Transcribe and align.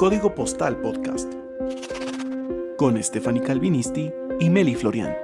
Código 0.00 0.34
Postal 0.34 0.80
Podcast. 0.80 1.30
Con 2.78 3.02
Stephanie 3.04 3.42
Calvinisti 3.42 4.10
y 4.40 4.48
Meli 4.48 4.74
Florian. 4.74 5.14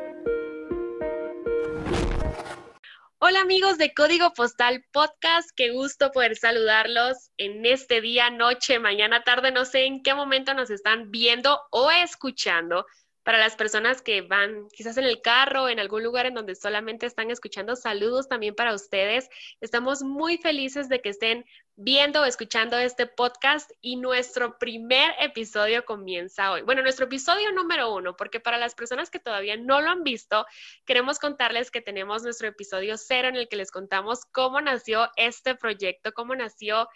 Hola 3.18 3.40
amigos 3.40 3.78
de 3.78 3.94
Código 3.94 4.34
Postal 4.34 4.84
Podcast, 4.92 5.48
qué 5.56 5.70
gusto 5.70 6.10
poder 6.10 6.36
saludarlos 6.36 7.30
en 7.38 7.64
este 7.64 8.02
día, 8.02 8.28
noche, 8.28 8.78
mañana, 8.78 9.22
tarde, 9.24 9.50
no 9.50 9.64
sé 9.64 9.86
en 9.86 10.02
qué 10.02 10.12
momento 10.12 10.52
nos 10.52 10.68
están 10.68 11.10
viendo 11.10 11.58
o 11.70 11.90
escuchando, 11.90 12.84
para 13.26 13.38
las 13.38 13.56
personas 13.56 14.02
que 14.02 14.22
van 14.22 14.68
quizás 14.68 14.96
en 14.98 15.04
el 15.04 15.20
carro, 15.20 15.68
en 15.68 15.80
algún 15.80 16.04
lugar 16.04 16.26
en 16.26 16.34
donde 16.34 16.54
solamente 16.54 17.06
están 17.06 17.28
escuchando, 17.32 17.74
saludos 17.74 18.28
también 18.28 18.54
para 18.54 18.72
ustedes. 18.72 19.28
Estamos 19.60 20.04
muy 20.04 20.38
felices 20.38 20.88
de 20.88 21.00
que 21.00 21.08
estén 21.08 21.44
viendo 21.74 22.22
o 22.22 22.24
escuchando 22.24 22.78
este 22.78 23.08
podcast 23.08 23.68
y 23.80 23.96
nuestro 23.96 24.58
primer 24.58 25.12
episodio 25.18 25.84
comienza 25.84 26.52
hoy. 26.52 26.62
Bueno, 26.62 26.82
nuestro 26.82 27.06
episodio 27.06 27.50
número 27.50 27.92
uno, 27.92 28.16
porque 28.16 28.38
para 28.38 28.58
las 28.58 28.76
personas 28.76 29.10
que 29.10 29.18
todavía 29.18 29.56
no 29.56 29.80
lo 29.80 29.90
han 29.90 30.04
visto, 30.04 30.46
queremos 30.84 31.18
contarles 31.18 31.72
que 31.72 31.80
tenemos 31.80 32.22
nuestro 32.22 32.46
episodio 32.46 32.96
cero 32.96 33.26
en 33.26 33.34
el 33.34 33.48
que 33.48 33.56
les 33.56 33.72
contamos 33.72 34.24
cómo 34.26 34.60
nació 34.60 35.10
este 35.16 35.56
proyecto, 35.56 36.12
cómo 36.12 36.36
nació 36.36 36.88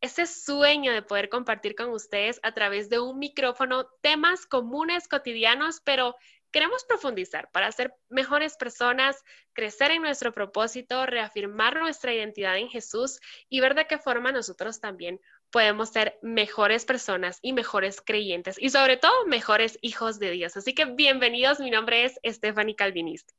ese 0.00 0.26
sueño 0.26 0.92
de 0.92 1.02
poder 1.02 1.28
compartir 1.28 1.74
con 1.74 1.90
ustedes 1.90 2.40
a 2.42 2.52
través 2.52 2.88
de 2.88 3.00
un 3.00 3.18
micrófono 3.18 3.88
temas 4.02 4.46
comunes, 4.46 5.08
cotidianos, 5.08 5.80
pero 5.84 6.14
queremos 6.50 6.84
profundizar 6.84 7.50
para 7.52 7.70
ser 7.72 7.94
mejores 8.08 8.56
personas, 8.56 9.22
crecer 9.52 9.90
en 9.90 10.02
nuestro 10.02 10.32
propósito, 10.32 11.04
reafirmar 11.06 11.78
nuestra 11.78 12.14
identidad 12.14 12.56
en 12.56 12.68
Jesús 12.68 13.20
y 13.48 13.60
ver 13.60 13.74
de 13.74 13.86
qué 13.86 13.98
forma 13.98 14.32
nosotros 14.32 14.80
también 14.80 15.20
podemos 15.50 15.90
ser 15.90 16.18
mejores 16.22 16.84
personas 16.84 17.38
y 17.42 17.52
mejores 17.52 18.00
creyentes 18.00 18.56
y 18.58 18.70
sobre 18.70 18.96
todo 18.96 19.26
mejores 19.26 19.78
hijos 19.82 20.18
de 20.18 20.30
Dios. 20.30 20.56
Así 20.56 20.74
que 20.74 20.84
bienvenidos, 20.86 21.60
mi 21.60 21.70
nombre 21.70 22.04
es 22.04 22.18
Stephanie 22.24 22.74
Calvinista. 22.74 23.34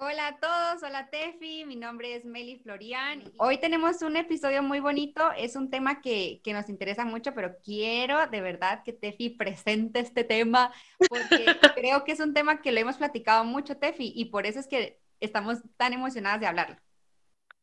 Hola 0.00 0.28
a 0.28 0.38
todos, 0.38 0.84
hola 0.84 1.10
Tefi, 1.10 1.64
mi 1.64 1.74
nombre 1.74 2.14
es 2.14 2.24
Meli 2.24 2.56
Florian. 2.60 3.24
Hoy 3.36 3.58
tenemos 3.58 4.00
un 4.02 4.16
episodio 4.16 4.62
muy 4.62 4.78
bonito, 4.78 5.32
es 5.36 5.56
un 5.56 5.70
tema 5.70 6.00
que, 6.00 6.40
que, 6.44 6.52
nos 6.52 6.68
interesa 6.68 7.04
mucho, 7.04 7.34
pero 7.34 7.56
quiero 7.64 8.28
de 8.28 8.40
verdad 8.40 8.84
que 8.84 8.92
Tefi 8.92 9.30
presente 9.30 9.98
este 9.98 10.22
tema, 10.22 10.72
porque 11.08 11.46
creo 11.74 12.04
que 12.04 12.12
es 12.12 12.20
un 12.20 12.32
tema 12.32 12.62
que 12.62 12.70
lo 12.70 12.78
hemos 12.78 12.96
platicado 12.96 13.42
mucho, 13.42 13.76
Tefi, 13.76 14.12
y 14.14 14.26
por 14.26 14.46
eso 14.46 14.60
es 14.60 14.68
que 14.68 15.00
estamos 15.18 15.58
tan 15.76 15.92
emocionadas 15.92 16.38
de 16.38 16.46
hablarlo. 16.46 16.76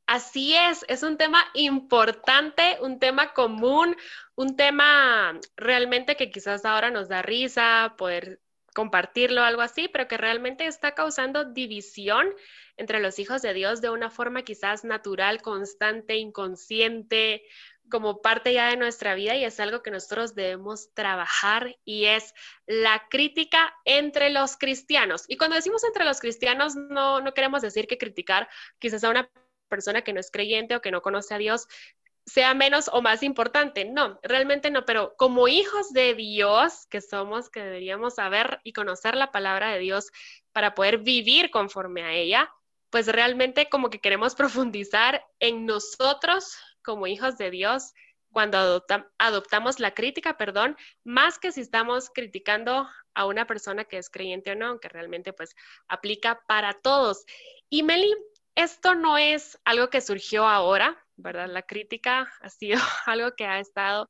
Así 0.05 0.55
es, 0.55 0.83
es 0.89 1.03
un 1.03 1.15
tema 1.15 1.39
importante, 1.53 2.77
un 2.81 2.99
tema 2.99 3.33
común, 3.33 3.95
un 4.35 4.57
tema 4.57 5.39
realmente 5.55 6.17
que 6.17 6.31
quizás 6.31 6.65
ahora 6.65 6.91
nos 6.91 7.07
da 7.07 7.21
risa 7.21 7.95
poder 7.97 8.41
compartirlo, 8.75 9.41
algo 9.41 9.61
así, 9.61 9.87
pero 9.87 10.07
que 10.07 10.17
realmente 10.17 10.67
está 10.67 10.93
causando 10.93 11.45
división 11.45 12.27
entre 12.75 12.99
los 12.99 13.17
hijos 13.19 13.41
de 13.41 13.53
Dios 13.53 13.79
de 13.79 13.89
una 13.89 14.11
forma 14.11 14.43
quizás 14.43 14.83
natural, 14.83 15.41
constante, 15.41 16.17
inconsciente, 16.17 17.43
como 17.89 18.21
parte 18.21 18.51
ya 18.51 18.69
de 18.69 18.75
nuestra 18.75 19.15
vida 19.15 19.35
y 19.35 19.45
es 19.45 19.59
algo 19.59 19.81
que 19.81 19.91
nosotros 19.91 20.35
debemos 20.35 20.93
trabajar 20.93 21.77
y 21.85 22.05
es 22.05 22.33
la 22.65 23.07
crítica 23.09 23.73
entre 23.85 24.29
los 24.29 24.57
cristianos. 24.57 25.23
Y 25.29 25.37
cuando 25.37 25.55
decimos 25.55 25.83
entre 25.85 26.03
los 26.03 26.19
cristianos, 26.19 26.75
no, 26.75 27.21
no 27.21 27.33
queremos 27.33 27.61
decir 27.61 27.87
que 27.87 27.97
criticar 27.97 28.49
quizás 28.79 29.05
a 29.05 29.09
una 29.09 29.29
persona 29.69 30.01
que 30.01 30.11
no 30.11 30.19
es 30.19 30.31
creyente 30.31 30.75
o 30.75 30.81
que 30.81 30.91
no 30.91 31.01
conoce 31.01 31.33
a 31.33 31.37
Dios 31.37 31.67
sea 32.25 32.53
menos 32.53 32.89
o 32.91 33.01
más 33.01 33.23
importante. 33.23 33.85
No, 33.85 34.19
realmente 34.23 34.71
no, 34.71 34.85
pero 34.85 35.15
como 35.17 35.47
hijos 35.47 35.93
de 35.93 36.15
Dios 36.15 36.87
que 36.87 37.01
somos, 37.01 37.49
que 37.49 37.61
deberíamos 37.61 38.15
saber 38.15 38.59
y 38.63 38.73
conocer 38.73 39.15
la 39.15 39.31
palabra 39.31 39.71
de 39.71 39.79
Dios 39.79 40.11
para 40.51 40.73
poder 40.73 40.99
vivir 40.99 41.51
conforme 41.51 42.03
a 42.03 42.13
ella, 42.13 42.51
pues 42.89 43.07
realmente 43.07 43.69
como 43.69 43.89
que 43.89 43.99
queremos 43.99 44.35
profundizar 44.35 45.25
en 45.39 45.65
nosotros 45.65 46.57
como 46.83 47.07
hijos 47.07 47.37
de 47.37 47.51
Dios 47.51 47.93
cuando 48.31 48.83
adoptamos 49.17 49.79
la 49.79 49.93
crítica, 49.93 50.35
perdón, 50.35 50.75
más 51.05 51.39
que 51.39 51.53
si 51.53 51.61
estamos 51.61 52.09
criticando 52.13 52.85
a 53.13 53.25
una 53.25 53.47
persona 53.47 53.85
que 53.85 53.97
es 53.97 54.09
creyente 54.09 54.51
o 54.51 54.55
no, 54.55 54.67
aunque 54.67 54.89
realmente 54.89 55.31
pues 55.31 55.55
aplica 55.87 56.41
para 56.45 56.73
todos. 56.73 57.23
Y 57.69 57.83
Meli, 57.83 58.13
esto 58.55 58.95
no 58.95 59.17
es 59.17 59.59
algo 59.65 59.89
que 59.89 60.01
surgió 60.01 60.47
ahora, 60.47 60.97
¿verdad? 61.17 61.47
La 61.49 61.61
crítica 61.61 62.31
ha 62.41 62.49
sido 62.49 62.79
algo 63.05 63.35
que 63.35 63.45
ha 63.45 63.59
estado 63.59 64.09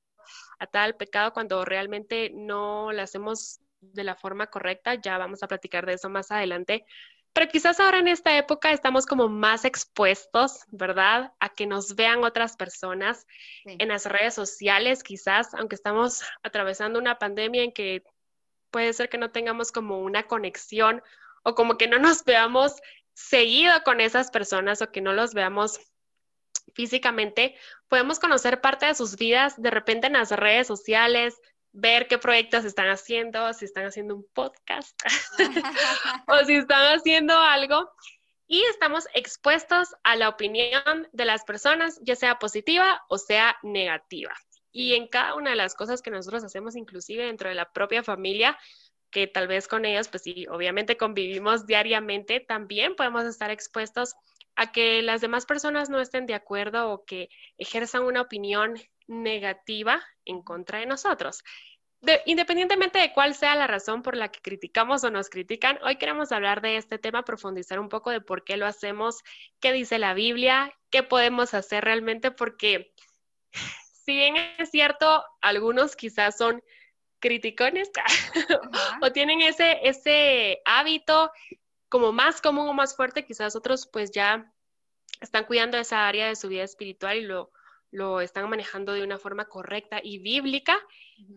atada 0.60 0.86
al 0.86 0.96
pecado 0.96 1.34
cuando 1.34 1.66
realmente 1.66 2.32
no 2.34 2.92
la 2.92 3.04
hacemos 3.04 3.60
de 3.82 4.04
la 4.04 4.16
forma 4.16 4.48
correcta. 4.48 4.96
Ya 4.96 5.18
vamos 5.18 5.44
a 5.44 5.48
platicar 5.48 5.86
de 5.86 5.94
eso 5.94 6.10
más 6.10 6.32
adelante. 6.32 6.86
Pero 7.34 7.52
quizás 7.52 7.82
ahora 7.82 8.00
en 8.00 8.08
esta 8.08 8.38
época 8.38 8.72
estamos 8.72 9.06
como 9.06 9.28
más 9.28 9.66
expuestos, 9.66 10.62
¿verdad? 10.70 11.34
A 11.42 11.50
que 11.50 11.68
nos 11.68 11.96
vean 11.96 12.24
otras 12.24 12.56
personas 12.56 13.28
en 13.66 13.90
las 13.90 14.06
redes 14.06 14.36
sociales, 14.36 15.04
quizás, 15.04 15.54
aunque 15.54 15.76
estamos 15.76 16.24
atravesando 16.44 16.98
una 16.98 17.20
pandemia 17.20 17.64
en 17.64 17.74
que 17.74 18.04
puede 18.72 18.94
ser 18.94 19.10
que 19.10 19.18
no 19.18 19.32
tengamos 19.32 19.74
como 19.74 20.00
una 20.00 20.24
conexión 20.24 21.04
o 21.44 21.56
como 21.56 21.78
que 21.78 21.88
no 21.88 22.00
nos 22.00 22.24
veamos 22.24 22.82
seguido 23.16 23.74
con 23.84 24.02
esas 24.02 24.30
personas 24.30 24.82
o 24.82 24.92
que 24.92 25.02
no 25.02 25.14
los 25.14 25.34
veamos 25.34 25.80
físicamente, 26.74 27.56
podemos 27.88 28.20
conocer 28.20 28.62
parte 28.62 28.86
de 28.86 28.96
sus 28.96 29.16
vidas 29.16 29.60
de 29.60 29.72
repente 29.72 30.08
en 30.08 30.14
las 30.14 30.32
redes 30.32 30.68
sociales, 30.68 31.34
ver 31.72 32.08
qué 32.08 32.18
proyectos 32.18 32.66
están 32.66 32.90
haciendo, 32.90 33.52
si 33.54 33.66
están 33.66 33.86
haciendo 33.86 34.16
un 34.16 34.28
podcast 34.34 35.00
o 36.28 36.46
si 36.46 36.56
están 36.56 36.98
haciendo 36.98 37.38
algo. 37.38 37.90
Y 38.48 38.62
estamos 38.66 39.08
expuestos 39.16 39.96
a 40.04 40.16
la 40.16 40.30
opinión 40.30 41.08
de 41.12 41.26
las 41.26 41.44
personas, 41.46 42.00
ya 42.04 42.16
sea 42.16 42.38
positiva 42.38 43.04
o 43.10 43.18
sea 43.18 43.58
negativa. 43.64 44.36
Y 44.72 44.94
en 44.94 45.08
cada 45.08 45.36
una 45.36 45.52
de 45.52 45.56
las 45.56 45.74
cosas 45.74 46.02
que 46.02 46.12
nosotros 46.12 46.44
hacemos, 46.44 46.76
inclusive 46.76 47.26
dentro 47.26 47.50
de 47.50 47.56
la 47.56 47.72
propia 47.72 48.04
familia, 48.04 48.58
que 49.16 49.28
tal 49.28 49.48
vez 49.48 49.70
con 49.70 49.86
ellos, 49.86 50.10
pues 50.10 50.24
sí, 50.24 50.46
obviamente 50.50 50.98
convivimos 50.98 51.66
diariamente, 51.66 52.42
también 52.42 52.98
podemos 52.98 53.24
estar 53.24 53.50
expuestos 53.50 54.14
a 54.58 54.74
que 54.74 55.02
las 55.04 55.22
demás 55.22 55.46
personas 55.46 55.90
no 55.90 56.02
estén 56.02 56.26
de 56.26 56.34
acuerdo 56.34 56.92
o 56.92 57.06
que 57.06 57.30
ejerzan 57.58 58.04
una 58.04 58.20
opinión 58.20 58.74
negativa 59.08 60.04
en 60.26 60.42
contra 60.44 60.80
de 60.80 60.86
nosotros. 60.86 61.46
independientemente 62.26 63.00
de 63.00 63.14
cuál 63.14 63.36
sea 63.36 63.56
la 63.56 63.68
razón 63.68 64.02
por 64.02 64.18
la 64.18 64.28
que 64.30 64.42
criticamos 64.42 65.06
o 65.06 65.10
nos 65.10 65.30
critican, 65.30 65.80
hoy 65.82 65.96
queremos 65.96 66.34
hablar 66.34 66.60
de 66.62 66.76
este 66.76 66.98
tema, 67.00 67.24
profundizar 67.24 67.80
un 67.80 67.88
poco 67.88 68.12
de 68.12 68.20
por 68.20 68.44
qué 68.44 68.58
lo 68.58 68.66
hacemos, 68.66 69.24
qué 69.62 69.72
dice 69.72 69.98
la 69.98 70.14
Biblia, 70.14 70.74
qué 70.90 71.04
podemos 71.04 71.54
hacer 71.54 71.86
realmente, 71.86 72.32
porque 72.32 72.94
si 74.06 74.18
bien 74.18 74.36
es 74.58 74.72
cierto, 74.72 75.24
algunos 75.40 75.96
quizás 75.96 76.38
son 76.38 76.62
criticones 77.26 77.90
o 79.02 79.12
tienen 79.12 79.42
ese, 79.42 79.80
ese 79.82 80.62
hábito 80.64 81.32
como 81.90 82.12
más 82.12 82.40
común 82.40 82.68
o 82.68 82.74
más 82.74 82.96
fuerte, 82.96 83.26
quizás 83.26 83.56
otros 83.56 83.88
pues 83.88 84.12
ya 84.12 84.54
están 85.22 85.46
cuidando 85.46 85.80
esa 85.80 86.08
área 86.08 86.28
de 86.28 86.36
su 86.36 86.50
vida 86.50 86.62
espiritual 86.62 87.18
y 87.18 87.22
lo, 87.22 87.52
lo 87.90 88.22
están 88.22 88.48
manejando 88.48 88.94
de 88.94 89.04
una 89.04 89.18
forma 89.18 89.46
correcta 89.46 90.00
y 90.04 90.20
bíblica, 90.20 90.78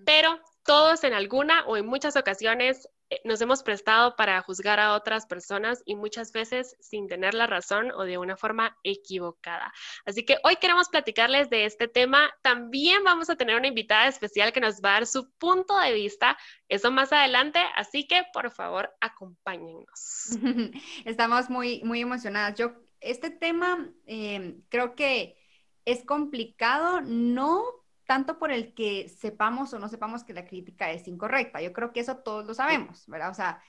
pero 0.04 0.38
todos 0.62 1.04
en 1.04 1.14
alguna 1.14 1.64
o 1.64 1.78
en 1.78 1.86
muchas 1.86 2.16
ocasiones 2.16 2.86
nos 3.24 3.40
hemos 3.40 3.62
prestado 3.62 4.16
para 4.16 4.40
juzgar 4.42 4.80
a 4.80 4.94
otras 4.94 5.26
personas 5.26 5.82
y 5.84 5.96
muchas 5.96 6.32
veces 6.32 6.76
sin 6.80 7.08
tener 7.08 7.34
la 7.34 7.46
razón 7.46 7.90
o 7.92 8.04
de 8.04 8.18
una 8.18 8.36
forma 8.36 8.76
equivocada. 8.82 9.72
Así 10.04 10.24
que 10.24 10.38
hoy 10.44 10.56
queremos 10.56 10.88
platicarles 10.88 11.50
de 11.50 11.64
este 11.64 11.88
tema. 11.88 12.30
También 12.42 13.04
vamos 13.04 13.30
a 13.30 13.36
tener 13.36 13.56
una 13.56 13.68
invitada 13.68 14.08
especial 14.08 14.52
que 14.52 14.60
nos 14.60 14.76
va 14.82 14.90
a 14.90 14.92
dar 14.94 15.06
su 15.06 15.30
punto 15.38 15.78
de 15.78 15.92
vista, 15.92 16.36
eso 16.68 16.90
más 16.90 17.12
adelante, 17.12 17.60
así 17.76 18.06
que 18.06 18.24
por 18.32 18.50
favor 18.50 18.90
acompáñennos. 19.00 20.30
Estamos 21.04 21.48
muy, 21.48 21.82
muy 21.84 22.00
emocionadas. 22.00 22.58
Yo, 22.58 22.72
este 23.00 23.30
tema 23.30 23.90
eh, 24.06 24.56
creo 24.68 24.94
que 24.94 25.36
es 25.84 26.04
complicado, 26.04 27.00
no 27.00 27.64
tanto 28.08 28.38
por 28.38 28.50
el 28.50 28.72
que 28.72 29.10
sepamos 29.10 29.74
o 29.74 29.78
no 29.78 29.86
sepamos 29.86 30.24
que 30.24 30.32
la 30.32 30.46
crítica 30.46 30.90
es 30.90 31.06
incorrecta. 31.08 31.60
Yo 31.60 31.74
creo 31.74 31.92
que 31.92 32.00
eso 32.00 32.16
todos 32.16 32.46
lo 32.46 32.54
sabemos, 32.54 33.04
¿verdad? 33.06 33.30
O 33.30 33.34
sea, 33.34 33.62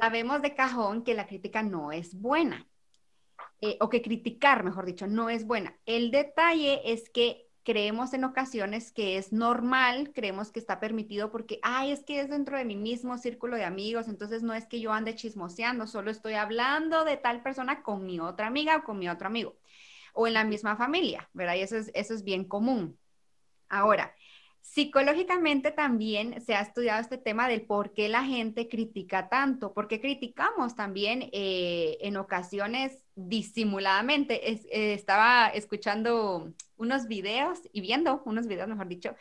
sabemos 0.00 0.42
de 0.42 0.56
cajón 0.56 1.04
que 1.04 1.14
la 1.14 1.28
crítica 1.28 1.62
no 1.62 1.92
es 1.92 2.20
buena. 2.20 2.66
Eh, 3.60 3.78
o 3.80 3.88
que 3.88 4.02
criticar, 4.02 4.64
mejor 4.64 4.86
dicho, 4.86 5.06
no 5.06 5.30
es 5.30 5.46
buena. 5.46 5.78
El 5.86 6.10
detalle 6.10 6.92
es 6.92 7.08
que 7.10 7.48
creemos 7.62 8.12
en 8.12 8.24
ocasiones 8.24 8.90
que 8.90 9.18
es 9.18 9.32
normal, 9.32 10.10
creemos 10.12 10.50
que 10.50 10.58
está 10.58 10.80
permitido 10.80 11.30
porque, 11.30 11.60
ay, 11.62 11.92
es 11.92 12.02
que 12.02 12.18
es 12.18 12.28
dentro 12.28 12.58
de 12.58 12.64
mi 12.64 12.74
mismo 12.74 13.16
círculo 13.18 13.56
de 13.56 13.64
amigos, 13.64 14.08
entonces 14.08 14.42
no 14.42 14.52
es 14.52 14.66
que 14.66 14.80
yo 14.80 14.92
ande 14.92 15.14
chismoseando, 15.14 15.86
solo 15.86 16.10
estoy 16.10 16.34
hablando 16.34 17.04
de 17.04 17.18
tal 17.18 17.40
persona 17.44 17.84
con 17.84 18.04
mi 18.04 18.18
otra 18.18 18.48
amiga 18.48 18.78
o 18.78 18.84
con 18.84 18.98
mi 18.98 19.08
otro 19.08 19.28
amigo, 19.28 19.56
o 20.12 20.26
en 20.26 20.34
la 20.34 20.42
misma 20.42 20.76
familia, 20.76 21.30
¿verdad? 21.34 21.54
Y 21.54 21.60
eso 21.60 21.76
es, 21.76 21.92
eso 21.94 22.14
es 22.14 22.24
bien 22.24 22.44
común. 22.44 22.98
Ahora, 23.68 24.14
Psicológicamente 24.76 25.70
también 25.70 26.42
se 26.42 26.54
ha 26.54 26.60
estudiado 26.60 27.00
este 27.00 27.16
tema 27.16 27.48
del 27.48 27.62
por 27.62 27.94
qué 27.94 28.08
la 28.10 28.24
gente 28.24 28.68
critica 28.68 29.28
tanto, 29.28 29.72
por 29.72 29.88
qué 29.88 30.00
criticamos 30.00 30.74
también 30.74 31.30
eh, 31.32 31.96
en 32.00 32.16
ocasiones 32.18 33.02
disimuladamente. 33.14 34.50
Eh, 34.50 34.92
estaba 34.92 35.48
escuchando 35.48 36.52
unos 36.76 37.06
videos 37.06 37.60
y 37.72 37.80
viendo 37.80 38.22
unos 38.26 38.48
videos, 38.48 38.68
mejor 38.68 38.88
dicho, 38.88 39.16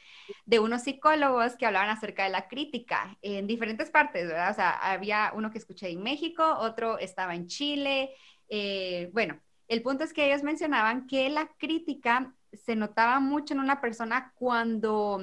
de 0.45 0.59
unos 0.59 0.81
psicólogos 0.81 1.55
que 1.55 1.67
hablaban 1.67 1.89
acerca 1.89 2.25
de 2.25 2.31
la 2.31 2.49
crítica 2.49 3.17
en 3.21 3.47
diferentes 3.47 3.89
partes, 3.91 4.27
¿verdad? 4.27 4.51
O 4.51 4.55
sea, 4.55 4.71
había 4.71 5.31
uno 5.35 5.51
que 5.51 5.59
escuché 5.59 5.89
en 5.89 6.03
México, 6.03 6.43
otro 6.59 6.97
estaba 6.97 7.35
en 7.35 7.47
Chile. 7.47 8.09
Eh, 8.49 9.09
bueno, 9.13 9.39
el 9.67 9.81
punto 9.83 10.03
es 10.03 10.11
que 10.11 10.25
ellos 10.25 10.43
mencionaban 10.43 11.07
que 11.07 11.29
la 11.29 11.47
crítica 11.57 12.35
se 12.55 12.75
notaba 12.75 13.19
mucho 13.19 13.53
en 13.53 13.59
una 13.59 13.81
persona 13.81 14.33
cuando 14.35 15.21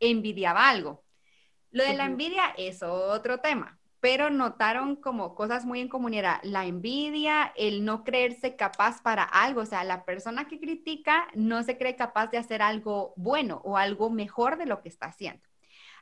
envidiaba 0.00 0.68
algo. 0.68 1.04
Lo 1.70 1.84
de 1.84 1.94
la 1.94 2.06
envidia 2.06 2.54
es 2.56 2.82
otro 2.82 3.38
tema, 3.38 3.78
pero 4.00 4.30
notaron 4.30 4.96
como 4.96 5.34
cosas 5.34 5.64
muy 5.64 5.80
en 5.80 5.88
común, 5.88 6.14
era 6.14 6.40
la 6.42 6.66
envidia, 6.66 7.52
el 7.56 7.84
no 7.84 8.02
creerse 8.02 8.56
capaz 8.56 9.02
para 9.02 9.22
algo, 9.22 9.60
o 9.60 9.66
sea, 9.66 9.84
la 9.84 10.04
persona 10.04 10.48
que 10.48 10.58
critica 10.58 11.28
no 11.34 11.62
se 11.62 11.78
cree 11.78 11.94
capaz 11.96 12.28
de 12.28 12.38
hacer 12.38 12.62
algo 12.62 13.14
bueno 13.16 13.60
o 13.64 13.76
algo 13.76 14.10
mejor 14.10 14.56
de 14.58 14.66
lo 14.66 14.82
que 14.82 14.88
está 14.88 15.06
haciendo. 15.06 15.42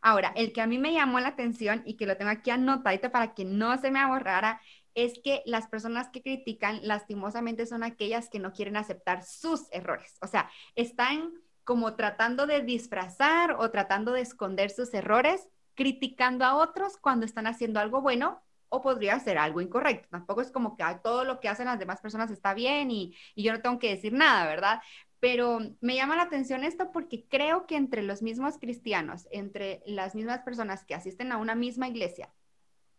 Ahora, 0.01 0.33
el 0.37 0.53
que 0.53 0.61
a 0.61 0.67
mí 0.67 0.79
me 0.79 0.93
llamó 0.93 1.21
la 1.21 1.29
atención 1.29 1.83
y 1.85 1.95
que 1.95 2.07
lo 2.07 2.17
tengo 2.17 2.31
aquí 2.31 2.51
anotadito 2.51 3.11
para 3.11 3.35
que 3.35 3.45
no 3.45 3.77
se 3.79 3.91
me 3.91 3.99
aborrara, 3.99 4.61
es 4.95 5.21
que 5.23 5.43
las 5.47 5.69
personas 5.69 6.09
que 6.11 6.23
critican 6.23 6.81
lastimosamente 6.83 7.67
son 7.67 7.83
aquellas 7.83 8.29
que 8.29 8.39
no 8.39 8.53
quieren 8.53 8.77
aceptar 8.77 9.25
sus 9.25 9.67
errores. 9.73 10.17
O 10.21 10.27
sea, 10.27 10.51
están 10.75 11.33
como 11.65 11.97
tratando 11.97 12.47
de 12.47 12.63
disfrazar 12.63 13.57
o 13.59 13.71
tratando 13.71 14.13
de 14.13 14.23
esconder 14.23 14.71
sus 14.71 14.95
errores, 14.95 15.49
criticando 15.75 16.45
a 16.45 16.57
otros 16.57 16.97
cuando 16.97 17.27
están 17.27 17.47
haciendo 17.47 17.79
algo 17.79 18.01
bueno 18.01 18.43
o 18.71 18.83
podría 18.83 19.19
ser 19.21 19.39
algo 19.39 19.61
incorrecto. 19.61 20.09
Tampoco 20.11 20.41
es 20.41 20.51
como 20.51 20.77
que 20.77 20.85
todo 21.03 21.25
lo 21.25 21.41
que 21.41 21.49
hacen 21.49 21.67
las 21.67 21.79
demás 21.79 22.01
personas 22.01 22.31
está 22.31 22.55
bien 22.55 22.91
y, 22.91 23.15
y 23.35 23.43
yo 23.43 23.53
no 23.53 23.61
tengo 23.61 23.79
que 23.79 23.91
decir 23.91 24.13
nada, 24.13 24.47
¿verdad? 24.47 24.81
Pero 25.21 25.59
me 25.81 25.95
llama 25.95 26.17
la 26.17 26.23
atención 26.23 26.65
esto 26.65 26.91
porque 26.93 27.27
creo 27.29 27.67
que 27.67 27.77
entre 27.77 28.03
los 28.03 28.23
mismos 28.23 28.59
cristianos, 28.59 29.29
entre 29.31 29.83
las 29.87 30.15
mismas 30.15 30.41
personas 30.41 30.85
que 30.85 30.95
asisten 30.95 31.33
a 31.33 31.39
una 31.39 31.55
misma 31.55 31.89
iglesia 31.89 32.33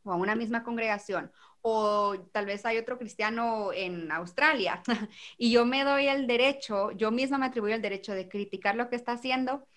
o 0.04 0.12
a 0.12 0.16
una 0.16 0.36
misma 0.36 0.64
congregación 0.64 1.32
o 1.62 2.16
tal 2.32 2.46
vez 2.46 2.66
hay 2.66 2.78
otro 2.78 2.98
cristiano 2.98 3.72
en 3.74 4.12
Australia 4.12 4.82
y 5.38 5.52
yo 5.52 5.66
me 5.66 5.84
doy 5.84 6.08
el 6.08 6.28
derecho, 6.28 6.92
yo 6.92 7.12
misma 7.12 7.38
me 7.38 7.48
atribuyo 7.48 7.76
el 7.76 7.82
derecho 7.82 8.14
de 8.14 8.30
criticar 8.30 8.76
lo 8.76 8.90
que 8.90 8.96
está 8.96 9.14
haciendo, 9.14 9.68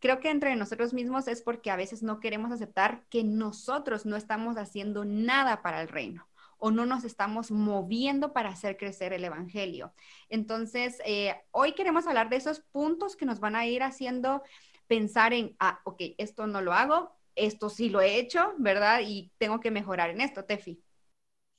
creo 0.00 0.20
que 0.20 0.30
entre 0.30 0.56
nosotros 0.56 0.92
mismos 0.92 1.28
es 1.28 1.42
porque 1.42 1.70
a 1.70 1.76
veces 1.76 2.02
no 2.02 2.20
queremos 2.20 2.52
aceptar 2.52 3.04
que 3.08 3.24
nosotros 3.24 4.06
no 4.06 4.16
estamos 4.16 4.56
haciendo 4.56 5.04
nada 5.04 5.62
para 5.62 5.80
el 5.82 5.88
reino 5.88 6.28
o 6.60 6.72
no 6.72 6.86
nos 6.86 7.04
estamos 7.04 7.52
moviendo 7.52 8.32
para 8.32 8.48
hacer 8.48 8.76
crecer 8.76 9.12
el 9.12 9.24
Evangelio. 9.24 9.92
Entonces, 10.28 11.00
eh, 11.04 11.36
hoy 11.52 11.72
queremos 11.72 12.08
hablar 12.08 12.30
de 12.30 12.36
esos 12.36 12.58
puntos 12.58 13.14
que 13.14 13.26
nos 13.26 13.38
van 13.38 13.54
a 13.54 13.66
ir 13.66 13.84
haciendo 13.84 14.42
pensar 14.88 15.32
en, 15.32 15.54
ah, 15.60 15.80
ok, 15.84 16.02
esto 16.18 16.48
no 16.48 16.60
lo 16.60 16.72
hago, 16.72 17.17
esto 17.38 17.70
sí 17.70 17.88
lo 17.88 18.00
he 18.00 18.16
hecho, 18.18 18.54
¿verdad? 18.58 19.00
Y 19.04 19.32
tengo 19.38 19.60
que 19.60 19.70
mejorar 19.70 20.10
en 20.10 20.20
esto, 20.20 20.44
Tefi. 20.44 20.82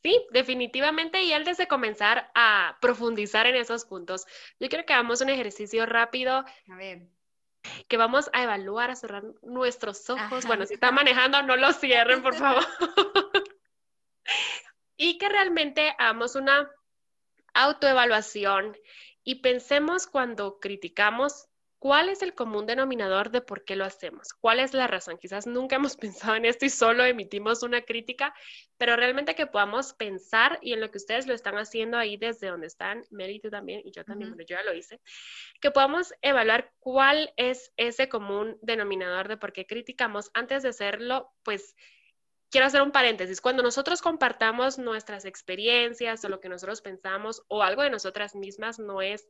Sí, 0.02 0.26
definitivamente. 0.32 1.24
Y 1.24 1.34
antes 1.34 1.58
de 1.58 1.68
comenzar 1.68 2.32
a 2.36 2.78
profundizar 2.82 3.48
en 3.48 3.56
esos 3.56 3.86
puntos, 3.86 4.26
yo 4.60 4.70
quiero 4.70 4.86
que 4.86 4.94
hagamos 4.94 5.22
un 5.22 5.30
ejercicio 5.30 5.86
rápido. 5.86 6.46
A 6.70 6.76
ver. 6.76 7.08
Que 7.90 7.98
vamos 7.98 8.30
a 8.32 8.44
evaluar, 8.44 8.92
a 8.92 8.96
cerrar 8.96 9.24
nuestros 9.42 10.10
ojos. 10.10 10.46
Bueno, 10.46 10.66
si 10.66 10.76
están 10.76 10.96
manejando, 10.96 11.42
no 11.44 11.58
los 11.58 11.78
cierren, 11.78 12.22
por 12.22 12.36
favor. 12.36 12.64
y 14.96 15.18
que 15.18 15.28
realmente 15.28 15.94
hagamos 15.98 16.36
una 16.36 16.72
autoevaluación 17.54 18.78
y 19.24 19.36
pensemos 19.36 20.08
cuando 20.08 20.60
criticamos 20.60 21.49
¿Cuál 21.80 22.10
es 22.10 22.22
el 22.22 22.36
común 22.36 22.66
denominador 22.66 23.32
de 23.32 23.40
por 23.40 23.64
qué 23.64 23.78
lo 23.78 23.86
hacemos? 23.86 24.34
¿Cuál 24.34 24.60
es 24.60 24.74
la 24.74 24.86
razón? 24.88 25.18
Quizás 25.18 25.48
nunca 25.48 25.78
hemos 25.78 25.96
pensado 26.34 26.36
en 26.36 26.44
esto 26.44 26.66
y 26.66 26.70
solo 26.70 27.06
emitimos 27.06 27.64
una 27.64 27.82
crítica, 27.82 28.34
pero 28.78 28.98
realmente 28.98 29.34
que 29.34 29.48
podamos 29.48 29.94
pensar 29.94 30.60
y 30.62 30.74
en 30.74 30.82
lo 30.82 30.92
que 30.92 30.98
ustedes 30.98 31.26
lo 31.26 31.34
están 31.34 31.58
haciendo 31.58 31.98
ahí 31.98 32.18
desde 32.18 32.48
donde 32.48 32.68
están, 32.68 33.04
Mary, 33.12 33.40
tú 33.40 33.50
también 33.50 33.82
y 33.86 33.92
yo 33.92 34.04
también, 34.04 34.36
yo 34.38 34.58
ya 34.58 34.64
lo 34.64 34.74
hice, 34.74 35.00
que 35.62 35.72
podamos 35.72 36.14
evaluar 36.22 36.74
cuál 36.80 37.34
es 37.38 37.72
ese 37.78 38.10
común 38.10 38.58
denominador 38.62 39.30
de 39.30 39.38
por 39.38 39.54
qué 39.54 39.66
criticamos. 39.66 40.32
Antes 40.34 40.64
de 40.64 40.70
hacerlo, 40.70 41.32
pues 41.44 41.76
quiero 42.50 42.68
hacer 42.68 42.82
un 42.82 42.92
paréntesis. 42.92 43.40
Cuando 43.40 43.64
nosotros 43.64 44.02
compartamos 44.02 44.78
nuestras 44.80 45.24
experiencias 45.24 46.26
o 46.26 46.30
lo 46.30 46.42
que 46.42 46.50
nosotros 46.50 46.82
pensamos 46.82 47.44
o 47.48 47.64
algo 47.64 47.84
de 47.84 47.90
nosotras 47.90 48.36
mismas, 48.36 48.80
no 48.80 49.02
es 49.02 49.28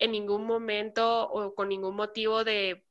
en 0.00 0.12
ningún 0.12 0.44
momento 0.44 1.28
o 1.30 1.54
con 1.54 1.68
ningún 1.68 1.94
motivo 1.94 2.42
de 2.42 2.84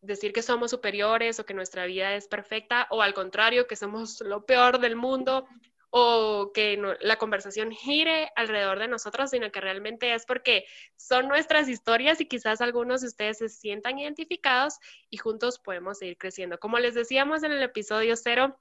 decir 0.00 0.32
que 0.32 0.42
somos 0.42 0.70
superiores 0.70 1.38
o 1.38 1.46
que 1.46 1.54
nuestra 1.54 1.84
vida 1.84 2.14
es 2.14 2.26
perfecta 2.26 2.86
o 2.90 3.02
al 3.02 3.14
contrario, 3.14 3.66
que 3.66 3.76
somos 3.76 4.20
lo 4.22 4.46
peor 4.46 4.80
del 4.80 4.96
mundo 4.96 5.46
o 5.90 6.52
que 6.54 6.80
la 7.00 7.16
conversación 7.16 7.72
gire 7.72 8.30
alrededor 8.36 8.78
de 8.78 8.88
nosotros, 8.88 9.30
sino 9.30 9.50
que 9.50 9.60
realmente 9.60 10.14
es 10.14 10.24
porque 10.24 10.64
son 10.96 11.28
nuestras 11.28 11.68
historias 11.68 12.20
y 12.20 12.26
quizás 12.26 12.60
algunos 12.60 13.00
de 13.00 13.08
ustedes 13.08 13.38
se 13.38 13.48
sientan 13.48 13.98
identificados 13.98 14.78
y 15.10 15.16
juntos 15.16 15.58
podemos 15.58 15.98
seguir 15.98 16.16
creciendo. 16.16 16.58
Como 16.58 16.78
les 16.78 16.94
decíamos 16.94 17.42
en 17.42 17.52
el 17.52 17.62
episodio 17.62 18.16
cero, 18.16 18.56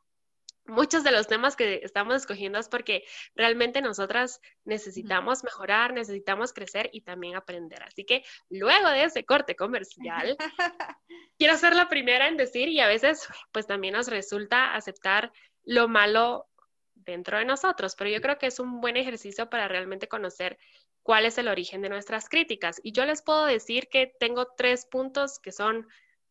muchos 0.69 1.03
de 1.03 1.11
los 1.11 1.27
temas 1.27 1.55
que 1.55 1.81
estamos 1.83 2.15
escogiendo 2.15 2.59
es 2.59 2.69
porque 2.69 3.03
realmente 3.35 3.81
nosotras 3.81 4.41
necesitamos 4.65 5.43
mejorar, 5.43 5.93
necesitamos 5.93 6.53
crecer 6.53 6.89
y 6.93 7.01
también 7.01 7.35
aprender. 7.35 7.83
Así 7.83 8.05
que 8.05 8.23
luego 8.49 8.89
de 8.89 9.03
ese 9.03 9.25
corte 9.25 9.55
comercial, 9.55 10.37
quiero 11.37 11.57
ser 11.57 11.75
la 11.75 11.89
primera 11.89 12.27
en 12.27 12.37
decir 12.37 12.69
y 12.69 12.79
a 12.79 12.87
veces 12.87 13.27
pues 13.51 13.67
también 13.67 13.93
nos 13.93 14.07
resulta 14.07 14.75
aceptar 14.75 15.31
lo 15.63 15.87
malo 15.87 16.47
dentro 16.95 17.37
de 17.37 17.45
nosotros, 17.45 17.95
pero 17.95 18.09
yo 18.09 18.21
creo 18.21 18.37
que 18.37 18.47
es 18.47 18.59
un 18.59 18.81
buen 18.81 18.97
ejercicio 18.97 19.49
para 19.49 19.67
realmente 19.67 20.07
conocer 20.07 20.57
cuál 21.01 21.25
es 21.25 21.37
el 21.37 21.47
origen 21.47 21.81
de 21.81 21.89
nuestras 21.89 22.29
críticas. 22.29 22.79
Y 22.83 22.91
yo 22.91 23.05
les 23.05 23.21
puedo 23.21 23.45
decir 23.45 23.87
que 23.89 24.13
tengo 24.19 24.47
tres 24.55 24.85
puntos 24.85 25.39
que 25.39 25.51
son 25.51 25.87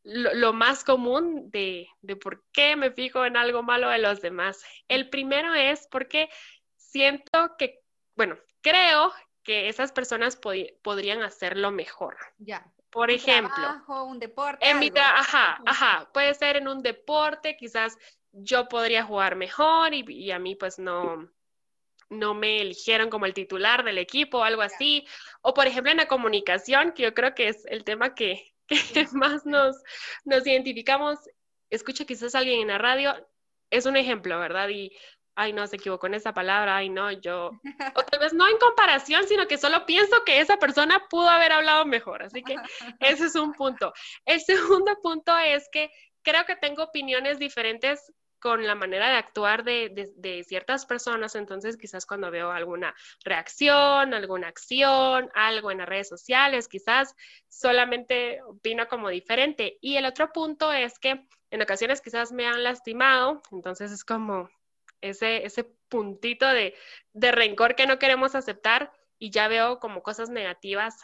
lo, 0.08 0.54
más 0.54 0.84
común 0.84 1.50
de, 1.50 1.88
por 2.22 2.42
qué 2.52 2.76
me 2.76 2.90
fijo 2.90 3.26
en 3.26 3.36
algo 3.36 3.62
malo 3.62 3.90
de 3.90 3.98
los 3.98 4.22
demás. 4.22 4.64
El 4.88 5.10
primero 5.10 5.54
es 5.54 5.86
porque 5.90 6.30
siento 6.76 7.56
que, 7.58 7.82
bueno, 8.16 8.38
creo 8.62 9.12
que 9.42 9.68
esas 9.68 9.92
personas 9.92 10.38
podrían 10.82 11.22
hacerlo 11.22 11.70
mejor. 11.70 12.16
Ya. 12.38 12.66
Por 12.90 13.10
ejemplo, 13.10 13.54
trabajo, 13.54 14.04
un 14.04 14.18
deporte. 14.18 14.66
En 14.66 14.98
ajá, 14.98 15.60
ajá, 15.66 16.10
puede 16.14 16.32
ser 16.32 16.56
en 16.56 16.68
un 16.68 16.82
deporte, 16.82 17.58
quizás 17.58 17.98
yo 18.32 18.66
podría 18.66 19.04
jugar 19.04 19.36
mejor 19.36 19.92
y, 19.92 20.30
a 20.30 20.38
mí 20.38 20.54
pues 20.54 20.78
no, 20.78 21.28
no 22.08 22.32
me 22.32 22.62
eligieron 22.62 23.10
como 23.10 23.26
el 23.26 23.34
titular 23.34 23.84
del 23.84 23.98
equipo 23.98 24.38
o 24.38 24.42
algo 24.44 24.62
así. 24.62 25.06
O 25.42 25.52
por 25.52 25.66
ejemplo 25.66 25.90
en 25.90 25.98
la 25.98 26.08
comunicación, 26.08 26.92
que 26.92 27.02
yo 27.02 27.12
creo 27.12 27.34
que 27.34 27.48
es 27.48 27.66
el 27.66 27.84
tema 27.84 28.14
que, 28.14 28.54
que 28.68 29.06
más 29.12 29.44
nos, 29.46 29.76
nos 30.25 30.46
identificamos, 30.46 31.18
escucha 31.70 32.04
quizás 32.04 32.34
alguien 32.34 32.60
en 32.60 32.68
la 32.68 32.78
radio, 32.78 33.14
es 33.70 33.87
un 33.87 33.96
ejemplo, 33.96 34.38
¿verdad? 34.38 34.68
Y, 34.68 34.96
ay, 35.34 35.52
no, 35.52 35.66
se 35.66 35.76
equivocó 35.76 36.06
en 36.06 36.14
esa 36.14 36.32
palabra, 36.32 36.76
ay, 36.76 36.88
no, 36.88 37.10
yo, 37.12 37.50
o 37.94 38.02
tal 38.04 38.20
vez 38.20 38.32
no 38.32 38.48
en 38.48 38.58
comparación, 38.58 39.26
sino 39.26 39.46
que 39.46 39.58
solo 39.58 39.87
pienso 39.87 40.25
que 40.25 40.40
esa 40.40 40.56
persona 40.58 41.06
pudo 41.08 41.28
haber 41.28 41.52
hablado 41.52 41.84
mejor, 41.84 42.22
así 42.22 42.42
que 42.42 42.56
ese 43.00 43.26
es 43.26 43.34
un 43.34 43.52
punto. 43.52 43.92
El 44.25 44.40
segundo 44.40 44.96
punto 45.02 45.37
es 45.38 45.68
que 45.70 45.90
creo 46.22 46.44
que 46.44 46.56
tengo 46.56 46.82
opiniones 46.82 47.38
diferentes 47.38 48.12
con 48.38 48.66
la 48.66 48.75
manera 48.75 49.09
de 49.09 49.16
actuar 49.16 49.64
de, 49.64 50.45
ciertas 50.47 50.87
personas, 50.87 51.35
entonces 51.35 51.76
quizás 51.76 52.07
cuando 52.07 52.30
veo 52.30 52.50
alguna 52.50 52.95
reacción, 53.25 54.14
alguna 54.14 54.49
acción, 54.49 55.30
algo 55.35 55.71
en 55.71 55.78
las 55.78 55.88
redes 55.88 56.09
sociales, 56.09 56.68
quizás 56.68 57.14
solamente 57.49 58.42
opino 58.42 58.87
como 58.88 59.09
diferente. 59.09 59.78
Y 59.80 59.97
el 59.97 60.07
otro 60.07 60.33
punto 60.33 60.73
es 60.73 60.99
que 60.99 61.26
en 61.50 61.62
ocasiones 61.62 62.00
quizás 62.00 62.33
me 62.33 62.47
han 62.47 62.62
lastimado, 62.62 63.42
entonces 63.52 63.90
es 63.92 64.04
como 64.04 64.49
ese, 65.00 65.45
ese 65.45 65.64
puntito 65.88 66.47
de, 66.47 66.75
de 67.12 67.33
rencor 67.33 67.75
que 67.75 67.87
no 67.87 67.99
queremos 67.99 68.35
aceptar 68.35 68.92
y 69.18 69.30
ya 69.30 69.49
veo 69.49 69.78
como 69.78 70.02
cosas 70.02 70.30
negativas 70.30 70.97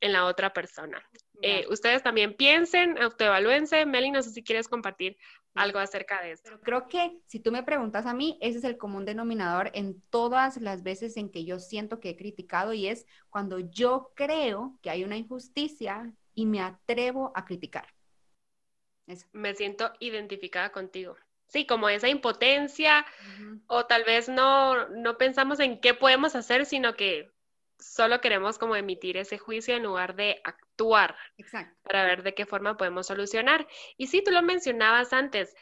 en 0.00 0.12
la 0.12 0.26
otra 0.26 0.52
persona. 0.52 1.02
Eh, 1.42 1.64
ustedes 1.70 2.02
también 2.02 2.34
piensen, 2.34 3.00
autoevalúense. 3.00 3.86
Meli, 3.86 4.10
no 4.10 4.22
sé 4.22 4.30
si 4.30 4.42
quieres 4.42 4.68
compartir 4.68 5.16
algo 5.54 5.78
acerca 5.78 6.22
de 6.22 6.32
esto. 6.32 6.50
Pero 6.50 6.60
creo 6.60 6.88
que 6.88 7.18
si 7.26 7.40
tú 7.40 7.52
me 7.52 7.62
preguntas 7.62 8.06
a 8.06 8.14
mí, 8.14 8.38
ese 8.40 8.58
es 8.58 8.64
el 8.64 8.78
común 8.78 9.04
denominador 9.04 9.70
en 9.74 10.00
todas 10.10 10.56
las 10.58 10.82
veces 10.82 11.16
en 11.16 11.30
que 11.30 11.44
yo 11.44 11.58
siento 11.58 12.00
que 12.00 12.10
he 12.10 12.16
criticado 12.16 12.72
y 12.72 12.86
es 12.86 13.06
cuando 13.30 13.58
yo 13.58 14.12
creo 14.14 14.78
que 14.82 14.90
hay 14.90 15.04
una 15.04 15.16
injusticia 15.16 16.12
y 16.34 16.46
me 16.46 16.60
atrevo 16.60 17.32
a 17.34 17.44
criticar. 17.44 17.86
Me 19.32 19.54
siento 19.54 19.92
identificada 20.00 20.70
contigo. 20.70 21.16
Sí, 21.48 21.66
como 21.66 21.90
esa 21.90 22.08
impotencia 22.08 23.04
o 23.66 23.84
tal 23.84 24.04
vez 24.04 24.28
no, 24.28 24.88
no 24.88 25.18
pensamos 25.18 25.60
en 25.60 25.80
qué 25.80 25.92
podemos 25.92 26.34
hacer, 26.34 26.64
sino 26.64 26.94
que 26.94 27.30
solo 27.82 28.20
queremos 28.20 28.58
como 28.58 28.76
emitir 28.76 29.16
ese 29.16 29.38
juicio 29.38 29.76
en 29.76 29.82
lugar 29.82 30.14
de 30.14 30.40
actuar 30.44 31.16
para 31.82 32.04
ver 32.04 32.22
de 32.22 32.34
qué 32.34 32.46
forma 32.46 32.76
podemos 32.76 33.06
solucionar. 33.06 33.66
Y 33.96 34.06
sí, 34.06 34.22
tú 34.24 34.30
lo 34.30 34.42
mencionabas 34.42 35.12
antes, 35.12 35.54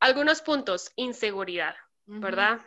algunos 0.00 0.42
puntos, 0.42 0.92
inseguridad, 0.96 1.74
¿verdad? 2.06 2.60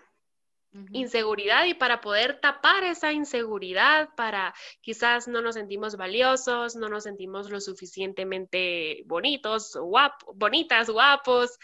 Inseguridad 0.91 1.65
y 1.65 1.74
para 1.74 2.01
poder 2.01 2.39
tapar 2.39 2.84
esa 2.84 3.12
inseguridad, 3.12 4.10
para 4.15 4.53
quizás 4.82 5.27
no 5.27 5.41
nos 5.41 5.56
sentimos 5.56 5.96
valiosos, 5.96 6.75
no 6.75 6.88
nos 6.88 7.03
sentimos 7.03 7.50
lo 7.50 7.60
suficientemente 7.60 9.01
bonitos, 9.06 9.75
guapos, 9.75 10.36
bonitas, 10.36 10.89
guapos, 10.89 11.58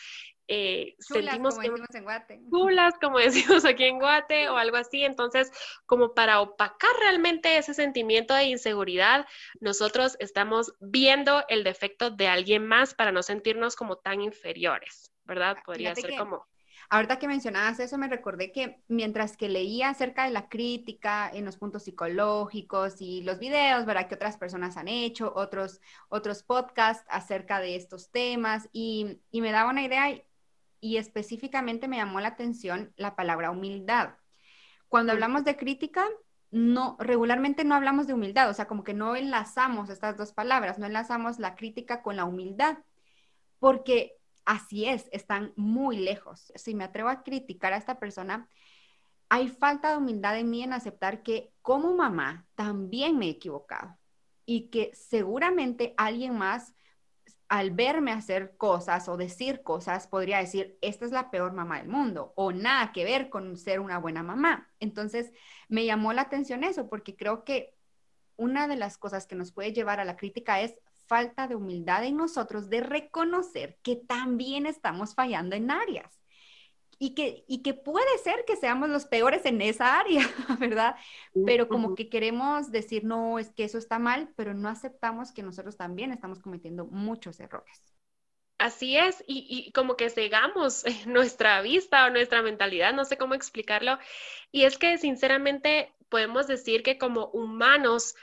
eh, 0.47 0.95
sentimos 0.99 1.55
como 1.55 1.67
decimos 1.67 1.95
en 1.95 2.03
Guate. 2.03 2.41
Chulas, 2.49 2.93
como 3.01 3.17
decimos 3.19 3.65
aquí 3.65 3.85
en 3.85 3.99
Guate 3.99 4.49
o 4.49 4.57
algo 4.57 4.77
así. 4.77 5.03
Entonces, 5.03 5.51
como 5.85 6.13
para 6.13 6.41
opacar 6.41 6.91
realmente 6.99 7.57
ese 7.57 7.73
sentimiento 7.73 8.33
de 8.33 8.45
inseguridad, 8.45 9.25
nosotros 9.59 10.17
estamos 10.19 10.73
viendo 10.79 11.43
el 11.47 11.63
defecto 11.63 12.11
de 12.11 12.27
alguien 12.27 12.65
más 12.65 12.93
para 12.93 13.11
no 13.11 13.23
sentirnos 13.23 13.75
como 13.75 13.97
tan 13.97 14.21
inferiores, 14.21 15.11
¿verdad? 15.23 15.55
Ah, 15.59 15.63
Podría 15.65 15.95
ser 15.95 16.15
como... 16.17 16.45
Ahorita 16.89 17.17
que 17.17 17.27
mencionabas 17.27 17.79
eso, 17.79 17.97
me 17.97 18.07
recordé 18.07 18.51
que 18.51 18.83
mientras 18.87 19.35
que 19.35 19.49
leía 19.49 19.89
acerca 19.89 20.25
de 20.25 20.31
la 20.31 20.47
crítica 20.49 21.31
en 21.33 21.45
los 21.45 21.57
puntos 21.57 21.83
psicológicos 21.83 23.01
y 23.01 23.23
los 23.23 23.39
videos, 23.39 23.85
¿verdad? 23.85 24.07
Que 24.07 24.15
otras 24.15 24.37
personas 24.37 24.77
han 24.77 24.89
hecho, 24.89 25.31
otros, 25.35 25.81
otros 26.09 26.43
podcasts 26.43 27.05
acerca 27.09 27.59
de 27.61 27.77
estos 27.77 28.11
temas 28.11 28.69
y, 28.73 29.21
y 29.31 29.41
me 29.41 29.51
daba 29.51 29.71
una 29.71 29.81
idea 29.83 30.21
y 30.83 30.97
específicamente 30.97 31.87
me 31.87 31.95
llamó 31.95 32.19
la 32.19 32.27
atención 32.27 32.93
la 32.97 33.15
palabra 33.15 33.51
humildad. 33.51 34.15
Cuando 34.89 35.13
hablamos 35.13 35.45
de 35.45 35.55
crítica, 35.55 36.05
no, 36.51 36.97
regularmente 36.99 37.63
no 37.63 37.73
hablamos 37.73 38.05
de 38.05 38.13
humildad, 38.13 38.49
o 38.49 38.53
sea, 38.53 38.67
como 38.67 38.83
que 38.83 38.93
no 38.93 39.15
enlazamos 39.15 39.89
estas 39.89 40.17
dos 40.17 40.33
palabras, 40.33 40.79
no 40.79 40.85
enlazamos 40.85 41.39
la 41.39 41.55
crítica 41.55 42.03
con 42.03 42.17
la 42.17 42.25
humildad, 42.25 42.79
porque 43.59 44.17
así 44.43 44.85
es, 44.85 45.07
están 45.13 45.53
muy 45.55 45.95
lejos. 45.95 46.51
Si 46.55 46.75
me 46.75 46.83
atrevo 46.83 47.07
a 47.07 47.23
criticar 47.23 47.71
a 47.71 47.77
esta 47.77 47.97
persona, 47.97 48.49
hay 49.29 49.47
falta 49.47 49.91
de 49.91 49.97
humildad 49.97 50.37
en 50.37 50.49
mí 50.49 50.63
en 50.63 50.73
aceptar 50.73 51.23
que 51.23 51.53
como 51.61 51.95
mamá 51.95 52.45
también 52.55 53.17
me 53.17 53.27
he 53.27 53.29
equivocado 53.29 53.97
y 54.45 54.69
que 54.69 54.91
seguramente 54.93 55.93
alguien 55.95 56.37
más 56.37 56.73
al 57.53 57.69
verme 57.69 58.11
hacer 58.11 58.57
cosas 58.57 59.07
o 59.07 59.15
decir 59.15 59.61
cosas, 59.61 60.07
podría 60.07 60.39
decir, 60.39 60.79
esta 60.81 61.05
es 61.05 61.11
la 61.11 61.29
peor 61.29 61.53
mamá 61.53 61.77
del 61.77 61.87
mundo 61.87 62.33
o 62.35 62.51
nada 62.51 62.91
que 62.91 63.03
ver 63.03 63.29
con 63.29 63.57
ser 63.57 63.79
una 63.79 63.99
buena 63.99 64.23
mamá. 64.23 64.71
Entonces, 64.79 65.31
me 65.69 65.85
llamó 65.85 66.13
la 66.13 66.23
atención 66.23 66.63
eso 66.63 66.89
porque 66.89 67.15
creo 67.15 67.43
que 67.43 67.75
una 68.37 68.67
de 68.67 68.75
las 68.75 68.97
cosas 68.97 69.27
que 69.27 69.35
nos 69.35 69.51
puede 69.51 69.71
llevar 69.71 69.99
a 69.99 70.05
la 70.05 70.17
crítica 70.17 70.61
es 70.61 70.73
falta 71.05 71.47
de 71.47 71.55
humildad 71.55 72.03
en 72.05 72.17
nosotros 72.17 72.71
de 72.71 72.81
reconocer 72.81 73.77
que 73.83 73.97
también 73.97 74.65
estamos 74.65 75.13
fallando 75.13 75.55
en 75.55 75.69
áreas 75.69 76.22
y 76.99 77.15
que, 77.15 77.43
y 77.47 77.61
que 77.61 77.73
puede 77.73 78.17
ser 78.23 78.45
que 78.45 78.55
seamos 78.55 78.89
los 78.89 79.05
peores 79.05 79.45
en 79.45 79.61
esa 79.61 79.99
área, 79.99 80.23
¿verdad? 80.59 80.95
Pero 81.45 81.67
como 81.67 81.95
que 81.95 82.09
queremos 82.09 82.71
decir, 82.71 83.03
no, 83.03 83.39
es 83.39 83.51
que 83.51 83.63
eso 83.63 83.77
está 83.77 83.99
mal, 83.99 84.31
pero 84.35 84.53
no 84.53 84.69
aceptamos 84.69 85.31
que 85.31 85.43
nosotros 85.43 85.77
también 85.77 86.11
estamos 86.11 86.39
cometiendo 86.39 86.85
muchos 86.85 87.39
errores. 87.39 87.93
Así 88.57 88.95
es, 88.95 89.23
y, 89.27 89.45
y, 89.49 89.71
como 89.73 89.97
que 89.97 90.09
cegamos 90.09 90.85
nuestra 91.07 91.61
vista 91.61 92.05
o 92.05 92.09
nuestra 92.09 92.41
mentalidad, 92.41 92.93
no 92.93 93.03
sé 93.05 93.17
cómo 93.17 93.33
explicarlo. 93.33 93.97
Y 94.51 94.63
es 94.63 94.77
que 94.77 94.97
sinceramente 94.97 95.93
podemos 96.09 96.47
decir 96.47 96.83
que 96.83 96.97
como 96.97 97.27
humanos 97.27 98.15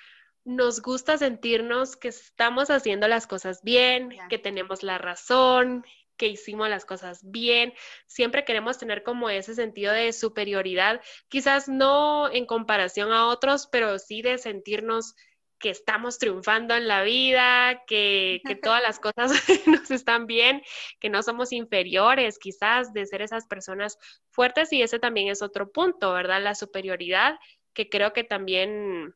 nos 0.44 0.80
gusta 0.80 1.18
sentirnos 1.18 1.96
que 1.96 2.08
estamos 2.08 2.70
haciendo 2.70 3.08
las 3.08 3.26
cosas 3.26 3.62
bien, 3.62 4.16
que 4.28 4.38
tenemos 4.38 4.82
la 4.82 4.98
razón, 4.98 5.84
que 6.20 6.28
hicimos 6.28 6.68
las 6.68 6.84
cosas 6.84 7.20
bien. 7.24 7.72
Siempre 8.06 8.44
queremos 8.44 8.76
tener 8.76 9.02
como 9.02 9.30
ese 9.30 9.54
sentido 9.54 9.94
de 9.94 10.12
superioridad, 10.12 11.00
quizás 11.28 11.66
no 11.66 12.30
en 12.30 12.44
comparación 12.44 13.10
a 13.10 13.26
otros, 13.26 13.68
pero 13.72 13.98
sí 13.98 14.20
de 14.20 14.36
sentirnos 14.36 15.14
que 15.58 15.70
estamos 15.70 16.18
triunfando 16.18 16.74
en 16.74 16.88
la 16.88 17.02
vida, 17.04 17.84
que, 17.86 18.42
que 18.46 18.54
todas 18.62 18.82
las 18.82 19.00
cosas 19.00 19.32
nos 19.66 19.90
están 19.90 20.26
bien, 20.26 20.60
que 21.00 21.08
no 21.08 21.22
somos 21.22 21.52
inferiores 21.52 22.38
quizás 22.38 22.92
de 22.92 23.06
ser 23.06 23.22
esas 23.22 23.46
personas 23.46 23.96
fuertes 24.30 24.74
y 24.74 24.82
ese 24.82 24.98
también 24.98 25.28
es 25.28 25.40
otro 25.40 25.72
punto, 25.72 26.12
¿verdad? 26.12 26.42
La 26.42 26.54
superioridad, 26.54 27.38
que 27.72 27.88
creo 27.88 28.12
que 28.12 28.24
también 28.24 29.14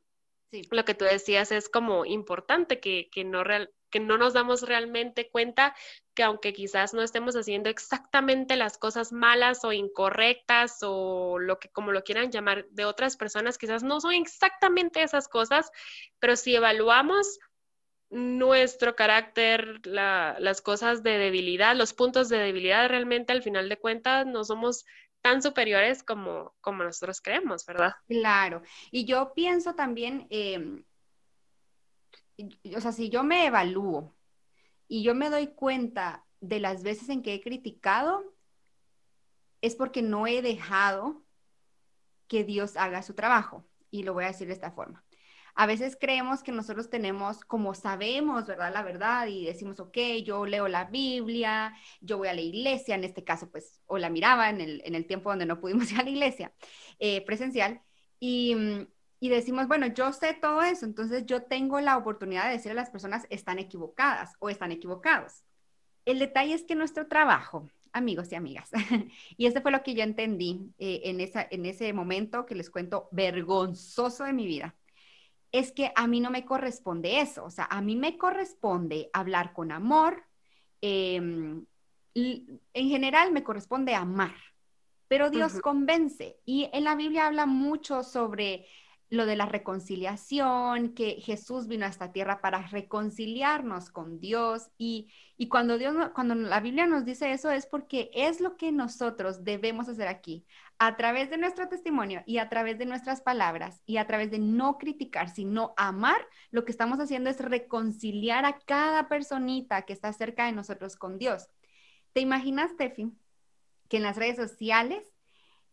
lo 0.70 0.84
que 0.86 0.94
tú 0.94 1.04
decías 1.04 1.52
es 1.52 1.68
como 1.68 2.06
importante, 2.06 2.80
que, 2.80 3.10
que 3.12 3.24
no 3.24 3.44
real, 3.44 3.70
que 3.94 4.00
no 4.00 4.18
nos 4.18 4.32
damos 4.32 4.62
realmente 4.62 5.30
cuenta 5.30 5.72
que 6.14 6.22
aunque 6.22 6.52
quizás 6.52 6.94
no 6.94 7.02
estemos 7.02 7.34
haciendo 7.36 7.68
exactamente 7.68 8.56
las 8.56 8.78
cosas 8.78 9.12
malas 9.12 9.64
o 9.64 9.72
incorrectas 9.72 10.78
o 10.82 11.38
lo 11.38 11.58
que 11.58 11.68
como 11.70 11.92
lo 11.92 12.04
quieran 12.04 12.30
llamar 12.30 12.66
de 12.70 12.84
otras 12.84 13.16
personas, 13.16 13.58
quizás 13.58 13.82
no 13.82 14.00
son 14.00 14.12
exactamente 14.12 15.02
esas 15.02 15.28
cosas, 15.28 15.70
pero 16.20 16.36
si 16.36 16.54
evaluamos 16.54 17.38
nuestro 18.10 18.94
carácter, 18.94 19.84
las 19.86 20.62
cosas 20.62 21.02
de 21.02 21.18
debilidad, 21.18 21.74
los 21.74 21.92
puntos 21.94 22.28
de 22.28 22.38
debilidad, 22.38 22.88
realmente 22.88 23.32
al 23.32 23.42
final 23.42 23.68
de 23.68 23.78
cuentas 23.78 24.24
no 24.24 24.44
somos 24.44 24.84
tan 25.20 25.42
superiores 25.42 26.02
como, 26.02 26.54
como 26.60 26.84
nosotros 26.84 27.20
creemos, 27.20 27.66
¿verdad? 27.66 27.92
Claro. 28.06 28.62
Y 28.90 29.04
yo 29.04 29.32
pienso 29.34 29.74
también, 29.74 30.26
em, 30.30 30.84
o 32.76 32.80
sea, 32.80 32.92
si 32.92 33.08
yo 33.08 33.24
me 33.24 33.46
evalúo 33.46 34.14
y 34.94 35.02
yo 35.02 35.12
me 35.12 35.28
doy 35.28 35.48
cuenta 35.48 36.24
de 36.40 36.60
las 36.60 36.84
veces 36.84 37.08
en 37.08 37.24
que 37.24 37.34
he 37.34 37.40
criticado, 37.40 38.22
es 39.60 39.74
porque 39.74 40.02
no 40.02 40.28
he 40.28 40.40
dejado 40.40 41.24
que 42.28 42.44
Dios 42.44 42.76
haga 42.76 43.02
su 43.02 43.14
trabajo. 43.14 43.66
Y 43.90 44.04
lo 44.04 44.12
voy 44.14 44.22
a 44.22 44.28
decir 44.28 44.46
de 44.46 44.52
esta 44.52 44.70
forma. 44.70 45.04
A 45.56 45.66
veces 45.66 45.98
creemos 46.00 46.44
que 46.44 46.52
nosotros 46.52 46.90
tenemos, 46.90 47.40
como 47.40 47.74
sabemos, 47.74 48.46
¿verdad? 48.46 48.72
La 48.72 48.84
verdad 48.84 49.26
y 49.26 49.44
decimos, 49.46 49.80
ok, 49.80 49.98
yo 50.24 50.46
leo 50.46 50.68
la 50.68 50.84
Biblia, 50.84 51.74
yo 52.00 52.18
voy 52.18 52.28
a 52.28 52.34
la 52.34 52.42
iglesia, 52.42 52.94
en 52.94 53.02
este 53.02 53.24
caso, 53.24 53.50
pues, 53.50 53.80
o 53.86 53.98
la 53.98 54.10
miraba 54.10 54.48
en 54.48 54.60
el, 54.60 54.80
en 54.84 54.94
el 54.94 55.08
tiempo 55.08 55.28
donde 55.30 55.46
no 55.46 55.58
pudimos 55.58 55.90
ir 55.90 55.98
a 55.98 56.04
la 56.04 56.10
iglesia 56.10 56.54
eh, 57.00 57.20
presencial. 57.26 57.82
Y, 58.20 58.54
mm, 58.54 58.86
y 59.24 59.30
decimos, 59.30 59.68
bueno, 59.68 59.86
yo 59.86 60.12
sé 60.12 60.34
todo 60.34 60.60
eso, 60.60 60.84
entonces 60.84 61.24
yo 61.24 61.44
tengo 61.44 61.80
la 61.80 61.96
oportunidad 61.96 62.44
de 62.44 62.50
decirle 62.50 62.72
a 62.72 62.82
las 62.82 62.90
personas, 62.90 63.26
están 63.30 63.58
equivocadas 63.58 64.34
o 64.38 64.50
están 64.50 64.70
equivocados. 64.70 65.44
El 66.04 66.18
detalle 66.18 66.52
es 66.52 66.64
que 66.64 66.74
nuestro 66.74 67.06
trabajo, 67.06 67.70
amigos 67.94 68.30
y 68.30 68.34
amigas, 68.34 68.70
y 69.38 69.46
este 69.46 69.62
fue 69.62 69.72
lo 69.72 69.82
que 69.82 69.94
yo 69.94 70.02
entendí 70.02 70.74
eh, 70.76 71.00
en, 71.04 71.22
esa, 71.22 71.48
en 71.50 71.64
ese 71.64 71.90
momento 71.94 72.44
que 72.44 72.54
les 72.54 72.68
cuento 72.68 73.08
vergonzoso 73.12 74.24
de 74.24 74.34
mi 74.34 74.44
vida, 74.46 74.74
es 75.52 75.72
que 75.72 75.90
a 75.96 76.06
mí 76.06 76.20
no 76.20 76.30
me 76.30 76.44
corresponde 76.44 77.22
eso, 77.22 77.46
o 77.46 77.50
sea, 77.50 77.64
a 77.70 77.80
mí 77.80 77.96
me 77.96 78.18
corresponde 78.18 79.08
hablar 79.14 79.54
con 79.54 79.72
amor, 79.72 80.22
em, 80.82 81.64
en 82.14 82.88
general 82.90 83.32
me 83.32 83.42
corresponde 83.42 83.94
amar, 83.94 84.34
pero 85.08 85.30
Dios 85.30 85.60
convence. 85.60 86.36
Y 86.44 86.68
en 86.74 86.84
la 86.84 86.94
Biblia 86.94 87.26
habla 87.26 87.46
mucho 87.46 88.02
sobre 88.02 88.66
lo 89.14 89.26
de 89.26 89.36
la 89.36 89.46
reconciliación, 89.46 90.94
que 90.94 91.20
Jesús 91.20 91.66
vino 91.66 91.86
a 91.86 91.88
esta 91.88 92.12
tierra 92.12 92.40
para 92.40 92.66
reconciliarnos 92.66 93.90
con 93.90 94.20
Dios 94.20 94.70
y, 94.76 95.10
y, 95.36 95.48
cuando 95.48 95.78
Dios, 95.78 95.96
cuando 96.14 96.34
la 96.34 96.60
Biblia 96.60 96.86
nos 96.86 97.04
dice 97.04 97.32
eso 97.32 97.50
es 97.50 97.66
porque 97.66 98.10
es 98.12 98.40
lo 98.40 98.56
que 98.56 98.72
nosotros 98.72 99.44
debemos 99.44 99.88
hacer 99.88 100.08
aquí, 100.08 100.44
a 100.78 100.96
través 100.96 101.30
de 101.30 101.38
nuestro 101.38 101.68
testimonio 101.68 102.22
y 102.26 102.38
a 102.38 102.48
través 102.48 102.78
de 102.78 102.86
nuestras 102.86 103.20
palabras 103.20 103.82
y 103.86 103.96
a 103.96 104.06
través 104.06 104.30
de 104.30 104.38
no 104.38 104.78
criticar, 104.78 105.30
sino 105.30 105.72
amar, 105.76 106.26
lo 106.50 106.64
que 106.64 106.72
estamos 106.72 107.00
haciendo 107.00 107.30
es 107.30 107.40
reconciliar 107.40 108.44
a 108.44 108.58
cada 108.58 109.08
personita 109.08 109.82
que 109.82 109.92
está 109.92 110.12
cerca 110.12 110.46
de 110.46 110.52
nosotros 110.52 110.96
con 110.96 111.18
Dios. 111.18 111.48
¿Te 112.12 112.20
imaginas, 112.20 112.76
Tefi, 112.76 113.12
que 113.88 113.96
en 113.98 114.02
las 114.02 114.16
redes 114.16 114.36
sociales 114.36 115.13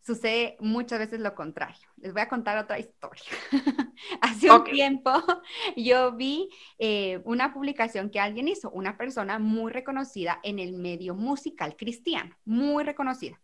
sucede 0.04 0.56
muchas 0.60 0.98
veces 0.98 1.20
lo 1.20 1.34
contrario. 1.34 1.88
Les 1.96 2.12
voy 2.12 2.22
a 2.22 2.28
contar 2.28 2.58
otra 2.58 2.78
historia. 2.78 3.24
Hace 4.20 4.50
un 4.50 4.64
tiempo 4.64 5.12
yo 5.76 6.12
vi 6.12 6.50
eh, 6.78 7.20
una 7.24 7.52
publicación 7.52 8.10
que 8.10 8.20
alguien 8.20 8.48
hizo, 8.48 8.70
una 8.70 8.96
persona 8.96 9.38
muy 9.38 9.72
reconocida 9.72 10.40
en 10.42 10.58
el 10.58 10.72
medio 10.72 11.14
musical 11.14 11.76
cristiano, 11.76 12.36
muy 12.44 12.84
reconocida. 12.84 13.40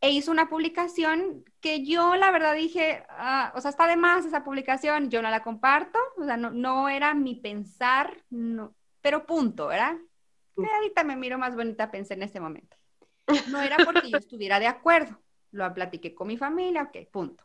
E 0.00 0.10
hizo 0.10 0.30
una 0.30 0.48
publicación 0.48 1.44
que 1.60 1.84
yo 1.84 2.14
la 2.16 2.30
verdad 2.30 2.54
dije, 2.54 3.04
ah, 3.08 3.52
o 3.56 3.60
sea, 3.60 3.70
está 3.70 3.86
de 3.86 3.96
más 3.96 4.26
esa 4.26 4.44
publicación, 4.44 5.10
yo 5.10 5.22
no 5.22 5.30
la 5.30 5.42
comparto, 5.42 5.98
o 6.18 6.24
sea, 6.24 6.36
no, 6.36 6.50
no 6.50 6.88
era 6.90 7.14
mi 7.14 7.36
pensar, 7.36 8.22
no, 8.28 8.74
pero 9.00 9.24
punto, 9.26 9.68
¿verdad? 9.68 9.96
ahorita 10.56 11.04
me 11.04 11.16
miro 11.16 11.38
más 11.38 11.56
bonita, 11.56 11.90
pensé 11.90 12.14
en 12.14 12.22
ese 12.22 12.38
momento. 12.38 12.76
No 13.50 13.62
era 13.62 13.78
porque 13.78 14.10
yo 14.10 14.18
estuviera 14.18 14.60
de 14.60 14.66
acuerdo, 14.66 15.18
lo 15.54 15.72
platiqué 15.74 16.14
con 16.14 16.28
mi 16.28 16.36
familia, 16.36 16.82
ok, 16.84 17.08
punto. 17.10 17.44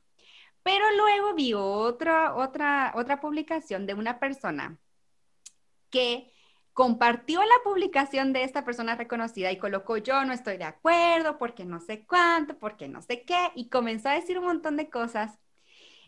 Pero 0.64 0.86
luego 0.98 1.34
vi 1.36 1.54
otra, 1.54 2.36
otra, 2.36 2.94
otra 2.96 3.22
publicación 3.22 3.86
de 3.86 3.94
una 3.94 4.20
persona 4.20 4.78
que 5.90 6.32
compartió 6.74 7.42
la 7.42 7.56
publicación 7.64 8.34
de 8.34 8.44
esta 8.44 8.64
persona 8.66 8.96
reconocida 8.96 9.52
y 9.52 9.58
colocó 9.58 9.98
yo 9.98 10.24
no 10.26 10.34
estoy 10.34 10.58
de 10.58 10.64
acuerdo 10.66 11.38
porque 11.38 11.66
no 11.66 11.80
sé 11.82 12.06
cuánto, 12.06 12.58
porque 12.58 12.88
no 12.88 13.02
sé 13.02 13.24
qué, 13.24 13.52
y 13.56 13.70
comenzó 13.70 14.10
a 14.10 14.14
decir 14.14 14.40
un 14.40 14.46
montón 14.46 14.78
de 14.78 14.90
cosas. 14.90 15.40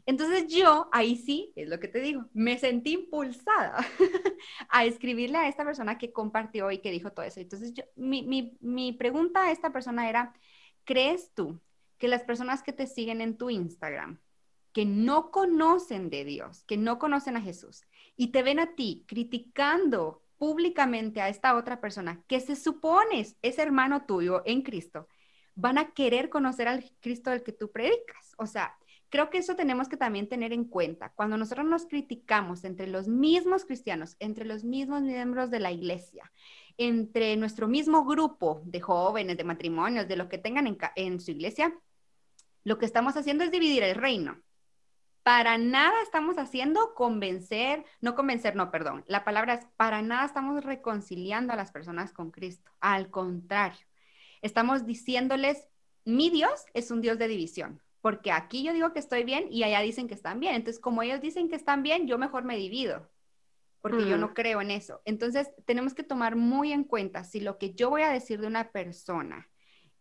Entonces 0.05 0.47
yo, 0.47 0.89
ahí 0.91 1.15
sí, 1.15 1.53
es 1.55 1.69
lo 1.69 1.79
que 1.79 1.87
te 1.87 1.99
digo, 1.99 2.25
me 2.33 2.57
sentí 2.57 2.93
impulsada 2.93 3.85
a 4.69 4.85
escribirle 4.85 5.37
a 5.37 5.47
esta 5.47 5.63
persona 5.63 5.97
que 5.97 6.11
compartió 6.11 6.71
y 6.71 6.79
que 6.79 6.91
dijo 6.91 7.11
todo 7.11 7.25
eso. 7.25 7.39
Entonces 7.39 7.73
mi, 7.95 8.23
mi, 8.23 8.57
mi 8.61 8.93
pregunta 8.93 9.45
a 9.45 9.51
esta 9.51 9.71
persona 9.71 10.09
era, 10.09 10.33
¿crees 10.85 11.33
tú 11.33 11.59
que 12.01 12.07
las 12.07 12.23
personas 12.23 12.63
que 12.63 12.73
te 12.73 12.87
siguen 12.87 13.21
en 13.21 13.37
tu 13.37 13.51
Instagram, 13.51 14.19
que 14.73 14.85
no 14.87 15.29
conocen 15.29 16.09
de 16.09 16.25
Dios, 16.25 16.63
que 16.63 16.75
no 16.75 16.97
conocen 16.97 17.37
a 17.37 17.41
Jesús, 17.41 17.83
y 18.17 18.31
te 18.31 18.41
ven 18.41 18.59
a 18.59 18.73
ti 18.73 19.05
criticando 19.07 20.23
públicamente 20.39 21.21
a 21.21 21.29
esta 21.29 21.55
otra 21.55 21.79
persona 21.79 22.23
que 22.27 22.39
se 22.39 22.55
supone 22.55 23.27
es 23.43 23.59
hermano 23.59 24.07
tuyo 24.07 24.41
en 24.47 24.63
Cristo, 24.63 25.07
van 25.53 25.77
a 25.77 25.91
querer 25.91 26.29
conocer 26.29 26.67
al 26.67 26.83
Cristo 27.01 27.29
del 27.29 27.43
que 27.43 27.51
tú 27.51 27.71
predicas. 27.71 28.33
O 28.39 28.47
sea, 28.47 28.75
creo 29.09 29.29
que 29.29 29.37
eso 29.37 29.55
tenemos 29.55 29.87
que 29.87 29.95
también 29.97 30.27
tener 30.27 30.53
en 30.53 30.65
cuenta. 30.65 31.13
Cuando 31.13 31.37
nosotros 31.37 31.67
nos 31.67 31.85
criticamos 31.85 32.63
entre 32.63 32.87
los 32.87 33.07
mismos 33.07 33.63
cristianos, 33.63 34.15
entre 34.17 34.45
los 34.45 34.63
mismos 34.63 35.03
miembros 35.03 35.51
de 35.51 35.59
la 35.59 35.71
iglesia, 35.71 36.31
entre 36.77 37.37
nuestro 37.37 37.67
mismo 37.67 38.05
grupo 38.05 38.63
de 38.65 38.81
jóvenes, 38.81 39.37
de 39.37 39.43
matrimonios, 39.43 40.07
de 40.07 40.15
lo 40.15 40.29
que 40.29 40.39
tengan 40.39 40.65
en, 40.65 40.79
en 40.95 41.19
su 41.19 41.29
iglesia, 41.29 41.71
lo 42.63 42.77
que 42.77 42.85
estamos 42.85 43.17
haciendo 43.17 43.43
es 43.43 43.51
dividir 43.51 43.83
el 43.83 43.95
reino. 43.95 44.41
Para 45.23 45.57
nada 45.57 46.01
estamos 46.01 46.37
haciendo 46.37 46.95
convencer, 46.95 47.85
no 47.99 48.15
convencer, 48.15 48.55
no, 48.55 48.71
perdón. 48.71 49.03
La 49.07 49.23
palabra 49.23 49.53
es, 49.53 49.67
para 49.77 50.01
nada 50.01 50.25
estamos 50.25 50.63
reconciliando 50.63 51.53
a 51.53 51.55
las 51.55 51.71
personas 51.71 52.11
con 52.11 52.31
Cristo. 52.31 52.71
Al 52.79 53.11
contrario, 53.11 53.85
estamos 54.41 54.85
diciéndoles, 54.87 55.67
mi 56.05 56.31
Dios 56.31 56.65
es 56.73 56.89
un 56.89 57.01
Dios 57.01 57.19
de 57.19 57.27
división, 57.27 57.83
porque 58.01 58.31
aquí 58.31 58.63
yo 58.63 58.73
digo 58.73 58.93
que 58.93 58.99
estoy 58.99 59.23
bien 59.23 59.45
y 59.51 59.61
allá 59.61 59.81
dicen 59.81 60.07
que 60.07 60.15
están 60.15 60.39
bien. 60.39 60.55
Entonces, 60.55 60.81
como 60.81 61.03
ellos 61.03 61.21
dicen 61.21 61.49
que 61.49 61.55
están 61.55 61.83
bien, 61.83 62.07
yo 62.07 62.17
mejor 62.17 62.43
me 62.43 62.57
divido, 62.57 63.07
porque 63.81 64.07
yo 64.07 64.17
no 64.17 64.33
creo 64.33 64.59
en 64.59 64.71
eso. 64.71 65.01
Entonces, 65.05 65.51
tenemos 65.65 65.93
que 65.93 66.03
tomar 66.03 66.35
muy 66.35 66.71
en 66.71 66.83
cuenta 66.83 67.23
si 67.23 67.41
lo 67.41 67.59
que 67.59 67.75
yo 67.75 67.91
voy 67.91 68.01
a 68.01 68.09
decir 68.09 68.41
de 68.41 68.47
una 68.47 68.71
persona, 68.71 69.50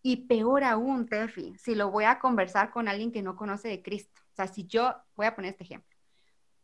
y 0.03 0.27
peor 0.27 0.65
aún, 0.65 1.07
Tefi, 1.07 1.55
si 1.59 1.75
lo 1.75 1.91
voy 1.91 2.05
a 2.05 2.19
conversar 2.19 2.71
con 2.71 2.89
alguien 2.89 3.13
que 3.13 3.23
no 3.23 3.37
conoce 3.37 3.69
de 3.69 3.83
Cristo 3.83 4.21
sea, 4.47 4.53
si 4.53 4.67
yo, 4.67 4.95
voy 5.17 5.27
a 5.27 5.35
poner 5.35 5.53
este 5.53 5.65
ejemplo. 5.65 5.97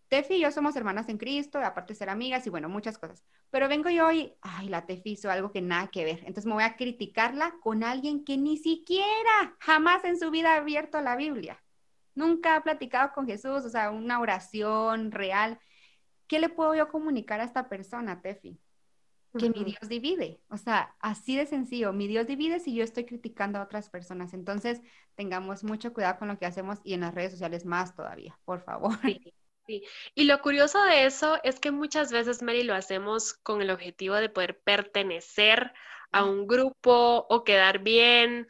Tefi 0.09 0.35
y 0.35 0.40
yo 0.40 0.52
somos 0.52 0.76
hermanas 0.76 1.09
en 1.09 1.19
Cristo, 1.19 1.59
aparte 1.59 1.93
de 1.93 1.99
ser 1.99 2.09
amigas 2.09 2.47
y 2.47 2.50
bueno, 2.50 2.69
muchas 2.69 2.97
cosas. 2.97 3.25
Pero 3.50 3.69
vengo 3.69 3.90
yo 3.90 4.11
y, 4.12 4.35
ay, 4.40 4.69
la 4.69 4.87
Tefi 4.87 5.12
hizo 5.12 5.31
algo 5.31 5.50
que 5.50 5.61
nada 5.61 5.88
que 5.88 6.05
ver. 6.05 6.21
Entonces 6.21 6.47
me 6.47 6.55
voy 6.55 6.62
a 6.62 6.76
criticarla 6.76 7.57
con 7.61 7.83
alguien 7.83 8.25
que 8.25 8.37
ni 8.37 8.57
siquiera 8.57 9.57
jamás 9.59 10.05
en 10.05 10.19
su 10.19 10.31
vida 10.31 10.55
ha 10.55 10.59
abierto 10.59 11.00
la 11.00 11.16
Biblia. 11.16 11.62
Nunca 12.14 12.57
ha 12.57 12.62
platicado 12.62 13.12
con 13.12 13.26
Jesús, 13.26 13.64
o 13.64 13.69
sea, 13.69 13.90
una 13.90 14.21
oración 14.21 15.11
real. 15.11 15.59
¿Qué 16.28 16.38
le 16.38 16.49
puedo 16.49 16.75
yo 16.75 16.88
comunicar 16.88 17.40
a 17.40 17.45
esta 17.45 17.69
persona, 17.69 18.23
Tefi? 18.23 18.59
Que 19.37 19.51
mi 19.51 19.64
Dios 19.64 19.88
divide. 19.88 20.40
O 20.49 20.57
sea, 20.57 20.94
así 21.01 21.37
de 21.37 21.46
sencillo, 21.46 21.92
mi 21.92 22.07
Dios 22.07 22.27
divide 22.27 22.61
si 22.61 22.75
yo 22.75 22.85
estoy 22.85 23.05
criticando 23.05 23.59
a 23.59 23.62
otras 23.62 23.88
personas. 23.88 24.35
Entonces, 24.35 24.81
tengamos 25.14 25.64
mucho 25.64 25.92
cuidado 25.92 26.18
con 26.18 26.29
lo 26.29 26.38
que 26.38 26.46
hacemos 26.46 26.79
y 26.85 26.94
en 26.94 27.01
las 27.01 27.14
redes 27.14 27.33
sociales 27.33 27.64
más 27.64 27.94
todavía, 27.94 28.38
por 28.44 28.61
favor. 28.61 28.99
Sí. 29.03 29.20
Sí. 29.66 29.83
Y 30.14 30.25
lo 30.25 30.40
curioso 30.42 30.81
de 30.85 31.07
eso 31.07 31.40
es 31.42 31.59
que 31.59 31.72
muchas 31.72 32.12
veces, 32.12 32.40
Mary, 32.40 32.62
lo 32.62 32.72
hacemos 32.72 33.35
con 33.35 33.61
el 33.61 33.70
objetivo 33.70 34.14
de 34.14 34.29
poder 34.29 34.61
pertenecer 34.61 35.72
a 36.12 36.25
un 36.25 36.46
grupo 36.46 37.27
o 37.29 37.44
quedar 37.44 37.81
bien, 37.81 38.46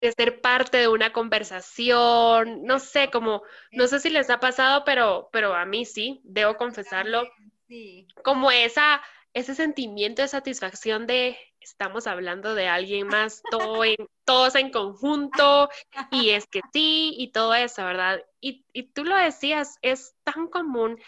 de 0.00 0.12
ser 0.12 0.40
parte 0.40 0.78
de 0.78 0.88
una 0.88 1.12
conversación, 1.12 2.64
no 2.64 2.78
sé, 2.78 3.10
como, 3.10 3.42
no 3.72 3.86
sé 3.86 4.00
si 4.00 4.10
les 4.10 4.30
ha 4.30 4.40
pasado, 4.40 4.82
pero, 4.84 5.28
pero 5.32 5.54
a 5.54 5.64
mí 5.64 5.84
sí, 5.84 6.20
debo 6.24 6.56
confesarlo, 6.56 7.22
sí. 7.68 8.06
como 8.24 8.50
esa 8.50 9.00
ese 9.34 9.54
sentimiento 9.54 10.22
de 10.22 10.28
satisfacción 10.28 11.06
de 11.06 11.38
estamos 11.60 12.06
hablando 12.06 12.54
de 12.54 12.68
alguien 12.68 13.06
más, 13.06 13.42
todo 13.50 13.84
en, 13.84 13.96
todos 14.24 14.54
en 14.56 14.70
conjunto, 14.70 15.68
y 16.10 16.30
es 16.30 16.46
que 16.46 16.60
sí, 16.72 17.14
y 17.16 17.30
todo 17.32 17.54
eso, 17.54 17.84
¿verdad? 17.84 18.22
Y, 18.40 18.66
y 18.72 18.92
tú 18.92 19.04
lo 19.04 19.16
decías, 19.16 19.78
es 19.82 20.14
tan 20.24 20.48
común 20.48 21.00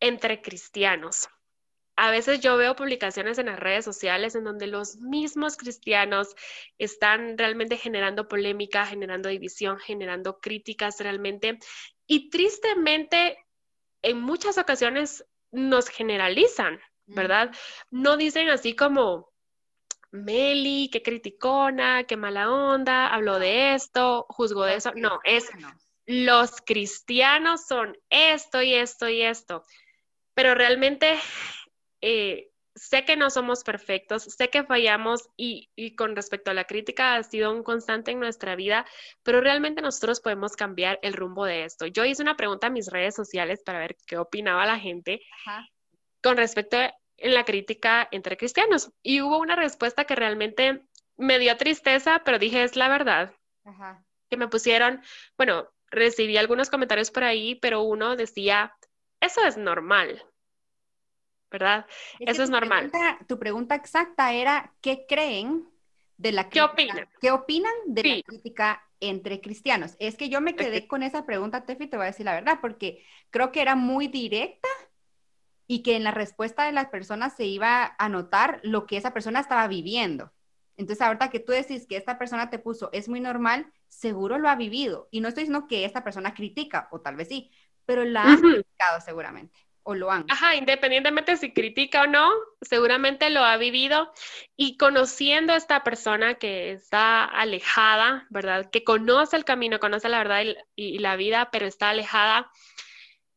entre 0.00 0.40
cristianos. 0.40 1.28
A 1.98 2.10
veces 2.10 2.40
yo 2.40 2.58
veo 2.58 2.76
publicaciones 2.76 3.38
en 3.38 3.46
las 3.46 3.58
redes 3.58 3.84
sociales 3.84 4.34
en 4.34 4.44
donde 4.44 4.66
los 4.66 4.96
mismos 4.96 5.56
cristianos 5.56 6.34
están 6.76 7.38
realmente 7.38 7.78
generando 7.78 8.28
polémica, 8.28 8.84
generando 8.84 9.30
división, 9.30 9.78
generando 9.78 10.38
críticas 10.38 11.00
realmente. 11.00 11.58
Y 12.06 12.28
tristemente, 12.28 13.38
en 14.02 14.20
muchas 14.20 14.58
ocasiones 14.58 15.24
nos 15.52 15.88
generalizan, 15.88 16.78
¿verdad? 17.06 17.50
No 17.90 18.16
dicen 18.16 18.48
así 18.48 18.74
como, 18.74 19.32
Meli, 20.10 20.88
qué 20.92 21.02
criticona, 21.02 22.04
qué 22.04 22.16
mala 22.16 22.50
onda, 22.50 23.08
habló 23.08 23.38
de 23.38 23.74
esto, 23.74 24.26
juzgó 24.28 24.64
de 24.64 24.76
eso. 24.76 24.92
No, 24.94 25.20
es 25.24 25.48
los 26.06 26.60
cristianos 26.64 27.66
son 27.66 27.96
esto 28.10 28.62
y 28.62 28.74
esto 28.74 29.08
y 29.08 29.22
esto. 29.22 29.64
Pero 30.34 30.54
realmente 30.54 31.18
eh, 32.00 32.50
sé 32.74 33.04
que 33.04 33.16
no 33.16 33.28
somos 33.30 33.64
perfectos, 33.64 34.22
sé 34.22 34.48
que 34.48 34.62
fallamos 34.62 35.28
y, 35.36 35.70
y, 35.74 35.96
con 35.96 36.14
respecto 36.14 36.50
a 36.50 36.54
la 36.54 36.64
crítica 36.64 37.16
ha 37.16 37.22
sido 37.24 37.52
un 37.52 37.64
constante 37.64 38.12
en 38.12 38.20
nuestra 38.20 38.54
vida, 38.54 38.86
pero 39.24 39.40
realmente 39.40 39.82
nosotros 39.82 40.20
podemos 40.20 40.52
cambiar 40.52 40.98
el 41.02 41.14
rumbo 41.14 41.44
de 41.44 41.64
esto. 41.64 41.86
Yo 41.86 42.04
hice 42.04 42.22
una 42.22 42.36
pregunta 42.36 42.68
en 42.68 42.74
mis 42.74 42.90
redes 42.90 43.14
sociales 43.14 43.62
para 43.64 43.80
ver 43.80 43.96
qué 44.06 44.18
opinaba 44.18 44.66
la 44.66 44.78
gente 44.78 45.20
Ajá 45.44 45.66
con 46.26 46.36
respecto 46.36 46.76
en 47.18 47.34
la 47.34 47.44
crítica 47.44 48.08
entre 48.10 48.36
cristianos. 48.36 48.90
Y 49.00 49.20
hubo 49.20 49.38
una 49.38 49.54
respuesta 49.54 50.06
que 50.06 50.16
realmente 50.16 50.82
me 51.16 51.38
dio 51.38 51.56
tristeza, 51.56 52.22
pero 52.24 52.40
dije, 52.40 52.64
es 52.64 52.74
la 52.74 52.88
verdad. 52.88 53.32
Que 54.28 54.36
me 54.36 54.48
pusieron, 54.48 55.00
bueno, 55.38 55.68
recibí 55.88 56.36
algunos 56.36 56.68
comentarios 56.68 57.12
por 57.12 57.22
ahí, 57.22 57.54
pero 57.54 57.82
uno 57.82 58.16
decía, 58.16 58.76
eso 59.20 59.44
es 59.46 59.56
normal. 59.56 60.20
¿Verdad? 61.48 61.86
eso 62.18 62.42
es 62.42 62.50
normal. 62.50 62.90
tu 63.28 63.38
pregunta 63.38 63.76
exacta 63.76 64.32
era, 64.32 64.74
¿qué 64.80 65.06
creen 65.08 65.64
de 66.16 66.32
la 66.32 66.50
crítica? 66.50 66.66
¿Qué 66.66 66.72
opinan? 66.72 67.08
¿Qué 67.20 67.30
opinan 67.30 67.74
de 67.86 68.02
la 68.02 68.22
crítica 68.22 68.84
entre 68.98 69.40
cristianos? 69.40 69.94
Es 70.00 70.16
que 70.16 70.28
yo 70.28 70.40
me 70.40 70.56
quedé 70.56 70.88
con 70.88 71.04
esa 71.04 71.24
pregunta, 71.24 71.64
Tefi, 71.64 71.86
te 71.86 71.96
voy 71.96 72.06
a 72.06 72.10
decir 72.10 72.26
la 72.26 72.34
verdad, 72.34 72.58
porque 72.60 73.06
creo 73.30 73.52
que 73.52 73.62
era 73.62 73.76
muy 73.76 74.08
directa 74.08 74.68
y 75.66 75.82
que 75.82 75.96
en 75.96 76.04
la 76.04 76.12
respuesta 76.12 76.64
de 76.64 76.72
las 76.72 76.88
personas 76.88 77.34
se 77.36 77.44
iba 77.44 77.94
a 77.98 78.08
notar 78.08 78.60
lo 78.62 78.86
que 78.86 78.96
esa 78.96 79.12
persona 79.12 79.40
estaba 79.40 79.66
viviendo. 79.68 80.32
Entonces, 80.76 81.02
ahorita 81.02 81.30
que 81.30 81.40
tú 81.40 81.52
decís 81.52 81.86
que 81.86 81.96
esta 81.96 82.18
persona 82.18 82.50
te 82.50 82.58
puso 82.58 82.90
es 82.92 83.08
muy 83.08 83.20
normal, 83.20 83.72
seguro 83.88 84.38
lo 84.38 84.48
ha 84.48 84.56
vivido. 84.56 85.08
Y 85.10 85.20
no 85.20 85.28
estoy 85.28 85.44
diciendo 85.44 85.66
que 85.66 85.84
esta 85.84 86.04
persona 86.04 86.34
critica, 86.34 86.88
o 86.90 87.00
tal 87.00 87.16
vez 87.16 87.28
sí, 87.28 87.50
pero 87.84 88.04
la 88.04 88.32
ha 88.32 88.36
criticado 88.36 89.00
seguramente, 89.00 89.58
o 89.82 89.94
lo 89.94 90.10
han. 90.10 90.26
Ajá, 90.28 90.54
independientemente 90.54 91.36
si 91.36 91.52
critica 91.52 92.02
o 92.02 92.06
no, 92.06 92.30
seguramente 92.60 93.30
lo 93.30 93.42
ha 93.42 93.56
vivido. 93.56 94.12
Y 94.54 94.76
conociendo 94.76 95.54
a 95.54 95.56
esta 95.56 95.82
persona 95.82 96.34
que 96.34 96.72
está 96.72 97.24
alejada, 97.24 98.26
¿verdad? 98.28 98.68
Que 98.70 98.84
conoce 98.84 99.36
el 99.36 99.44
camino, 99.44 99.80
conoce 99.80 100.08
la 100.10 100.18
verdad 100.18 100.42
y 100.74 100.98
la 100.98 101.16
vida, 101.16 101.48
pero 101.50 101.64
está 101.64 101.88
alejada, 101.88 102.50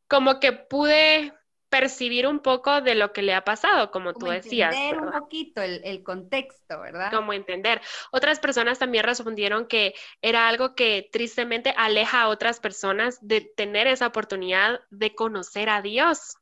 como 0.10 0.40
que 0.42 0.52
pude 0.52 1.34
percibir 1.70 2.28
un 2.28 2.40
poco 2.40 2.82
de 2.82 2.96
lo 2.96 3.14
que 3.14 3.22
le 3.22 3.34
ha 3.34 3.44
pasado, 3.44 3.92
como, 3.92 4.14
tú 4.14 4.26
decías. 4.28 4.76
Entender 4.76 5.06
un 5.06 5.12
poquito 5.12 5.62
el, 5.62 6.04
contexto, 6.04 6.82
¿verdad? 6.82 7.12
Como 7.12 7.34
entender. 7.34 7.82
Otras 8.12 8.40
personas 8.40 8.80
también 8.80 9.04
respondieron 9.04 9.68
que 9.68 9.94
era 10.22 10.48
algo 10.48 10.76
que 10.76 11.08
tristemente 11.12 11.74
aleja 11.78 12.24
a 12.24 12.30
otras 12.30 12.60
personas 12.60 13.20
de 13.22 13.42
tener 13.42 13.88
esa 13.88 14.08
oportunidad 14.08 14.80
de 14.90 15.14
conocer 15.14 15.70
a 15.70 15.82
Dios. 15.82 16.36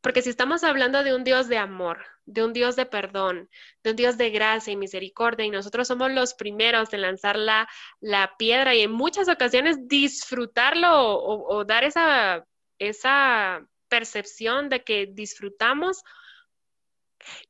Porque 0.00 0.22
si 0.22 0.30
estamos 0.30 0.62
hablando 0.62 1.02
de 1.02 1.14
un 1.14 1.24
Dios 1.24 1.48
de 1.48 1.58
amor, 1.58 2.04
de 2.26 2.44
un 2.44 2.52
Dios 2.52 2.76
de 2.76 2.86
perdón, 2.86 3.48
de 3.82 3.90
un 3.90 3.96
Dios 3.96 4.18
de 4.18 4.30
gracia 4.30 4.72
y 4.72 4.76
misericordia, 4.76 5.46
y 5.46 5.50
nosotros 5.50 5.88
somos 5.88 6.12
los 6.12 6.34
primeros 6.34 6.92
en 6.92 7.00
lanzar 7.00 7.36
la, 7.36 7.66
la 8.00 8.36
piedra 8.38 8.74
y 8.74 8.82
en 8.82 8.92
muchas 8.92 9.28
ocasiones 9.28 9.88
disfrutarlo 9.88 11.16
o, 11.16 11.56
o 11.56 11.64
dar 11.64 11.82
esa, 11.82 12.46
esa 12.78 13.66
percepción 13.94 14.68
de 14.68 14.82
que 14.82 15.06
disfrutamos, 15.06 16.02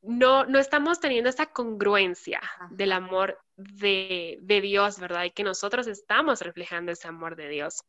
no, 0.02 0.44
no 0.44 0.58
estamos 0.58 1.00
teniendo 1.00 1.30
esa 1.30 1.46
congruencia 1.46 2.42
del 2.70 2.92
amor 2.92 3.38
de, 3.56 4.38
Dios, 4.62 5.00
¿verdad? 5.00 5.24
Y 5.24 5.30
que 5.30 5.42
nosotros 5.42 5.86
estamos 5.86 6.42
reflejando 6.42 6.92
ese 6.92 7.08
amor 7.08 7.34
de 7.34 7.48
Dios. 7.48 7.82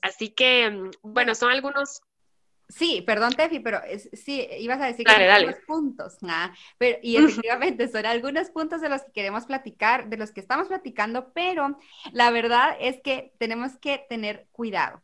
Así, 0.00 0.30
que, 0.30 0.70
mm, 0.70 0.90
bueno, 1.02 1.34
son 1.34 1.50
algunos... 1.50 2.00
Sí, 2.70 3.02
perdón, 3.02 3.34
Tefi, 3.34 3.58
pero 3.58 3.80
sí, 4.14 4.48
ibas 4.58 4.80
a 4.80 4.86
decir 4.86 5.04
que 5.04 5.12
algunos 5.12 5.60
puntos. 5.66 6.16
pero, 6.78 6.98
y 7.02 7.16
efectivamente 7.16 7.88
son 7.88 8.06
algunos 8.06 8.48
puntos 8.50 8.80
de 8.80 8.88
los 8.88 9.02
que 9.02 9.12
queremos 9.12 9.44
platicar, 9.44 10.08
de 10.08 10.16
los 10.16 10.30
que 10.30 10.40
estamos 10.40 10.68
platicando, 10.68 11.32
pero 11.34 11.76
la 12.12 12.30
verdad 12.30 12.76
es 12.80 13.02
que 13.02 13.34
tenemos 13.38 13.76
que 13.76 14.06
tener 14.08 14.46
cuidado. 14.52 15.02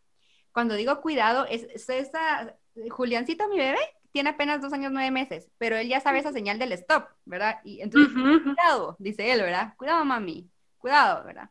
Cuando 0.56 0.74
digo 0.74 1.02
cuidado, 1.02 1.44
es, 1.44 1.64
es 1.64 1.90
esa, 1.90 2.56
Juliancito, 2.90 3.48
mi 3.48 3.58
bebé, 3.58 3.78
tiene 4.12 4.30
apenas 4.30 4.62
dos 4.62 4.72
años, 4.72 4.92
nueve 4.92 5.10
meses, 5.10 5.50
pero 5.58 5.76
él 5.76 5.88
ya 5.88 6.00
sabe 6.00 6.20
esa 6.20 6.32
señal 6.32 6.58
del 6.58 6.72
stop, 6.72 7.08
¿verdad? 7.24 7.60
Y 7.64 7.80
entonces, 7.80 8.12
cuidado, 8.14 8.96
dice 8.98 9.30
él, 9.30 9.42
¿verdad? 9.42 9.74
Cuidado, 9.76 10.04
mami, 10.04 10.50
cuidado, 10.78 11.24
¿verdad? 11.24 11.50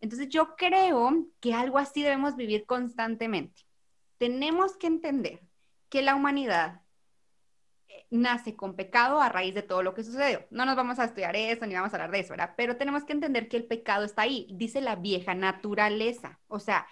Entonces 0.00 0.28
yo 0.28 0.54
creo 0.56 1.26
que 1.40 1.54
algo 1.54 1.78
así 1.78 2.02
debemos 2.02 2.36
vivir 2.36 2.66
constantemente. 2.66 3.62
Tenemos 4.18 4.76
que 4.76 4.86
entender 4.86 5.40
que 5.88 6.02
la 6.02 6.14
humanidad 6.14 6.82
eh, 7.88 8.06
nace 8.10 8.54
con 8.54 8.76
pecado 8.76 9.20
a 9.20 9.28
raíz 9.28 9.54
de 9.54 9.62
todo 9.62 9.82
lo 9.82 9.94
que 9.94 10.04
sucedió. 10.04 10.46
No 10.50 10.64
nos 10.64 10.76
vamos 10.76 10.98
a 10.98 11.04
estudiar 11.04 11.34
eso 11.36 11.66
ni 11.66 11.74
vamos 11.74 11.92
a 11.92 11.96
hablar 11.96 12.10
de 12.10 12.20
eso, 12.20 12.30
¿verdad? 12.30 12.54
Pero 12.56 12.76
tenemos 12.76 13.04
que 13.04 13.14
entender 13.14 13.48
que 13.48 13.56
el 13.56 13.64
pecado 13.64 14.04
está 14.04 14.22
ahí, 14.22 14.46
dice 14.52 14.80
la 14.80 14.96
vieja 14.96 15.34
naturaleza. 15.34 16.38
O 16.48 16.58
sea, 16.58 16.86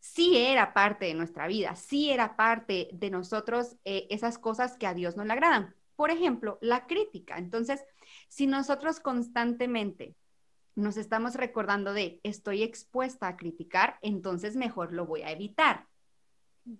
sí 0.00 0.36
era 0.36 0.72
parte 0.72 1.06
de 1.06 1.14
nuestra 1.14 1.46
vida, 1.46 1.74
sí 1.76 2.10
era 2.10 2.36
parte 2.36 2.88
de 2.92 3.10
nosotros 3.10 3.76
eh, 3.84 4.06
esas 4.10 4.38
cosas 4.38 4.76
que 4.76 4.86
a 4.86 4.94
Dios 4.94 5.16
no 5.16 5.24
le 5.24 5.32
agradan. 5.32 5.74
Por 5.96 6.10
ejemplo, 6.10 6.58
la 6.60 6.86
crítica. 6.86 7.38
Entonces, 7.38 7.84
si 8.28 8.46
nosotros 8.46 9.00
constantemente 9.00 10.14
nos 10.74 10.96
estamos 10.96 11.34
recordando 11.34 11.92
de 11.92 12.20
estoy 12.22 12.62
expuesta 12.62 13.26
a 13.26 13.36
criticar, 13.36 13.98
entonces 14.00 14.54
mejor 14.54 14.92
lo 14.92 15.06
voy 15.06 15.22
a 15.22 15.32
evitar. 15.32 15.86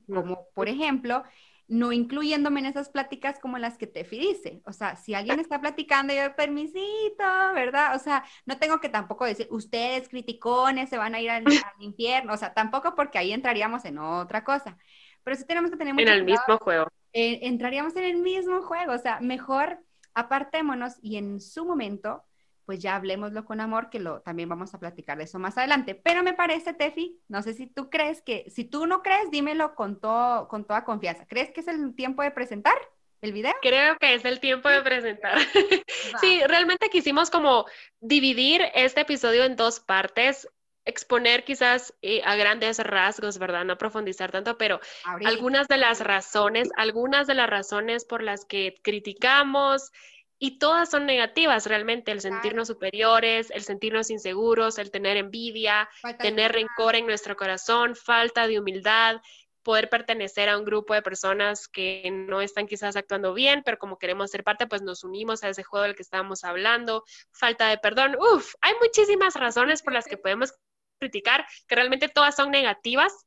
Como 0.06 0.46
por 0.54 0.68
ejemplo, 0.68 1.24
no 1.68 1.92
incluyéndome 1.92 2.60
en 2.60 2.66
esas 2.66 2.88
pláticas 2.88 3.38
como 3.38 3.58
las 3.58 3.76
que 3.76 3.86
Tefi 3.86 4.18
dice. 4.18 4.62
O 4.64 4.72
sea, 4.72 4.96
si 4.96 5.14
alguien 5.14 5.38
está 5.38 5.60
platicando, 5.60 6.14
yo 6.14 6.34
permisito, 6.34 7.24
¿verdad? 7.54 7.94
O 7.94 7.98
sea, 7.98 8.24
no 8.46 8.58
tengo 8.58 8.80
que 8.80 8.88
tampoco 8.88 9.26
decir, 9.26 9.46
ustedes 9.50 10.08
criticones 10.08 10.88
se 10.88 10.96
van 10.96 11.14
a 11.14 11.20
ir 11.20 11.30
al, 11.30 11.44
infierno. 11.78 12.32
O 12.32 12.36
sea, 12.38 12.54
tampoco 12.54 12.94
porque 12.94 13.18
ahí 13.18 13.32
entraríamos 13.32 13.84
en 13.84 13.98
otra 13.98 14.44
cosa. 14.44 14.78
Pero 15.22 15.36
sí 15.36 15.44
tenemos 15.44 15.70
que 15.70 15.76
tener 15.76 15.92
mucho 15.92 16.06
En 16.06 16.12
el 16.12 16.24
mismo 16.24 16.58
juego. 16.58 16.88
entraríamos 17.12 17.94
en 17.96 18.04
el 18.04 18.16
mismo 18.16 18.62
juego. 18.62 18.94
O 18.94 18.98
sea, 18.98 19.20
mejor 19.20 19.78
apartémonos 20.14 20.94
y 21.02 21.16
en 21.16 21.40
su 21.40 21.66
momento 21.66 22.24
pues 22.68 22.80
ya 22.80 22.96
hablemoslo 22.96 23.46
con 23.46 23.62
amor, 23.62 23.88
que 23.88 23.98
lo, 23.98 24.20
también 24.20 24.46
vamos 24.46 24.74
a 24.74 24.78
platicar 24.78 25.16
de 25.16 25.24
eso 25.24 25.38
más 25.38 25.56
adelante. 25.56 25.94
Pero 25.94 26.22
me 26.22 26.34
parece, 26.34 26.74
Tefi, 26.74 27.18
no 27.26 27.40
sé 27.40 27.54
si 27.54 27.66
tú 27.66 27.88
crees 27.88 28.20
que, 28.20 28.44
si 28.50 28.64
tú 28.64 28.86
no 28.86 29.02
crees, 29.02 29.30
dímelo 29.30 29.74
con, 29.74 29.98
todo, 29.98 30.48
con 30.48 30.66
toda 30.66 30.84
confianza. 30.84 31.24
¿Crees 31.26 31.50
que 31.50 31.60
es 31.60 31.68
el 31.68 31.94
tiempo 31.94 32.22
de 32.22 32.30
presentar 32.30 32.76
el 33.22 33.32
video? 33.32 33.54
Creo 33.62 33.96
que 33.96 34.12
es 34.12 34.22
el 34.26 34.38
tiempo 34.38 34.68
de 34.68 34.82
presentar. 34.82 35.38
sí, 36.20 36.42
realmente 36.46 36.90
quisimos 36.90 37.30
como 37.30 37.64
dividir 38.00 38.60
este 38.74 39.00
episodio 39.00 39.44
en 39.44 39.56
dos 39.56 39.80
partes 39.80 40.46
exponer 40.84 41.44
quizás 41.44 41.94
eh, 42.02 42.20
a 42.22 42.36
grandes 42.36 42.78
rasgos, 42.80 43.38
¿verdad? 43.38 43.64
No 43.64 43.78
profundizar 43.78 44.30
tanto, 44.30 44.58
pero 44.58 44.78
algunas 45.24 45.68
de 45.68 45.78
las 45.78 46.00
razones, 46.00 46.68
algunas 46.76 47.26
de 47.26 47.34
las 47.34 47.48
razones 47.48 48.04
por 48.04 48.22
las 48.22 48.44
que 48.44 48.74
criticamos, 48.82 49.90
y 50.38 50.58
todas 50.58 50.90
son 50.90 51.06
negativas 51.06 51.66
realmente, 51.66 52.12
el 52.12 52.20
sentirnos 52.20 52.68
superiores, 52.68 53.50
el 53.50 53.62
sentirnos 53.62 54.10
inseguros, 54.10 54.78
el 54.78 54.90
tener 54.90 55.16
envidia, 55.16 55.88
tener 56.20 56.52
rencor 56.52 56.94
en 56.94 57.06
nuestro 57.06 57.36
corazón, 57.36 57.96
falta 57.96 58.46
de 58.46 58.60
humildad, 58.60 59.20
poder 59.62 59.90
pertenecer 59.90 60.48
a 60.48 60.56
un 60.56 60.64
grupo 60.64 60.94
de 60.94 61.02
personas 61.02 61.68
que 61.68 62.10
no 62.10 62.40
están 62.40 62.66
quizás 62.66 62.96
actuando 62.96 63.34
bien, 63.34 63.62
pero 63.64 63.78
como 63.78 63.98
queremos 63.98 64.30
ser 64.30 64.44
parte, 64.44 64.66
pues 64.66 64.80
nos 64.80 65.04
unimos 65.04 65.42
a 65.42 65.48
ese 65.48 65.64
juego 65.64 65.84
del 65.84 65.96
que 65.96 66.02
estábamos 66.02 66.44
hablando, 66.44 67.04
falta 67.32 67.68
de 67.68 67.78
perdón, 67.78 68.16
uf, 68.18 68.54
hay 68.60 68.72
muchísimas 68.80 69.34
razones 69.34 69.82
por 69.82 69.92
las 69.92 70.06
que 70.06 70.16
podemos 70.16 70.54
criticar, 70.98 71.46
que 71.66 71.74
realmente 71.74 72.08
todas 72.08 72.36
son 72.36 72.50
negativas, 72.50 73.26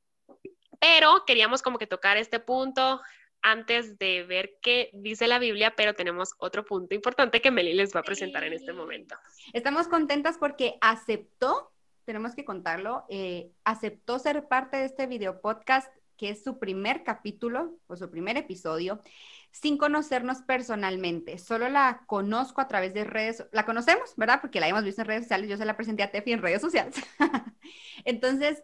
pero 0.80 1.26
queríamos 1.28 1.62
como 1.62 1.78
que 1.78 1.88
tocar 1.88 2.18
este 2.18 2.40
punto, 2.40 3.02
antes 3.42 3.98
de 3.98 4.24
ver 4.24 4.58
qué 4.62 4.90
dice 4.94 5.28
la 5.28 5.40
Biblia, 5.40 5.74
pero 5.76 5.94
tenemos 5.94 6.34
otro 6.38 6.66
punto 6.66 6.96
importante 6.96 7.42
que 7.42 7.52
Meli 7.52 7.74
les 7.74 7.96
va 7.96 8.02
a 8.02 8.04
presentar 8.04 8.44
en 8.44 8.54
este 8.54 8.74
momento. 8.74 9.16
Estamos 9.54 9.88
contentas 9.88 10.38
porque 10.38 10.78
aceptó, 10.82 11.72
tenemos 12.06 12.36
que 12.36 12.46
contarlo, 12.46 13.06
eh, 13.10 13.52
aceptó 13.64 14.20
ser 14.20 14.48
parte 14.48 14.78
de 14.78 14.86
este 14.86 15.08
video 15.08 15.42
podcast, 15.42 15.92
que 16.18 16.30
es 16.30 16.44
su 16.44 16.60
primer 16.60 17.04
capítulo 17.04 17.80
o 17.88 17.96
su 17.96 18.10
primer 18.12 18.38
episodio, 18.38 19.02
sin 19.50 19.78
conocernos 19.78 20.44
personalmente. 20.44 21.40
Solo 21.40 21.68
la 21.68 22.04
conozco 22.06 22.62
a 22.62 22.68
través 22.68 22.94
de 22.94 23.04
redes, 23.04 23.46
la 23.52 23.66
conocemos, 23.66 24.14
¿verdad? 24.18 24.40
Porque 24.40 24.60
la 24.60 24.68
hemos 24.68 24.84
visto 24.84 25.02
en 25.02 25.08
redes 25.08 25.24
sociales, 25.24 25.50
yo 25.50 25.58
se 25.58 25.66
la 25.66 25.76
presenté 25.76 26.04
a 26.04 26.12
Tefi 26.12 26.32
en 26.32 26.42
redes 26.42 26.62
sociales. 26.62 26.96
Entonces, 28.06 28.64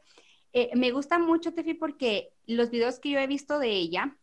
eh, 0.54 0.70
me 0.76 0.92
gusta 0.92 1.18
mucho, 1.18 1.54
Tefi, 1.54 1.74
porque 1.74 2.30
los 2.46 2.70
videos 2.70 3.00
que 3.00 3.10
yo 3.10 3.20
he 3.20 3.28
visto 3.28 3.58
de 3.58 3.72
ella, 3.72 4.16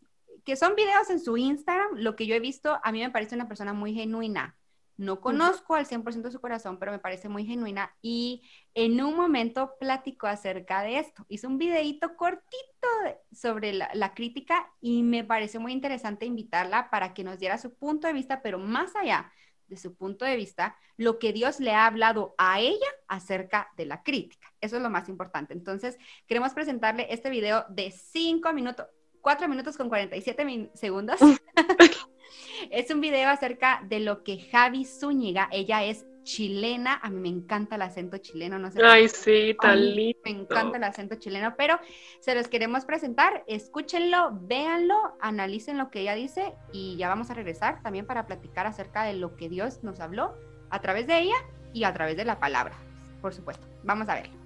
que 0.44 0.56
son 0.56 0.74
videos 0.74 1.10
en 1.10 1.20
su 1.20 1.36
Instagram, 1.36 1.96
lo 1.96 2.16
que 2.16 2.26
yo 2.26 2.34
he 2.34 2.40
visto, 2.40 2.78
a 2.82 2.92
mí 2.92 3.00
me 3.00 3.10
parece 3.10 3.34
una 3.34 3.48
persona 3.48 3.72
muy 3.72 3.94
genuina. 3.94 4.56
No 4.96 5.20
conozco 5.20 5.74
al 5.74 5.86
100% 5.86 6.22
de 6.22 6.30
su 6.30 6.40
corazón, 6.40 6.78
pero 6.78 6.92
me 6.92 7.00
parece 7.00 7.28
muy 7.28 7.44
genuina 7.44 7.96
y 8.00 8.42
en 8.74 9.02
un 9.02 9.16
momento 9.16 9.74
platicó 9.80 10.28
acerca 10.28 10.82
de 10.82 10.98
esto. 10.98 11.26
Hizo 11.28 11.48
un 11.48 11.58
videito 11.58 12.14
cortito 12.16 12.88
sobre 13.32 13.72
la, 13.72 13.90
la, 13.94 14.14
crítica 14.14 14.70
y 14.80 15.02
me 15.02 15.24
pareció 15.24 15.60
muy 15.60 15.72
interesante 15.72 16.26
invitarla 16.26 16.90
para 16.90 17.12
que 17.12 17.24
nos 17.24 17.40
diera 17.40 17.58
su 17.58 17.74
punto 17.74 18.06
de 18.06 18.12
vista, 18.12 18.40
pero 18.40 18.58
más 18.58 18.94
allá 18.94 19.32
de 19.66 19.76
su 19.76 19.96
punto 19.96 20.24
de 20.24 20.36
vista, 20.36 20.76
lo 20.96 21.18
que 21.18 21.32
Dios 21.32 21.60
le 21.60 21.72
ha 21.72 21.86
hablado 21.86 22.34
a 22.38 22.60
ella 22.60 22.86
acerca 23.08 23.70
de 23.76 23.86
la 23.86 24.02
crítica. 24.02 24.52
Eso 24.60 24.76
es 24.76 24.82
lo 24.82 24.90
más 24.90 25.08
importante. 25.08 25.54
Entonces, 25.54 25.98
queremos 26.26 26.52
presentarle 26.52 27.06
este 27.10 27.30
video 27.30 27.64
de 27.68 27.90
cinco 27.90 28.52
minutos. 28.52 28.86
4 29.24 29.48
minutos 29.48 29.78
con 29.78 29.88
47 29.88 30.70
segundos. 30.74 31.18
es 32.70 32.90
un 32.90 33.00
video 33.00 33.30
acerca 33.30 33.82
de 33.88 34.00
lo 34.00 34.22
que 34.22 34.38
Javi 34.38 34.84
Zúñiga, 34.84 35.48
ella 35.50 35.82
es 35.82 36.04
chilena, 36.24 37.00
a 37.02 37.08
mí 37.08 37.20
me 37.20 37.28
encanta 37.28 37.76
el 37.76 37.82
acento 37.82 38.18
chileno, 38.18 38.58
no 38.58 38.70
sé. 38.70 38.84
Ay, 38.84 39.08
sí, 39.08 39.56
tan 39.60 39.94
lindo. 39.94 40.20
Me 40.24 40.30
encanta 40.30 40.76
el 40.76 40.84
acento 40.84 41.14
chileno, 41.16 41.54
pero 41.56 41.80
se 42.20 42.34
los 42.34 42.48
queremos 42.48 42.84
presentar, 42.84 43.44
escúchenlo, 43.46 44.38
véanlo, 44.42 45.16
analicen 45.20 45.78
lo 45.78 45.90
que 45.90 46.02
ella 46.02 46.14
dice 46.14 46.54
y 46.72 46.96
ya 46.96 47.08
vamos 47.08 47.30
a 47.30 47.34
regresar 47.34 47.82
también 47.82 48.06
para 48.06 48.26
platicar 48.26 48.66
acerca 48.66 49.04
de 49.04 49.14
lo 49.14 49.36
que 49.36 49.48
Dios 49.48 49.82
nos 49.82 50.00
habló 50.00 50.34
a 50.68 50.80
través 50.82 51.06
de 51.06 51.18
ella 51.18 51.36
y 51.72 51.84
a 51.84 51.94
través 51.94 52.18
de 52.18 52.26
la 52.26 52.38
palabra, 52.38 52.76
por 53.22 53.32
supuesto. 53.32 53.66
Vamos 53.84 54.06
a 54.10 54.16
verlo. 54.16 54.43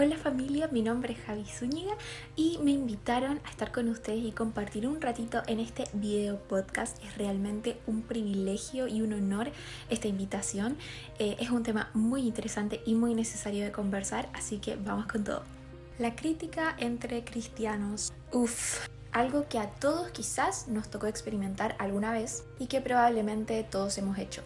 Hola 0.00 0.16
familia, 0.16 0.68
mi 0.70 0.80
nombre 0.80 1.14
es 1.14 1.18
Javi 1.22 1.44
Zúñiga 1.44 1.90
y 2.36 2.60
me 2.62 2.70
invitaron 2.70 3.40
a 3.44 3.50
estar 3.50 3.72
con 3.72 3.88
ustedes 3.88 4.22
y 4.22 4.30
compartir 4.30 4.86
un 4.86 5.00
ratito 5.00 5.42
en 5.48 5.58
este 5.58 5.88
video 5.92 6.38
podcast. 6.38 7.02
Es 7.02 7.18
realmente 7.18 7.80
un 7.88 8.02
privilegio 8.02 8.86
y 8.86 9.02
un 9.02 9.12
honor 9.12 9.50
esta 9.90 10.06
invitación. 10.06 10.76
Eh, 11.18 11.36
es 11.40 11.50
un 11.50 11.64
tema 11.64 11.90
muy 11.94 12.20
interesante 12.20 12.80
y 12.86 12.94
muy 12.94 13.12
necesario 13.16 13.64
de 13.64 13.72
conversar, 13.72 14.28
así 14.34 14.58
que 14.58 14.76
vamos 14.76 15.06
con 15.06 15.24
todo. 15.24 15.42
La 15.98 16.14
crítica 16.14 16.76
entre 16.78 17.24
cristianos. 17.24 18.12
Uf, 18.30 18.86
algo 19.10 19.48
que 19.48 19.58
a 19.58 19.68
todos 19.68 20.12
quizás 20.12 20.68
nos 20.68 20.88
tocó 20.88 21.08
experimentar 21.08 21.74
alguna 21.80 22.12
vez 22.12 22.44
y 22.60 22.66
que 22.66 22.80
probablemente 22.80 23.64
todos 23.64 23.98
hemos 23.98 24.16
hecho. 24.18 24.42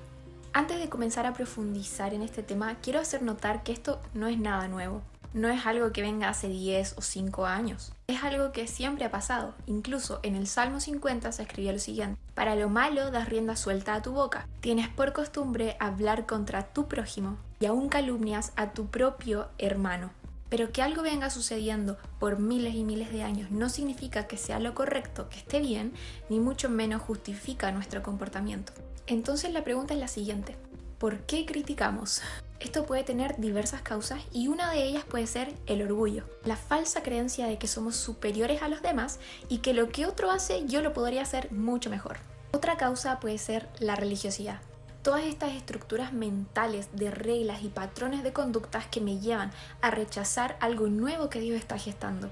Antes 0.54 0.78
de 0.78 0.88
comenzar 0.88 1.26
a 1.26 1.34
profundizar 1.34 2.14
en 2.14 2.22
este 2.22 2.42
tema, 2.42 2.76
quiero 2.80 3.00
hacer 3.00 3.20
notar 3.20 3.62
que 3.62 3.72
esto 3.72 4.00
no 4.14 4.28
es 4.28 4.38
nada 4.38 4.66
nuevo 4.66 5.02
no 5.34 5.48
es 5.48 5.66
algo 5.66 5.92
que 5.92 6.02
venga 6.02 6.28
hace 6.28 6.48
10 6.48 6.94
o 6.98 7.02
5 7.02 7.46
años. 7.46 7.92
Es 8.06 8.22
algo 8.22 8.52
que 8.52 8.66
siempre 8.66 9.04
ha 9.04 9.10
pasado. 9.10 9.54
Incluso 9.66 10.20
en 10.22 10.36
el 10.36 10.46
Salmo 10.46 10.80
50 10.80 11.32
se 11.32 11.42
escribió 11.42 11.72
lo 11.72 11.78
siguiente. 11.78 12.20
Para 12.34 12.54
lo 12.56 12.68
malo 12.68 13.10
das 13.10 13.28
rienda 13.28 13.56
suelta 13.56 13.94
a 13.94 14.02
tu 14.02 14.12
boca. 14.12 14.46
Tienes 14.60 14.88
por 14.88 15.12
costumbre 15.12 15.76
hablar 15.80 16.26
contra 16.26 16.72
tu 16.72 16.86
prójimo 16.88 17.38
y 17.60 17.66
aún 17.66 17.88
calumnias 17.88 18.52
a 18.56 18.72
tu 18.72 18.86
propio 18.86 19.48
hermano. 19.58 20.10
Pero 20.48 20.70
que 20.70 20.82
algo 20.82 21.02
venga 21.02 21.30
sucediendo 21.30 21.96
por 22.18 22.38
miles 22.38 22.74
y 22.74 22.84
miles 22.84 23.10
de 23.10 23.22
años 23.22 23.50
no 23.50 23.70
significa 23.70 24.26
que 24.26 24.36
sea 24.36 24.60
lo 24.60 24.74
correcto, 24.74 25.30
que 25.30 25.38
esté 25.38 25.60
bien, 25.60 25.94
ni 26.28 26.40
mucho 26.40 26.68
menos 26.68 27.00
justifica 27.00 27.72
nuestro 27.72 28.02
comportamiento. 28.02 28.74
Entonces 29.06 29.52
la 29.52 29.64
pregunta 29.64 29.94
es 29.94 30.00
la 30.00 30.08
siguiente. 30.08 30.56
¿Por 30.98 31.20
qué 31.20 31.46
criticamos? 31.46 32.20
Esto 32.62 32.86
puede 32.86 33.02
tener 33.02 33.34
diversas 33.38 33.82
causas 33.82 34.22
y 34.30 34.46
una 34.46 34.70
de 34.70 34.84
ellas 34.84 35.02
puede 35.02 35.26
ser 35.26 35.52
el 35.66 35.82
orgullo, 35.82 36.22
la 36.44 36.54
falsa 36.54 37.02
creencia 37.02 37.48
de 37.48 37.58
que 37.58 37.66
somos 37.66 37.96
superiores 37.96 38.62
a 38.62 38.68
los 38.68 38.82
demás 38.82 39.18
y 39.48 39.58
que 39.58 39.74
lo 39.74 39.88
que 39.88 40.06
otro 40.06 40.30
hace 40.30 40.64
yo 40.68 40.80
lo 40.80 40.92
podría 40.92 41.22
hacer 41.22 41.50
mucho 41.50 41.90
mejor. 41.90 42.18
Otra 42.52 42.76
causa 42.76 43.18
puede 43.18 43.38
ser 43.38 43.68
la 43.80 43.96
religiosidad. 43.96 44.60
Todas 45.02 45.24
estas 45.24 45.54
estructuras 45.54 46.12
mentales 46.12 46.88
de 46.92 47.10
reglas 47.10 47.64
y 47.64 47.68
patrones 47.68 48.22
de 48.22 48.32
conductas 48.32 48.86
que 48.86 49.00
me 49.00 49.18
llevan 49.18 49.50
a 49.80 49.90
rechazar 49.90 50.56
algo 50.60 50.86
nuevo 50.86 51.30
que 51.30 51.40
Dios 51.40 51.58
está 51.58 51.78
gestando. 51.78 52.30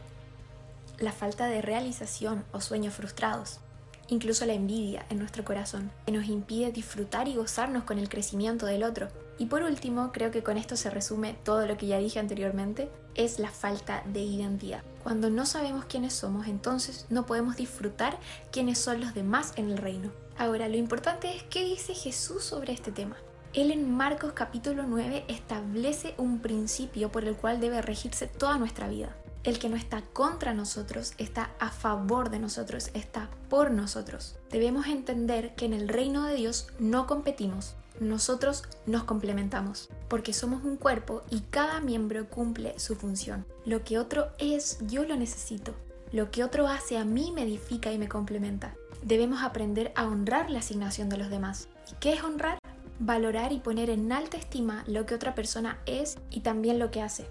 La 1.01 1.11
falta 1.11 1.49
de 1.49 1.61
realización 1.61 2.45
o 2.53 2.61
sueños 2.61 2.95
frustrados. 2.95 3.59
Incluso 4.07 4.47
la 4.47 4.53
envidia 4.53 5.05
en 5.11 5.19
nuestro 5.19 5.45
corazón, 5.45 5.91
que 6.07 6.13
nos 6.13 6.27
impide 6.27 6.71
disfrutar 6.71 7.27
y 7.27 7.35
gozarnos 7.35 7.83
con 7.83 7.99
el 7.99 8.09
crecimiento 8.09 8.67
del 8.67 8.85
otro. 8.85 9.09
Y 9.41 9.47
por 9.47 9.63
último, 9.63 10.13
creo 10.13 10.31
que 10.31 10.43
con 10.43 10.59
esto 10.59 10.77
se 10.77 10.91
resume 10.91 11.33
todo 11.33 11.67
lo 11.67 11.79
que 11.79 11.87
ya 11.87 11.97
dije 11.97 12.19
anteriormente, 12.19 12.91
es 13.15 13.39
la 13.39 13.51
falta 13.51 14.03
de 14.05 14.21
identidad. 14.21 14.83
Cuando 15.03 15.31
no 15.31 15.47
sabemos 15.47 15.87
quiénes 15.87 16.13
somos, 16.13 16.47
entonces 16.47 17.07
no 17.09 17.25
podemos 17.25 17.57
disfrutar 17.57 18.19
quiénes 18.53 18.77
son 18.77 19.01
los 19.01 19.15
demás 19.15 19.55
en 19.57 19.71
el 19.71 19.79
reino. 19.79 20.13
Ahora, 20.37 20.69
lo 20.69 20.77
importante 20.77 21.35
es 21.35 21.43
qué 21.45 21.65
dice 21.65 21.95
Jesús 21.95 22.45
sobre 22.45 22.75
este 22.75 22.93
tema. 22.93 23.17
Él 23.55 23.71
en 23.71 23.91
Marcos 23.91 24.35
capítulo 24.35 24.83
9 24.87 25.25
establece 25.29 26.15
un 26.19 26.41
principio 26.41 27.11
por 27.11 27.25
el 27.25 27.35
cual 27.35 27.61
debe 27.61 27.81
regirse 27.81 28.27
toda 28.27 28.59
nuestra 28.59 28.89
vida. 28.89 29.17
El 29.43 29.59
que 29.59 29.71
no 29.71 29.77
está 29.77 30.03
contra 30.13 30.53
nosotros 30.53 31.15
está 31.17 31.51
a 31.59 31.71
favor 31.71 32.29
de 32.29 32.41
nosotros, 32.41 32.91
está 32.93 33.31
por 33.49 33.71
nosotros. 33.71 34.37
Debemos 34.51 34.87
entender 34.87 35.55
que 35.55 35.65
en 35.65 35.73
el 35.73 35.89
reino 35.89 36.27
de 36.27 36.35
Dios 36.35 36.67
no 36.79 37.07
competimos, 37.07 37.75
nosotros 38.01 38.65
nos 38.87 39.05
complementamos, 39.05 39.89
porque 40.09 40.33
somos 40.33 40.65
un 40.65 40.77
cuerpo 40.77 41.23
y 41.31 41.41
cada 41.51 41.81
miembro 41.81 42.29
cumple 42.29 42.79
su 42.79 42.97
función. 42.97 43.47
Lo 43.65 43.85
que 43.85 43.99
otro 43.99 44.29
es, 44.39 44.79
yo 44.89 45.05
lo 45.05 45.17
necesito. 45.17 45.75
Lo 46.11 46.31
que 46.33 46.43
otro 46.43 46.67
hace 46.67 46.99
a 46.99 47.05
mí 47.05 47.31
me 47.33 47.45
edifica 47.45 47.93
y 47.93 47.99
me 47.99 48.09
complementa 48.09 48.75
debemos 49.03 49.43
aprender 49.43 49.93
a 49.95 50.07
honrar 50.07 50.51
la 50.51 50.59
asignación 50.59 51.09
de 51.09 51.17
los 51.17 51.31
demás. 51.31 51.69
¿Y 51.91 51.95
qué 52.01 52.13
es 52.13 52.23
honrar? 52.23 52.59
Valorar 52.99 53.53
y 53.53 53.61
poner 53.61 53.91
en 53.91 54.13
alta 54.13 54.37
estima 54.37 54.85
lo 54.87 55.07
que 55.07 55.15
otra 55.15 55.35
persona 55.35 55.79
es 55.87 56.19
y 56.31 56.41
también 56.41 56.79
lo 56.79 56.91
que 56.91 57.03
hace. 57.03 57.27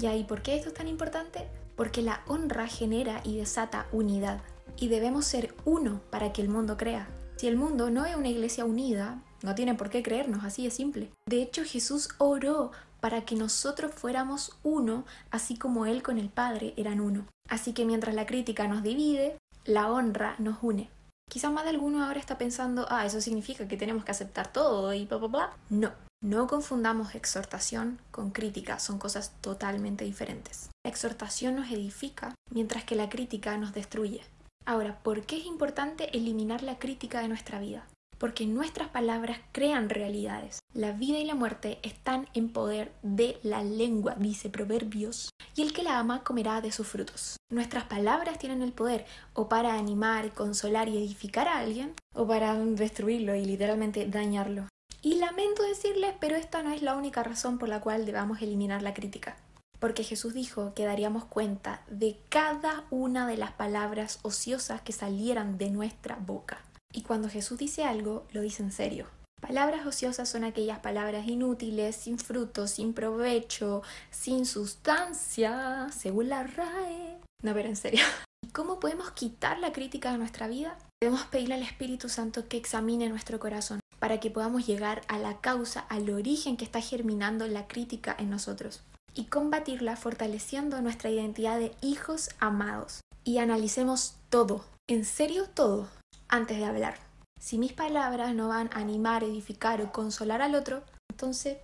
¿Y 0.00 0.06
ahí 0.06 0.24
por 0.24 0.42
qué 0.42 0.56
esto 0.56 0.68
es 0.68 0.74
tan 0.74 0.88
importante? 0.88 1.48
Porque 1.76 2.02
la 2.02 2.22
honra 2.26 2.66
genera 2.66 3.20
y 3.24 3.36
desata 3.36 3.86
unidad. 3.92 4.40
Y 4.76 4.88
debemos 4.88 5.26
ser 5.26 5.54
uno 5.64 6.00
para 6.10 6.32
que 6.32 6.42
el 6.42 6.48
mundo 6.48 6.76
crea. 6.76 7.08
Si 7.36 7.46
el 7.46 7.56
mundo 7.56 7.90
no 7.90 8.04
es 8.04 8.16
una 8.16 8.28
iglesia 8.28 8.64
unida, 8.64 9.22
no 9.42 9.54
tiene 9.54 9.74
por 9.74 9.90
qué 9.90 10.02
creernos, 10.02 10.44
así 10.44 10.64
de 10.64 10.70
simple. 10.70 11.10
De 11.26 11.42
hecho, 11.42 11.64
Jesús 11.64 12.10
oró 12.18 12.72
para 13.00 13.24
que 13.24 13.34
nosotros 13.34 13.92
fuéramos 13.94 14.56
uno, 14.62 15.04
así 15.30 15.56
como 15.56 15.86
Él 15.86 16.02
con 16.02 16.18
el 16.18 16.28
Padre 16.28 16.74
eran 16.76 17.00
uno. 17.00 17.26
Así 17.48 17.72
que 17.72 17.84
mientras 17.84 18.14
la 18.14 18.26
crítica 18.26 18.68
nos 18.68 18.82
divide, 18.82 19.36
la 19.64 19.90
honra 19.90 20.36
nos 20.38 20.58
une. 20.62 20.90
Quizá 21.28 21.50
más 21.50 21.64
de 21.64 21.70
alguno 21.70 22.04
ahora 22.04 22.20
está 22.20 22.38
pensando, 22.38 22.86
ah, 22.90 23.06
eso 23.06 23.20
significa 23.20 23.66
que 23.66 23.76
tenemos 23.76 24.04
que 24.04 24.10
aceptar 24.10 24.52
todo 24.52 24.92
y 24.92 25.06
bla, 25.06 25.16
bla, 25.16 25.28
bla. 25.28 25.56
No, 25.70 25.92
no 26.22 26.46
confundamos 26.46 27.14
exhortación 27.14 28.00
con 28.10 28.30
crítica, 28.30 28.78
son 28.78 28.98
cosas 28.98 29.32
totalmente 29.40 30.04
diferentes. 30.04 30.70
La 30.84 30.90
exhortación 30.90 31.56
nos 31.56 31.70
edifica, 31.70 32.34
mientras 32.50 32.84
que 32.84 32.94
la 32.94 33.08
crítica 33.08 33.56
nos 33.56 33.72
destruye. 33.72 34.22
Ahora, 34.64 34.98
¿por 35.02 35.22
qué 35.22 35.38
es 35.38 35.46
importante 35.46 36.16
eliminar 36.16 36.62
la 36.62 36.78
crítica 36.78 37.20
de 37.20 37.28
nuestra 37.28 37.58
vida? 37.58 37.84
Porque 38.22 38.46
nuestras 38.46 38.86
palabras 38.86 39.40
crean 39.50 39.88
realidades. 39.88 40.60
La 40.74 40.92
vida 40.92 41.18
y 41.18 41.24
la 41.24 41.34
muerte 41.34 41.80
están 41.82 42.28
en 42.34 42.52
poder 42.52 42.92
de 43.02 43.36
la 43.42 43.64
lengua, 43.64 44.14
dice 44.16 44.48
Proverbios, 44.48 45.30
y 45.56 45.62
el 45.62 45.72
que 45.72 45.82
la 45.82 45.98
ama 45.98 46.22
comerá 46.22 46.60
de 46.60 46.70
sus 46.70 46.86
frutos. 46.86 47.36
Nuestras 47.50 47.82
palabras 47.82 48.38
tienen 48.38 48.62
el 48.62 48.70
poder 48.70 49.06
o 49.34 49.48
para 49.48 49.74
animar, 49.74 50.32
consolar 50.34 50.88
y 50.88 50.98
edificar 50.98 51.48
a 51.48 51.58
alguien, 51.58 51.94
o 52.14 52.24
para 52.24 52.54
destruirlo 52.54 53.34
y 53.34 53.44
literalmente 53.44 54.06
dañarlo. 54.06 54.68
Y 55.02 55.16
lamento 55.16 55.64
decirles, 55.64 56.14
pero 56.20 56.36
esta 56.36 56.62
no 56.62 56.70
es 56.70 56.80
la 56.80 56.94
única 56.94 57.24
razón 57.24 57.58
por 57.58 57.68
la 57.68 57.80
cual 57.80 58.06
debamos 58.06 58.40
eliminar 58.40 58.82
la 58.82 58.94
crítica 58.94 59.36
porque 59.80 60.04
Jesús 60.04 60.32
dijo 60.32 60.74
que 60.74 60.84
daríamos 60.84 61.24
cuenta 61.24 61.82
de 61.90 62.16
cada 62.28 62.84
una 62.90 63.26
de 63.26 63.36
las 63.36 63.50
palabras 63.50 64.20
ociosas 64.22 64.80
que 64.80 64.92
salieran 64.92 65.58
de 65.58 65.70
nuestra 65.70 66.14
boca. 66.14 66.60
Y 66.92 67.02
cuando 67.02 67.28
Jesús 67.28 67.58
dice 67.58 67.84
algo, 67.84 68.26
lo 68.32 68.42
dice 68.42 68.62
en 68.62 68.72
serio. 68.72 69.06
Palabras 69.40 69.84
ociosas 69.86 70.28
son 70.28 70.44
aquellas 70.44 70.78
palabras 70.78 71.26
inútiles, 71.26 71.96
sin 71.96 72.18
fruto, 72.18 72.68
sin 72.68 72.94
provecho, 72.94 73.82
sin 74.10 74.46
sustancia, 74.46 75.88
según 75.90 76.28
la 76.28 76.44
RAE. 76.44 77.18
No, 77.42 77.52
pero 77.52 77.68
en 77.68 77.76
serio. 77.76 78.04
¿Y 78.44 78.48
cómo 78.52 78.78
podemos 78.78 79.10
quitar 79.10 79.58
la 79.58 79.72
crítica 79.72 80.12
de 80.12 80.18
nuestra 80.18 80.46
vida? 80.46 80.78
Debemos 81.00 81.24
pedirle 81.24 81.54
al 81.56 81.62
Espíritu 81.62 82.08
Santo 82.08 82.46
que 82.46 82.56
examine 82.56 83.08
nuestro 83.08 83.40
corazón 83.40 83.80
para 83.98 84.20
que 84.20 84.30
podamos 84.30 84.66
llegar 84.66 85.02
a 85.08 85.18
la 85.18 85.40
causa, 85.40 85.80
al 85.80 86.08
origen 86.10 86.56
que 86.56 86.64
está 86.64 86.80
germinando 86.80 87.46
la 87.48 87.66
crítica 87.66 88.14
en 88.18 88.30
nosotros 88.30 88.82
y 89.14 89.24
combatirla 89.24 89.96
fortaleciendo 89.96 90.80
nuestra 90.80 91.10
identidad 91.10 91.58
de 91.58 91.72
hijos 91.80 92.30
amados. 92.38 93.00
Y 93.24 93.38
analicemos 93.38 94.14
todo, 94.28 94.64
en 94.88 95.04
serio 95.04 95.48
todo, 95.48 95.88
antes 96.32 96.56
de 96.56 96.64
hablar. 96.64 96.94
Si 97.38 97.58
mis 97.58 97.74
palabras 97.74 98.34
no 98.34 98.48
van 98.48 98.70
a 98.72 98.78
animar, 98.78 99.22
edificar 99.22 99.82
o 99.82 99.92
consolar 99.92 100.40
al 100.40 100.54
otro, 100.54 100.82
entonces 101.10 101.58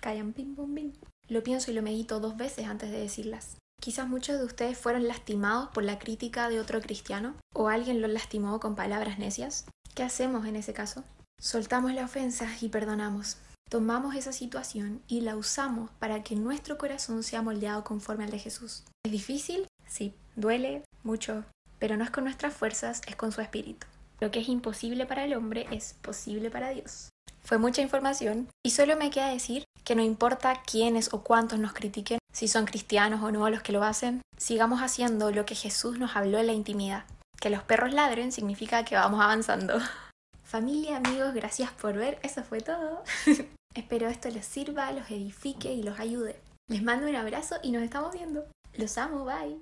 callan 0.00 0.32
pim 0.32 0.56
pum 0.56 0.74
pim. 0.74 0.92
Lo 1.28 1.44
pienso 1.44 1.70
y 1.70 1.74
lo 1.74 1.82
medito 1.82 2.18
dos 2.18 2.36
veces 2.36 2.66
antes 2.66 2.90
de 2.90 2.98
decirlas. 2.98 3.56
Quizás 3.80 4.08
muchos 4.08 4.38
de 4.38 4.44
ustedes 4.44 4.76
fueron 4.76 5.06
lastimados 5.06 5.68
por 5.70 5.84
la 5.84 6.00
crítica 6.00 6.48
de 6.48 6.58
otro 6.58 6.80
cristiano 6.80 7.36
o 7.54 7.68
alguien 7.68 8.02
los 8.02 8.10
lastimó 8.10 8.58
con 8.58 8.74
palabras 8.74 9.18
necias. 9.18 9.66
¿Qué 9.94 10.02
hacemos 10.02 10.44
en 10.46 10.56
ese 10.56 10.72
caso? 10.72 11.04
Soltamos 11.40 11.94
la 11.94 12.04
ofensa 12.04 12.48
y 12.60 12.70
perdonamos. 12.70 13.36
Tomamos 13.70 14.16
esa 14.16 14.32
situación 14.32 15.02
y 15.06 15.20
la 15.20 15.36
usamos 15.36 15.90
para 16.00 16.24
que 16.24 16.34
nuestro 16.34 16.78
corazón 16.78 17.22
sea 17.22 17.42
moldeado 17.42 17.84
conforme 17.84 18.24
al 18.24 18.30
de 18.30 18.40
Jesús. 18.40 18.82
¿Es 19.04 19.12
difícil? 19.12 19.68
Sí. 19.86 20.14
¿Duele? 20.34 20.82
Mucho 21.04 21.44
pero 21.84 21.98
no 21.98 22.04
es 22.04 22.10
con 22.10 22.24
nuestras 22.24 22.54
fuerzas, 22.54 23.02
es 23.06 23.14
con 23.14 23.30
su 23.30 23.42
espíritu. 23.42 23.86
Lo 24.18 24.30
que 24.30 24.40
es 24.40 24.48
imposible 24.48 25.04
para 25.04 25.22
el 25.22 25.34
hombre 25.34 25.66
es 25.70 25.92
posible 26.00 26.48
para 26.48 26.70
Dios. 26.70 27.10
Fue 27.42 27.58
mucha 27.58 27.82
información 27.82 28.48
y 28.64 28.70
solo 28.70 28.96
me 28.96 29.10
queda 29.10 29.28
decir 29.28 29.64
que 29.84 29.94
no 29.94 30.00
importa 30.00 30.62
quiénes 30.62 31.12
o 31.12 31.22
cuántos 31.22 31.58
nos 31.58 31.74
critiquen, 31.74 32.20
si 32.32 32.48
son 32.48 32.64
cristianos 32.64 33.22
o 33.22 33.30
no 33.30 33.50
los 33.50 33.60
que 33.60 33.72
lo 33.72 33.84
hacen, 33.84 34.22
sigamos 34.38 34.80
haciendo 34.80 35.30
lo 35.30 35.44
que 35.44 35.54
Jesús 35.54 35.98
nos 35.98 36.16
habló 36.16 36.38
en 36.38 36.46
la 36.46 36.54
intimidad. 36.54 37.04
Que 37.38 37.50
los 37.50 37.62
perros 37.62 37.92
ladren 37.92 38.32
significa 38.32 38.86
que 38.86 38.96
vamos 38.96 39.20
avanzando. 39.20 39.78
Familia, 40.42 40.96
amigos, 40.96 41.34
gracias 41.34 41.70
por 41.72 41.92
ver. 41.92 42.18
Eso 42.22 42.42
fue 42.44 42.62
todo. 42.62 43.02
Espero 43.74 44.08
esto 44.08 44.30
les 44.30 44.46
sirva, 44.46 44.90
los 44.92 45.10
edifique 45.10 45.70
y 45.70 45.82
los 45.82 46.00
ayude. 46.00 46.40
Les 46.66 46.82
mando 46.82 47.06
un 47.06 47.16
abrazo 47.16 47.56
y 47.62 47.72
nos 47.72 47.82
estamos 47.82 48.14
viendo. 48.14 48.46
Los 48.72 48.96
amo, 48.96 49.26
bye. 49.26 49.58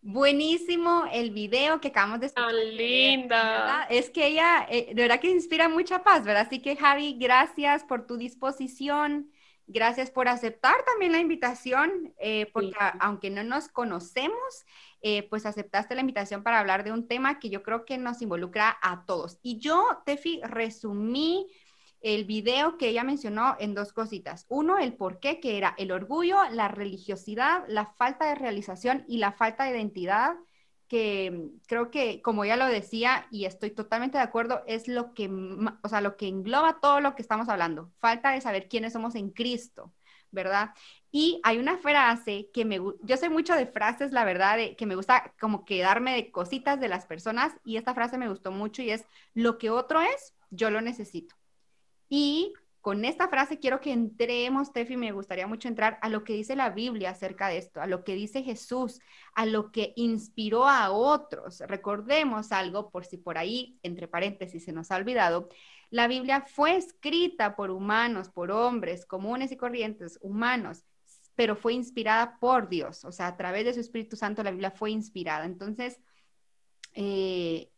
Buenísimo 0.00 1.04
el 1.12 1.30
video 1.30 1.80
que 1.80 1.88
acabamos 1.88 2.20
de 2.20 2.26
escuchar. 2.26 2.50
¡Tan 2.50 2.76
linda! 2.76 3.86
Es 3.90 4.10
que 4.10 4.28
ella, 4.28 4.66
eh, 4.70 4.94
de 4.94 5.02
verdad 5.02 5.20
que 5.20 5.30
inspira 5.30 5.68
mucha 5.68 6.02
paz, 6.04 6.24
¿verdad? 6.24 6.46
Así 6.46 6.60
que 6.60 6.76
Javi, 6.76 7.16
gracias 7.18 7.84
por 7.84 8.06
tu 8.06 8.16
disposición, 8.16 9.30
gracias 9.66 10.10
por 10.10 10.28
aceptar 10.28 10.76
también 10.84 11.12
la 11.12 11.18
invitación, 11.18 12.14
eh, 12.20 12.48
porque 12.52 12.76
aunque 13.00 13.30
no 13.30 13.42
nos 13.42 13.68
conocemos, 13.68 14.64
eh, 15.02 15.24
pues 15.28 15.46
aceptaste 15.46 15.94
la 15.94 16.00
invitación 16.00 16.42
para 16.42 16.60
hablar 16.60 16.84
de 16.84 16.92
un 16.92 17.06
tema 17.06 17.38
que 17.38 17.50
yo 17.50 17.62
creo 17.62 17.84
que 17.84 17.98
nos 17.98 18.22
involucra 18.22 18.78
a 18.80 19.04
todos. 19.04 19.38
Y 19.42 19.58
yo, 19.58 19.84
Tefi, 20.06 20.40
resumí 20.44 21.48
el 22.00 22.24
video 22.24 22.78
que 22.78 22.88
ella 22.88 23.04
mencionó 23.04 23.56
en 23.58 23.74
dos 23.74 23.92
cositas. 23.92 24.46
Uno, 24.48 24.78
el 24.78 24.94
por 24.94 25.20
qué, 25.20 25.40
que 25.40 25.58
era 25.58 25.74
el 25.78 25.90
orgullo, 25.90 26.38
la 26.50 26.68
religiosidad, 26.68 27.64
la 27.68 27.86
falta 27.86 28.28
de 28.28 28.34
realización 28.36 29.04
y 29.08 29.18
la 29.18 29.32
falta 29.32 29.64
de 29.64 29.70
identidad, 29.70 30.36
que 30.88 31.50
creo 31.66 31.90
que, 31.90 32.22
como 32.22 32.44
ella 32.44 32.56
lo 32.56 32.66
decía, 32.66 33.26
y 33.30 33.44
estoy 33.44 33.70
totalmente 33.70 34.16
de 34.18 34.24
acuerdo, 34.24 34.62
es 34.66 34.88
lo 34.88 35.12
que, 35.12 35.28
o 35.82 35.88
sea, 35.88 36.00
lo 36.00 36.16
que 36.16 36.28
engloba 36.28 36.80
todo 36.80 37.00
lo 37.00 37.14
que 37.14 37.22
estamos 37.22 37.48
hablando. 37.48 37.92
Falta 37.98 38.32
de 38.32 38.40
saber 38.40 38.68
quiénes 38.68 38.94
somos 38.94 39.14
en 39.14 39.30
Cristo, 39.30 39.92
¿verdad? 40.30 40.70
Y 41.10 41.40
hay 41.42 41.58
una 41.58 41.76
frase 41.78 42.48
que 42.54 42.64
me, 42.64 42.80
yo 43.02 43.16
sé 43.16 43.28
mucho 43.28 43.54
de 43.54 43.66
frases, 43.66 44.12
la 44.12 44.24
verdad, 44.24 44.58
que 44.76 44.86
me 44.86 44.94
gusta 44.94 45.34
como 45.40 45.64
quedarme 45.64 46.14
de 46.14 46.30
cositas 46.30 46.80
de 46.80 46.88
las 46.88 47.06
personas, 47.06 47.52
y 47.64 47.76
esta 47.76 47.94
frase 47.94 48.18
me 48.18 48.28
gustó 48.28 48.50
mucho 48.50 48.82
y 48.82 48.90
es, 48.90 49.04
lo 49.34 49.58
que 49.58 49.70
otro 49.70 50.00
es, 50.00 50.34
yo 50.50 50.70
lo 50.70 50.80
necesito. 50.80 51.37
Y 52.08 52.54
con 52.80 53.04
esta 53.04 53.28
frase 53.28 53.58
quiero 53.58 53.80
que 53.80 53.92
entremos, 53.92 54.72
Tefi, 54.72 54.96
me 54.96 55.12
gustaría 55.12 55.46
mucho 55.46 55.68
entrar 55.68 55.98
a 56.00 56.08
lo 56.08 56.24
que 56.24 56.32
dice 56.32 56.56
la 56.56 56.70
Biblia 56.70 57.10
acerca 57.10 57.48
de 57.48 57.58
esto, 57.58 57.80
a 57.80 57.86
lo 57.86 58.04
que 58.04 58.14
dice 58.14 58.42
Jesús, 58.42 59.00
a 59.34 59.46
lo 59.46 59.72
que 59.72 59.92
inspiró 59.96 60.66
a 60.66 60.90
otros. 60.90 61.60
Recordemos 61.66 62.52
algo, 62.52 62.90
por 62.90 63.04
si 63.04 63.18
por 63.18 63.36
ahí, 63.36 63.78
entre 63.82 64.08
paréntesis, 64.08 64.64
se 64.64 64.72
nos 64.72 64.90
ha 64.90 64.96
olvidado. 64.96 65.48
La 65.90 66.06
Biblia 66.06 66.44
fue 66.46 66.76
escrita 66.76 67.56
por 67.56 67.70
humanos, 67.70 68.30
por 68.30 68.50
hombres 68.50 69.04
comunes 69.04 69.52
y 69.52 69.56
corrientes, 69.56 70.18
humanos, 70.22 70.84
pero 71.34 71.56
fue 71.56 71.74
inspirada 71.74 72.38
por 72.38 72.68
Dios. 72.68 73.04
O 73.04 73.12
sea, 73.12 73.26
a 73.26 73.36
través 73.36 73.64
de 73.64 73.74
su 73.74 73.80
Espíritu 73.80 74.16
Santo 74.16 74.42
la 74.42 74.50
Biblia 74.50 74.70
fue 74.70 74.90
inspirada. 74.90 75.44
Entonces, 75.44 76.00
eh, 76.94 77.70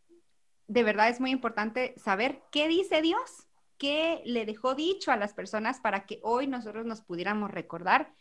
de 0.66 0.82
verdad 0.82 1.08
es 1.08 1.20
muy 1.20 1.30
importante 1.30 1.94
saber 1.96 2.42
qué 2.52 2.68
dice 2.68 3.02
Dios, 3.02 3.48
qué 3.80 4.20
le 4.26 4.44
dejó 4.44 4.74
dicho 4.74 5.10
a 5.10 5.16
las 5.16 5.32
personas 5.32 5.80
para 5.80 6.04
que 6.04 6.20
hoy 6.22 6.46
nosotros 6.46 6.84
nos 6.84 7.00
pudiéramos 7.00 7.50
recordar. 7.50 8.14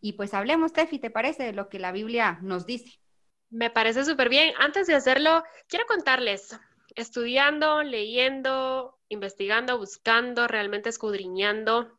Y 0.00 0.12
pues 0.14 0.32
hablemos, 0.32 0.72
Tefi, 0.72 0.98
¿te 1.00 1.10
parece 1.10 1.42
de 1.42 1.52
lo 1.52 1.68
que 1.68 1.80
la 1.80 1.92
Biblia 1.92 2.38
nos 2.40 2.64
dice? 2.64 2.98
Me 3.50 3.68
parece 3.68 4.04
súper 4.04 4.28
bien. 4.28 4.54
Antes 4.58 4.86
de 4.86 4.94
hacerlo, 4.94 5.42
quiero 5.66 5.84
contarles, 5.86 6.58
estudiando, 6.94 7.82
leyendo, 7.82 8.98
investigando, 9.08 9.76
buscando, 9.76 10.46
realmente 10.46 10.88
escudriñando, 10.88 11.98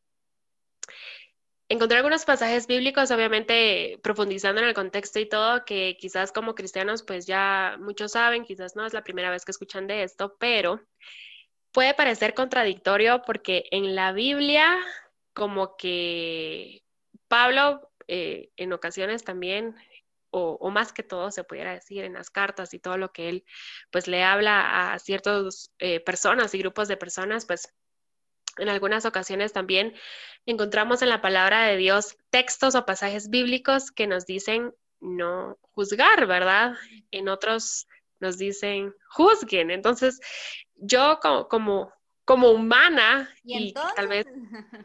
encontré 1.67 1.97
algunos 1.97 2.23
pasajes 2.23 2.65
bíblicos, 2.65 3.11
obviamente 3.11 3.99
profundizando 4.01 4.61
en 4.61 4.69
el 4.69 4.73
contexto 4.73 5.19
y 5.19 5.27
todo, 5.27 5.65
que 5.65 5.97
quizás 5.99 6.31
como 6.31 6.55
cristianos 6.55 7.03
pues 7.03 7.27
ya 7.27 7.77
muchos 7.79 8.13
saben, 8.13 8.45
quizás 8.45 8.77
no 8.77 8.85
es 8.85 8.93
la 8.93 9.03
primera 9.03 9.29
vez 9.29 9.43
que 9.43 9.51
escuchan 9.51 9.87
de 9.87 10.03
esto, 10.03 10.37
pero 10.39 10.81
puede 11.71 11.93
parecer 11.93 12.33
contradictorio 12.33 13.21
porque 13.25 13.65
en 13.71 13.95
la 13.95 14.11
Biblia 14.11 14.77
como 15.33 15.77
que 15.77 16.83
Pablo 17.27 17.89
eh, 18.07 18.49
en 18.57 18.73
ocasiones 18.73 19.23
también 19.23 19.75
o, 20.33 20.69
más 20.69 20.93
que 20.93 21.03
todo 21.03 21.29
se 21.29 21.43
pudiera 21.43 21.73
decir 21.73 22.05
en 22.05 22.13
las 22.13 22.29
cartas 22.29 22.73
y 22.73 22.79
todo 22.79 22.97
lo 22.97 23.11
que 23.11 23.27
él 23.27 23.45
pues 23.91 24.07
le 24.07 24.23
habla 24.23 24.93
a 24.93 24.99
ciertas 24.99 25.71
eh, 25.79 25.99
personas 25.99 26.53
y 26.53 26.59
grupos 26.59 26.87
de 26.87 26.95
personas, 26.95 27.45
pues 27.45 27.73
en 28.57 28.69
algunas 28.69 29.05
ocasiones 29.05 29.53
también 29.53 29.93
encontramos 30.45 31.01
en 31.01 31.09
la 31.09 31.21
palabra 31.21 31.65
de 31.65 31.77
Dios 31.77 32.17
textos 32.29 32.75
o 32.75 32.85
pasajes 32.85 33.29
bíblicos 33.29 33.91
que 33.91 34.07
nos 34.07 34.25
dicen 34.25 34.73
no 35.01 35.57
juzgar, 35.73 36.27
¿verdad? 36.27 36.75
En 37.11 37.27
otros 37.27 37.87
nos 38.19 38.37
dicen 38.37 38.95
juzguen. 39.09 39.71
Entonces, 39.71 40.19
yo 40.81 41.19
como, 41.21 41.47
como, 42.25 42.51
humana 42.51 43.29
¿Y, 43.43 43.73
tal 43.73 44.07
vez... 44.07 44.25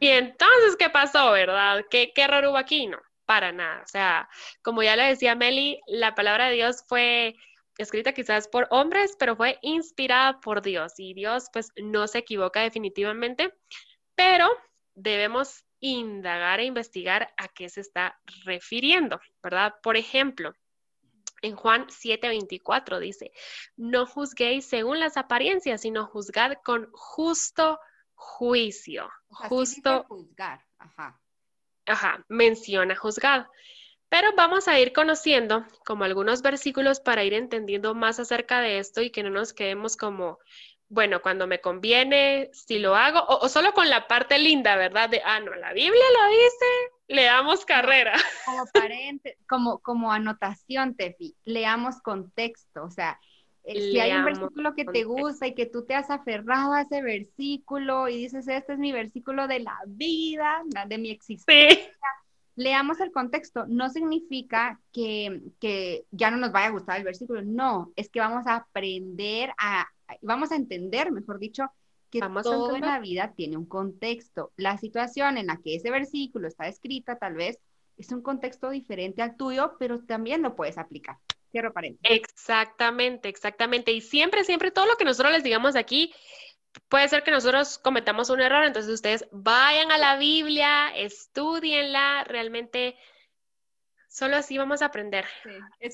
¿Y 0.01 0.09
entonces 0.09 0.77
qué 0.79 0.91
pasó, 0.91 1.33
verdad? 1.33 1.85
¿Qué, 1.91 2.13
qué 2.15 2.23
error 2.23 2.45
hubo 2.47 2.57
aquí? 2.57 2.87
No, 2.87 2.99
para 3.25 3.53
nada. 3.53 3.83
O 3.83 3.89
sea, 3.89 4.29
como 4.63 4.83
ya 4.83 4.97
le 4.97 5.05
decía 5.05 5.35
Meli, 5.35 5.81
la 5.87 6.15
palabra 6.15 6.47
de 6.47 6.55
Dios 6.55 6.85
fue 6.87 7.37
escrita 7.79 8.13
quizás 8.13 8.49
por 8.49 8.67
hombres, 8.71 9.17
pero 9.19 9.37
fue 9.37 9.59
inspirada 9.63 10.41
por 10.41 10.63
Dios 10.63 10.95
y 10.99 11.15
Dios 11.15 11.49
pues 11.53 11.73
no 11.77 12.07
se 12.09 12.19
equivoca 12.19 12.61
definitivamente, 12.61 13.53
pero 14.15 14.49
debemos 14.95 15.65
indagar 15.81 16.61
e 16.61 16.65
investigar 16.65 17.35
a 17.37 17.49
qué 17.49 17.69
se 17.69 17.83
está 17.83 18.19
refiriendo, 18.45 19.21
¿verdad? 19.43 19.75
Por 19.83 19.97
ejemplo, 19.97 20.55
en 21.43 21.57
Juan 21.57 21.87
7:24 21.89 22.99
dice, 22.99 23.33
no 23.77 24.07
juzguéis 24.07 24.67
según 24.67 25.01
las 25.01 25.17
apariencias, 25.17 25.83
sino 25.83 26.07
juzgad 26.07 26.55
con 26.65 26.91
justo 26.93 27.79
juicio. 28.15 29.09
justo 29.29 30.05
juzgar, 30.09 30.65
ajá. 30.79 31.21
Ajá, 31.87 32.25
menciona 32.29 32.97
juzgad. 32.97 33.47
Pero 34.09 34.33
vamos 34.37 34.69
a 34.69 34.79
ir 34.79 34.93
conociendo 34.93 35.67
como 35.85 36.05
algunos 36.05 36.41
versículos 36.43 37.01
para 37.01 37.25
ir 37.25 37.35
entendiendo 37.35 37.95
más 37.95 38.21
acerca 38.21 38.61
de 38.61 38.79
esto 38.79 39.03
y 39.03 39.11
que 39.11 39.23
no 39.23 39.31
nos 39.31 39.53
quedemos 39.53 39.97
como, 39.97 40.39
bueno, 40.89 41.21
cuando 41.21 41.47
me 41.47 41.61
conviene, 41.61 42.51
si 42.53 42.79
lo 42.79 42.95
hago, 42.95 43.25
o, 43.27 43.49
solo 43.49 43.73
con 43.73 43.89
la 43.89 44.07
parte 44.07 44.39
linda, 44.39 44.77
¿verdad? 44.77 45.11
De, 45.11 45.21
ah, 45.25 45.41
no, 45.41 45.55
la 45.55 45.73
Biblia 45.73 45.93
lo 45.93 46.31
dice, 46.31 46.67
leamos 47.09 47.65
carrera. 47.65 48.13
Como 48.47 49.21
como, 49.49 49.79
como 49.79 50.13
anotación, 50.13 50.95
Tefi, 50.95 51.35
leamos 51.45 52.01
contexto, 52.03 52.85
o 52.85 52.91
sea, 52.91 53.19
eh, 53.65 53.81
si 53.81 53.99
hay 53.99 54.13
un 54.13 54.25
versículo 54.25 54.75
que 54.75 54.85
te 54.85 55.03
gusta 55.05 55.49
y 55.49 55.55
que 55.55 55.67
tú 55.67 55.85
te 55.85 55.95
has 55.95 56.09
aferrado 56.11 56.73
a 56.73 56.83
ese 56.83 57.03
versículo 57.03 58.09
y 58.09 58.17
dices, 58.17 58.47
este 58.47 58.75
es 58.75 58.79
mi 58.79 58.93
versículo 58.93 59.49
de 59.49 59.61
la 59.61 59.77
vida, 59.87 60.63
de 60.87 60.99
mi 60.99 61.11
existencia 61.11 61.91
leamos 62.57 63.01
el 63.01 63.13
contexto, 63.13 63.67
no 63.69 63.91
significa 63.91 64.81
que, 64.93 65.43
ya 66.11 66.31
no 66.31 66.39
nos 66.39 66.53
vaya 66.53 66.69
a 66.69 66.71
gustar 66.71 66.97
el 66.97 67.05
versículo, 67.05 67.43
no, 67.43 67.93
es 67.97 68.09
que 68.09 68.21
vamos 68.21 68.47
a 68.47 68.57
aprender 68.57 69.53
a, 69.59 69.87
vamos 70.23 70.53
a 70.53 70.57
entender, 70.57 71.13
mejor 71.13 71.39
dicho, 71.39 71.71
que 72.11 72.21
todo 72.43 72.75
en 72.77 72.83
la 72.83 73.01
vida 73.01 73.33
tiene 73.35 73.57
un 73.57 73.67
contexto. 73.67 74.53
La 74.57 74.79
situación 74.79 75.39
en 75.39 75.47
la 75.47 75.59
que 75.59 75.77
ese 75.77 75.91
versículo 75.91 76.49
está 76.49 76.69
escrita 76.69 77.17
tal 77.17 77.35
vez 77.35 77.59
es 77.97 78.13
un 78.13 78.23
contexto 78.23 78.71
diferente 78.71 79.23
al 79.23 79.37
tuyo, 79.37 79.77
pero 79.79 80.03
también 80.05 80.43
lo 80.43 80.55
puedes 80.55 80.79
aplicar. 80.79 81.17
Cierro 81.51 81.73
paréntesis. 81.73 82.17
Exactamente, 82.17 83.29
exactamente. 83.29 83.93
Y 83.93 84.01
siempre, 84.01 84.45
siempre 84.45 84.71
todo 84.71 84.87
lo 84.87 84.97
que 84.97 85.05
nosotros 85.05 85.33
les 85.33 85.43
digamos 85.43 85.77
aquí 85.77 86.13
puede 86.89 87.09
ser 87.09 87.23
que 87.23 87.31
nosotros 87.31 87.79
cometamos 87.79 88.29
un 88.31 88.41
error, 88.41 88.65
entonces 88.65 88.93
ustedes 88.93 89.27
vayan 89.33 89.91
a 89.91 89.99
la 89.99 90.17
Biblia, 90.17 90.91
estudienla, 90.95 92.25
realmente 92.25 92.97
solo 94.09 94.37
así 94.37 94.59
vamos 94.59 94.83
a 94.83 94.87
aprender, 94.87 95.27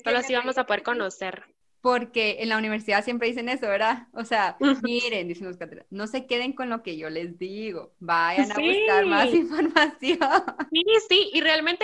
solo 0.03 0.17
así 0.17 0.33
vamos 0.33 0.57
a 0.57 0.65
poder 0.65 0.83
conocer. 0.83 1.45
Porque 1.83 2.37
en 2.39 2.47
la 2.47 2.57
universidad 2.57 3.03
siempre 3.03 3.27
dicen 3.27 3.49
eso, 3.49 3.67
¿verdad? 3.67 4.07
O 4.13 4.23
sea, 4.23 4.55
miren, 4.83 5.27
dicen 5.27 5.47
los 5.47 5.57
no 5.89 6.07
se 6.07 6.25
queden 6.25 6.53
con 6.53 6.69
lo 6.69 6.81
que 6.81 6.95
yo 6.95 7.09
les 7.09 7.37
digo, 7.37 7.93
vayan 7.99 8.49
a 8.53 8.55
buscar 8.55 9.05
más 9.05 9.33
información. 9.33 10.17
Sí, 10.71 10.85
sí, 11.09 11.29
y 11.33 11.41
realmente 11.41 11.83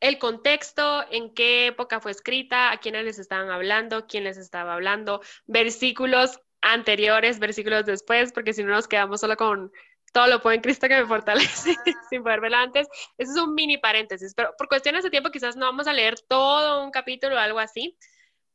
el 0.00 0.18
contexto, 0.18 1.02
en 1.10 1.32
qué 1.32 1.68
época 1.68 1.98
fue 1.98 2.10
escrita, 2.10 2.72
a 2.72 2.76
quiénes 2.76 3.06
les 3.06 3.18
estaban 3.18 3.48
hablando, 3.48 4.06
quién 4.06 4.24
les 4.24 4.36
estaba 4.36 4.74
hablando, 4.74 5.22
versículos 5.46 6.42
anteriores, 6.60 7.38
versículos 7.38 7.86
después, 7.86 8.32
porque 8.34 8.52
si 8.52 8.62
no 8.62 8.72
nos 8.72 8.86
quedamos 8.86 9.22
solo 9.22 9.38
con 9.38 9.72
todo 10.12 10.26
lo 10.26 10.42
puedo 10.42 10.56
en 10.56 10.60
Cristo 10.60 10.88
que 10.88 11.00
me 11.00 11.06
fortalece 11.06 11.74
sin 12.10 12.22
poder 12.22 12.42
verlo 12.42 12.58
antes. 12.58 12.86
Eso 13.16 13.32
es 13.32 13.38
un 13.38 13.54
mini 13.54 13.78
paréntesis, 13.78 14.34
pero 14.34 14.54
por 14.58 14.68
cuestiones 14.68 15.04
de 15.04 15.10
tiempo 15.10 15.30
quizás 15.30 15.56
no 15.56 15.64
vamos 15.64 15.86
a 15.86 15.94
leer 15.94 16.16
todo 16.28 16.84
un 16.84 16.90
capítulo 16.90 17.36
o 17.36 17.38
algo 17.38 17.58
así, 17.58 17.96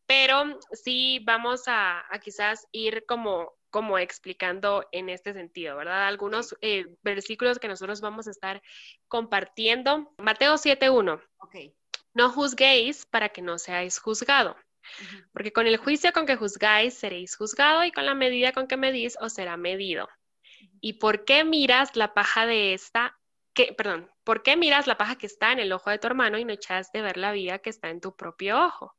pero 0.05 0.59
sí 0.71 1.19
vamos 1.23 1.63
a, 1.67 2.03
quizás 2.23 2.67
ir 2.71 3.05
como, 3.05 3.53
como 3.69 3.97
explicando 3.97 4.87
en 4.91 5.09
este 5.09 5.33
sentido, 5.33 5.77
¿verdad? 5.77 6.07
Algunos 6.07 6.55
eh, 6.61 6.95
versículos 7.03 7.59
que 7.59 7.67
nosotros 7.67 8.01
vamos 8.01 8.27
a 8.27 8.31
estar 8.31 8.61
compartiendo. 9.07 10.13
Mateo 10.17 10.55
7.1. 10.55 11.21
Ok. 11.37 11.55
No 12.13 12.29
juzguéis 12.29 13.05
para 13.05 13.29
que 13.29 13.41
no 13.41 13.57
seáis 13.57 13.99
juzgado. 13.99 14.55
Porque 15.31 15.53
con 15.53 15.65
el 15.65 15.77
juicio 15.77 16.11
con 16.11 16.25
que 16.25 16.35
juzgáis 16.35 16.93
seréis 16.93 17.35
juzgado 17.35 17.83
y 17.85 17.91
con 17.91 18.05
la 18.05 18.13
medida 18.13 18.51
con 18.51 18.67
que 18.67 18.77
medís 18.77 19.17
os 19.19 19.33
será 19.33 19.57
medido. 19.57 20.09
¿Y 20.81 20.93
por 20.93 21.25
qué 21.25 21.43
miras 21.43 21.95
la 21.95 22.13
paja 22.13 22.45
de 22.45 22.73
esta, 22.73 23.17
que, 23.53 23.73
perdón, 23.73 24.11
por 24.23 24.43
qué 24.43 24.55
miras 24.55 24.87
la 24.87 24.97
paja 24.97 25.17
que 25.17 25.25
está 25.25 25.51
en 25.51 25.59
el 25.59 25.71
ojo 25.71 25.89
de 25.89 25.99
tu 25.99 26.07
hermano 26.07 26.37
y 26.37 26.45
no 26.45 26.53
echas 26.53 26.91
de 26.91 27.01
ver 27.01 27.17
la 27.17 27.31
viga 27.31 27.59
que 27.59 27.69
está 27.69 27.89
en 27.89 28.01
tu 28.01 28.15
propio 28.15 28.65
ojo? 28.65 28.95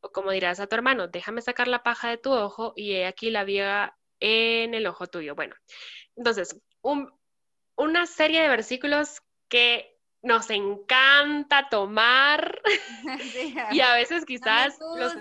O 0.00 0.10
como 0.10 0.30
dirás 0.30 0.60
a 0.60 0.66
tu 0.66 0.74
hermano, 0.74 1.08
déjame 1.08 1.42
sacar 1.42 1.68
la 1.68 1.82
paja 1.82 2.08
de 2.08 2.18
tu 2.18 2.32
ojo 2.32 2.72
y 2.76 2.92
he 2.92 3.06
aquí 3.06 3.30
la 3.30 3.44
viga 3.44 3.96
en 4.20 4.74
el 4.74 4.86
ojo 4.86 5.06
tuyo. 5.06 5.34
Bueno, 5.34 5.54
entonces, 6.16 6.60
una 7.76 8.06
serie 8.06 8.42
de 8.42 8.48
versículos 8.48 9.22
que 9.48 9.92
nos 10.22 10.50
encanta 10.50 11.68
tomar 11.68 12.62
y 13.72 13.80
a 13.80 13.94
veces 13.94 14.24
quizás 14.24 14.78
los, 14.96 15.12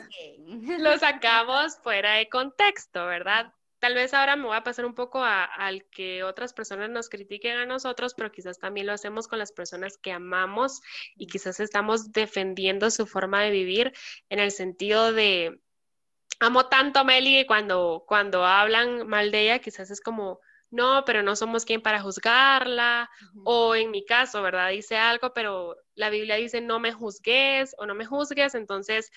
sacamos 1.00 1.78
fuera 1.80 2.14
de 2.14 2.30
contexto, 2.30 3.06
¿verdad? 3.06 3.54
Tal 3.82 3.96
vez 3.96 4.13
ahora 4.13 4.36
me 4.36 4.46
voy 4.46 4.56
a 4.56 4.63
pasar 4.63 4.86
un 4.86 4.94
poco 4.94 5.24
al 5.24 5.86
que 5.89 6.24
otras 6.24 6.54
personas 6.54 6.91
nos 6.91 7.10
critiquen 7.10 7.58
a 7.58 7.65
nosotros, 7.65 8.13
pero 8.13 8.32
quizás 8.32 8.60
también 8.60 8.86
lo 8.86 8.94
hacemos 8.94 9.28
con 9.28 9.39
las 9.39 9.51
personas 9.51 9.97
que 9.97 10.12
amamos 10.12 10.82
y 11.16 11.26
quizás 11.26 11.60
estamos 11.60 12.12
defendiendo 12.12 12.91
su 12.91 13.08
forma 13.08 13.41
de 13.41 13.49
vivir 13.49 13.91
en 14.30 14.38
el 14.38 14.51
sentido 14.51 15.14
de, 15.14 15.60
amo 16.39 16.68
tanto 16.68 16.99
a 16.99 17.03
Meli 17.03 17.39
y 17.39 17.47
cuando, 17.47 18.03
cuando 18.08 18.45
hablan 18.45 19.08
mal 19.08 19.32
de 19.32 19.45
ella, 19.45 19.60
quizás 19.60 19.89
es 19.89 19.99
como, 19.99 20.41
no, 20.70 21.03
pero 21.03 21.24
no 21.24 21.36
somos 21.36 21.66
quien 21.66 21.82
para 21.82 22.03
juzgarla, 22.03 23.10
o 23.45 23.74
en 23.74 23.89
mi 23.89 24.06
caso, 24.06 24.43
¿verdad? 24.43 24.70
Dice 24.70 24.95
algo, 24.95 25.34
pero 25.34 25.76
la 25.95 26.12
Biblia 26.12 26.36
dice 26.36 26.62
no 26.62 26.80
me 26.80 26.93
juzgues 26.93 27.74
o 27.80 27.88
no 27.88 27.95
me 27.95 28.06
juzgues, 28.06 28.53
entonces 28.53 29.12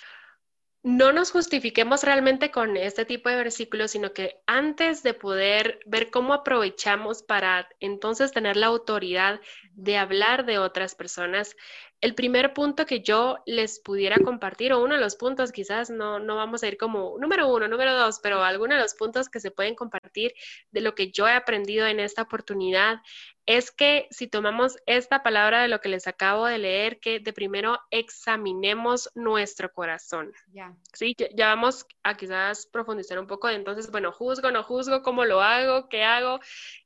no 0.84 1.12
nos 1.12 1.30
justifiquemos 1.30 2.02
realmente 2.02 2.50
con 2.50 2.76
este 2.76 3.06
tipo 3.06 3.30
de 3.30 3.36
versículos, 3.36 3.92
sino 3.92 4.12
que 4.12 4.42
antes 4.46 5.02
de 5.02 5.14
poder 5.14 5.80
ver 5.86 6.10
cómo 6.10 6.34
aprovechamos 6.34 7.22
para 7.22 7.66
entonces 7.80 8.32
tener 8.32 8.58
la 8.58 8.66
autoridad 8.66 9.40
de 9.72 9.96
hablar 9.96 10.44
de 10.44 10.58
otras 10.58 10.94
personas, 10.94 11.56
el 12.02 12.14
primer 12.14 12.52
punto 12.52 12.84
que 12.84 13.00
yo 13.00 13.38
les 13.46 13.80
pudiera 13.80 14.18
compartir, 14.22 14.74
o 14.74 14.84
uno 14.84 14.94
de 14.94 15.00
los 15.00 15.16
puntos, 15.16 15.52
quizás 15.52 15.88
no, 15.88 16.18
no 16.18 16.36
vamos 16.36 16.62
a 16.62 16.68
ir 16.68 16.76
como 16.76 17.16
número 17.18 17.48
uno, 17.48 17.66
número 17.66 17.96
dos, 17.96 18.20
pero 18.22 18.44
alguno 18.44 18.74
de 18.74 18.82
los 18.82 18.92
puntos 18.94 19.30
que 19.30 19.40
se 19.40 19.50
pueden 19.50 19.74
compartir 19.74 20.34
de 20.70 20.82
lo 20.82 20.94
que 20.94 21.10
yo 21.10 21.26
he 21.26 21.32
aprendido 21.32 21.86
en 21.86 21.98
esta 21.98 22.20
oportunidad 22.20 23.00
es 23.46 23.70
que 23.70 24.08
si 24.10 24.26
tomamos 24.26 24.78
esta 24.86 25.22
palabra 25.22 25.60
de 25.60 25.68
lo 25.68 25.80
que 25.80 25.90
les 25.90 26.06
acabo 26.06 26.46
de 26.46 26.58
leer, 26.58 26.98
que 26.98 27.20
de 27.20 27.32
primero 27.34 27.78
examinemos 27.90 29.10
nuestro 29.14 29.70
corazón. 29.72 30.32
Ya. 30.52 30.74
Sí, 30.94 31.14
ya 31.34 31.48
vamos 31.48 31.86
a 32.02 32.16
quizás 32.16 32.66
profundizar 32.66 33.18
un 33.18 33.26
poco 33.26 33.48
de 33.48 33.54
entonces, 33.54 33.90
bueno, 33.90 34.12
juzgo, 34.12 34.50
no 34.50 34.62
juzgo, 34.62 35.02
cómo 35.02 35.26
lo 35.26 35.42
hago, 35.42 35.88
qué 35.90 36.04
hago. 36.04 36.40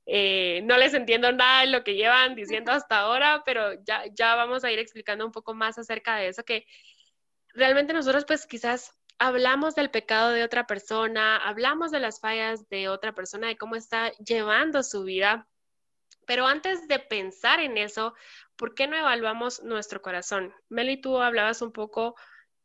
Eh, 0.06 0.62
no 0.64 0.76
les 0.78 0.94
entiendo 0.94 1.30
nada 1.30 1.60
de 1.60 1.68
lo 1.68 1.84
que 1.84 1.94
llevan 1.94 2.34
diciendo 2.34 2.72
hasta 2.72 2.98
ahora, 2.98 3.42
pero 3.44 3.74
ya, 3.84 4.02
ya 4.12 4.34
vamos 4.34 4.64
a 4.64 4.72
ir 4.72 4.80
explicando 4.80 5.24
un 5.24 5.32
poco 5.32 5.54
más 5.54 5.78
acerca 5.78 6.16
de 6.16 6.28
eso, 6.28 6.42
que 6.44 6.66
realmente 7.54 7.92
nosotros 7.92 8.24
pues 8.24 8.46
quizás 8.46 8.98
hablamos 9.18 9.76
del 9.76 9.90
pecado 9.90 10.30
de 10.30 10.42
otra 10.42 10.66
persona, 10.66 11.36
hablamos 11.36 11.92
de 11.92 12.00
las 12.00 12.20
fallas 12.20 12.68
de 12.68 12.88
otra 12.88 13.14
persona, 13.14 13.46
de 13.46 13.56
cómo 13.56 13.76
está 13.76 14.10
llevando 14.14 14.82
su 14.82 15.04
vida 15.04 15.46
pero 16.28 16.46
antes 16.46 16.86
de 16.88 16.98
pensar 16.98 17.58
en 17.58 17.78
eso, 17.78 18.12
¿por 18.54 18.74
qué 18.74 18.86
no 18.86 18.98
evaluamos 18.98 19.62
nuestro 19.62 20.02
corazón? 20.02 20.54
Meli, 20.68 21.00
tú 21.00 21.22
hablabas 21.22 21.62
un 21.62 21.72
poco 21.72 22.16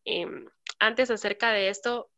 em, 0.04 0.50
antes 0.80 1.10
acerca 1.10 1.52
de 1.52 1.70
esto. 1.70 2.12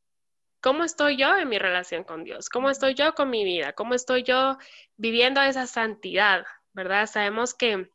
¿Cómo 0.60 0.84
estoy 0.84 1.18
yo 1.18 1.38
en 1.38 1.48
mi 1.48 1.60
relación 1.60 2.04
con 2.04 2.24
Dios? 2.24 2.50
¿Cómo 2.50 2.72
estoy 2.72 2.96
yo 2.96 3.14
con 3.14 3.30
mi 3.30 3.44
vida? 3.44 3.74
¿Cómo 3.74 3.94
estoy 3.94 4.24
yo 4.24 4.58
viviendo 4.98 5.40
esa 5.40 5.68
santidad? 5.68 6.46
¿Verdad? 6.74 7.06
Sabemos 7.06 7.54
que 7.54 7.92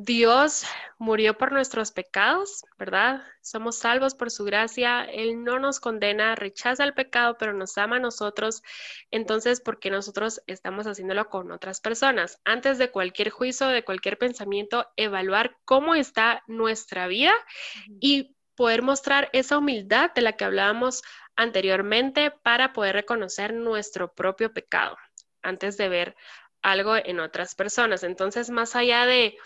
Dios 0.00 0.64
murió 0.98 1.36
por 1.36 1.50
nuestros 1.50 1.90
pecados, 1.90 2.64
¿verdad? 2.78 3.20
Somos 3.42 3.78
salvos 3.78 4.14
por 4.14 4.30
su 4.30 4.44
gracia. 4.44 5.02
Él 5.02 5.42
no 5.42 5.58
nos 5.58 5.80
condena, 5.80 6.36
rechaza 6.36 6.84
el 6.84 6.94
pecado, 6.94 7.36
pero 7.36 7.52
nos 7.52 7.76
ama 7.78 7.96
a 7.96 7.98
nosotros. 7.98 8.62
Entonces, 9.10 9.60
¿por 9.60 9.80
qué 9.80 9.90
nosotros 9.90 10.40
estamos 10.46 10.86
haciéndolo 10.86 11.28
con 11.28 11.50
otras 11.50 11.80
personas? 11.80 12.40
Antes 12.44 12.78
de 12.78 12.92
cualquier 12.92 13.30
juicio, 13.30 13.66
de 13.66 13.82
cualquier 13.82 14.18
pensamiento, 14.18 14.86
evaluar 14.94 15.56
cómo 15.64 15.96
está 15.96 16.44
nuestra 16.46 17.08
vida 17.08 17.34
y 17.98 18.36
poder 18.54 18.82
mostrar 18.82 19.28
esa 19.32 19.58
humildad 19.58 20.12
de 20.14 20.22
la 20.22 20.34
que 20.34 20.44
hablábamos 20.44 21.02
anteriormente 21.34 22.30
para 22.30 22.72
poder 22.72 22.94
reconocer 22.94 23.52
nuestro 23.52 24.14
propio 24.14 24.52
pecado 24.52 24.96
antes 25.42 25.76
de 25.76 25.88
ver 25.88 26.16
algo 26.62 26.94
en 26.96 27.18
otras 27.18 27.56
personas. 27.56 28.04
Entonces, 28.04 28.50
más 28.50 28.76
allá 28.76 29.04
de 29.06 29.36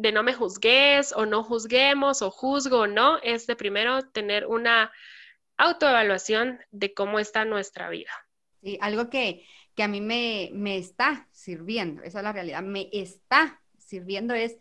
de 0.00 0.12
no 0.12 0.22
me 0.22 0.32
juzgues 0.32 1.12
o 1.12 1.26
no 1.26 1.42
juzguemos 1.44 2.22
o 2.22 2.30
juzgo 2.30 2.80
o 2.80 2.86
no, 2.86 3.18
es 3.22 3.46
de 3.46 3.56
primero 3.56 4.02
tener 4.02 4.46
una 4.46 4.90
autoevaluación 5.58 6.58
de 6.70 6.94
cómo 6.94 7.18
está 7.18 7.44
nuestra 7.44 7.90
vida. 7.90 8.10
Sí, 8.62 8.78
algo 8.80 9.10
que, 9.10 9.46
que 9.74 9.82
a 9.82 9.88
mí 9.88 10.00
me, 10.00 10.50
me 10.52 10.78
está 10.78 11.28
sirviendo, 11.32 12.02
esa 12.02 12.18
es 12.18 12.24
la 12.24 12.32
realidad, 12.32 12.62
me 12.62 12.88
está 12.92 13.60
sirviendo 13.78 14.34
es 14.34 14.56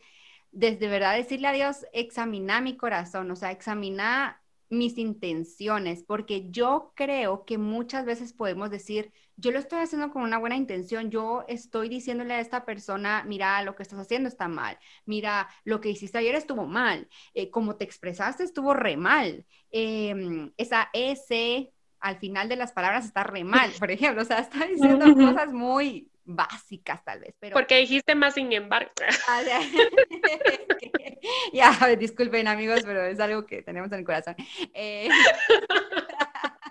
desde 0.52 0.88
verdad 0.88 1.16
decirle 1.16 1.48
a 1.48 1.54
Dios, 1.54 1.86
examina 1.94 2.60
mi 2.60 2.76
corazón, 2.76 3.30
o 3.32 3.36
sea, 3.36 3.52
examina 3.52 4.42
mis 4.70 4.98
intenciones, 4.98 6.04
porque 6.04 6.50
yo 6.50 6.92
creo 6.96 7.46
que 7.46 7.58
muchas 7.58 8.06
veces 8.06 8.34
podemos 8.34 8.70
decir, 8.70 9.12
yo 9.40 9.52
lo 9.52 9.60
estoy 9.60 9.80
haciendo 9.80 10.12
con 10.12 10.24
una 10.24 10.38
buena 10.38 10.56
intención, 10.56 11.10
yo 11.10 11.46
estoy 11.48 11.90
diciéndole 11.90 12.34
a 12.34 12.40
esta 12.40 12.66
persona, 12.66 13.24
mira, 13.26 13.62
lo 13.64 13.76
que 13.76 13.84
estás 13.84 14.00
haciendo 14.00 14.28
está 14.28 14.48
mal, 14.48 14.78
mira, 15.06 15.48
lo 15.64 15.80
que 15.80 15.90
hiciste 15.90 16.18
ayer 16.18 16.36
estuvo 16.36 16.66
mal, 16.66 17.08
eh, 17.34 17.50
como 17.50 17.78
te 17.78 17.86
expresaste 17.86 18.44
estuvo 18.44 18.74
re 18.74 18.98
mal, 18.98 19.46
em, 19.72 20.52
esa 20.58 20.90
S 20.94 21.72
al 22.00 22.18
final 22.18 22.50
de 22.50 22.56
las 22.56 22.72
palabras 22.72 23.06
está 23.06 23.24
re 23.24 23.44
mal, 23.44 23.72
por 23.80 23.92
ejemplo, 23.92 24.22
o 24.22 24.26
sea, 24.26 24.40
está 24.40 24.66
diciendo 24.66 25.14
cosas 25.16 25.54
muy 25.54 26.10
básicas 26.26 27.04
tal 27.04 27.22
vez, 27.22 27.36
pero... 27.40 27.54
Porque 27.54 27.78
dijiste 27.78 28.16
más 28.16 28.36
sin 28.36 28.52
embargo. 28.54 28.92
Ah, 29.28 29.42
ya, 31.54 31.96
disculpen 31.98 32.48
amigos, 32.48 32.82
pero 32.84 33.04
es 33.04 33.20
algo 33.20 33.46
que 33.46 33.62
tenemos 33.62 33.92
en 33.92 34.00
el 34.00 34.06
corazón. 34.06 34.36
Eh, 34.74 35.10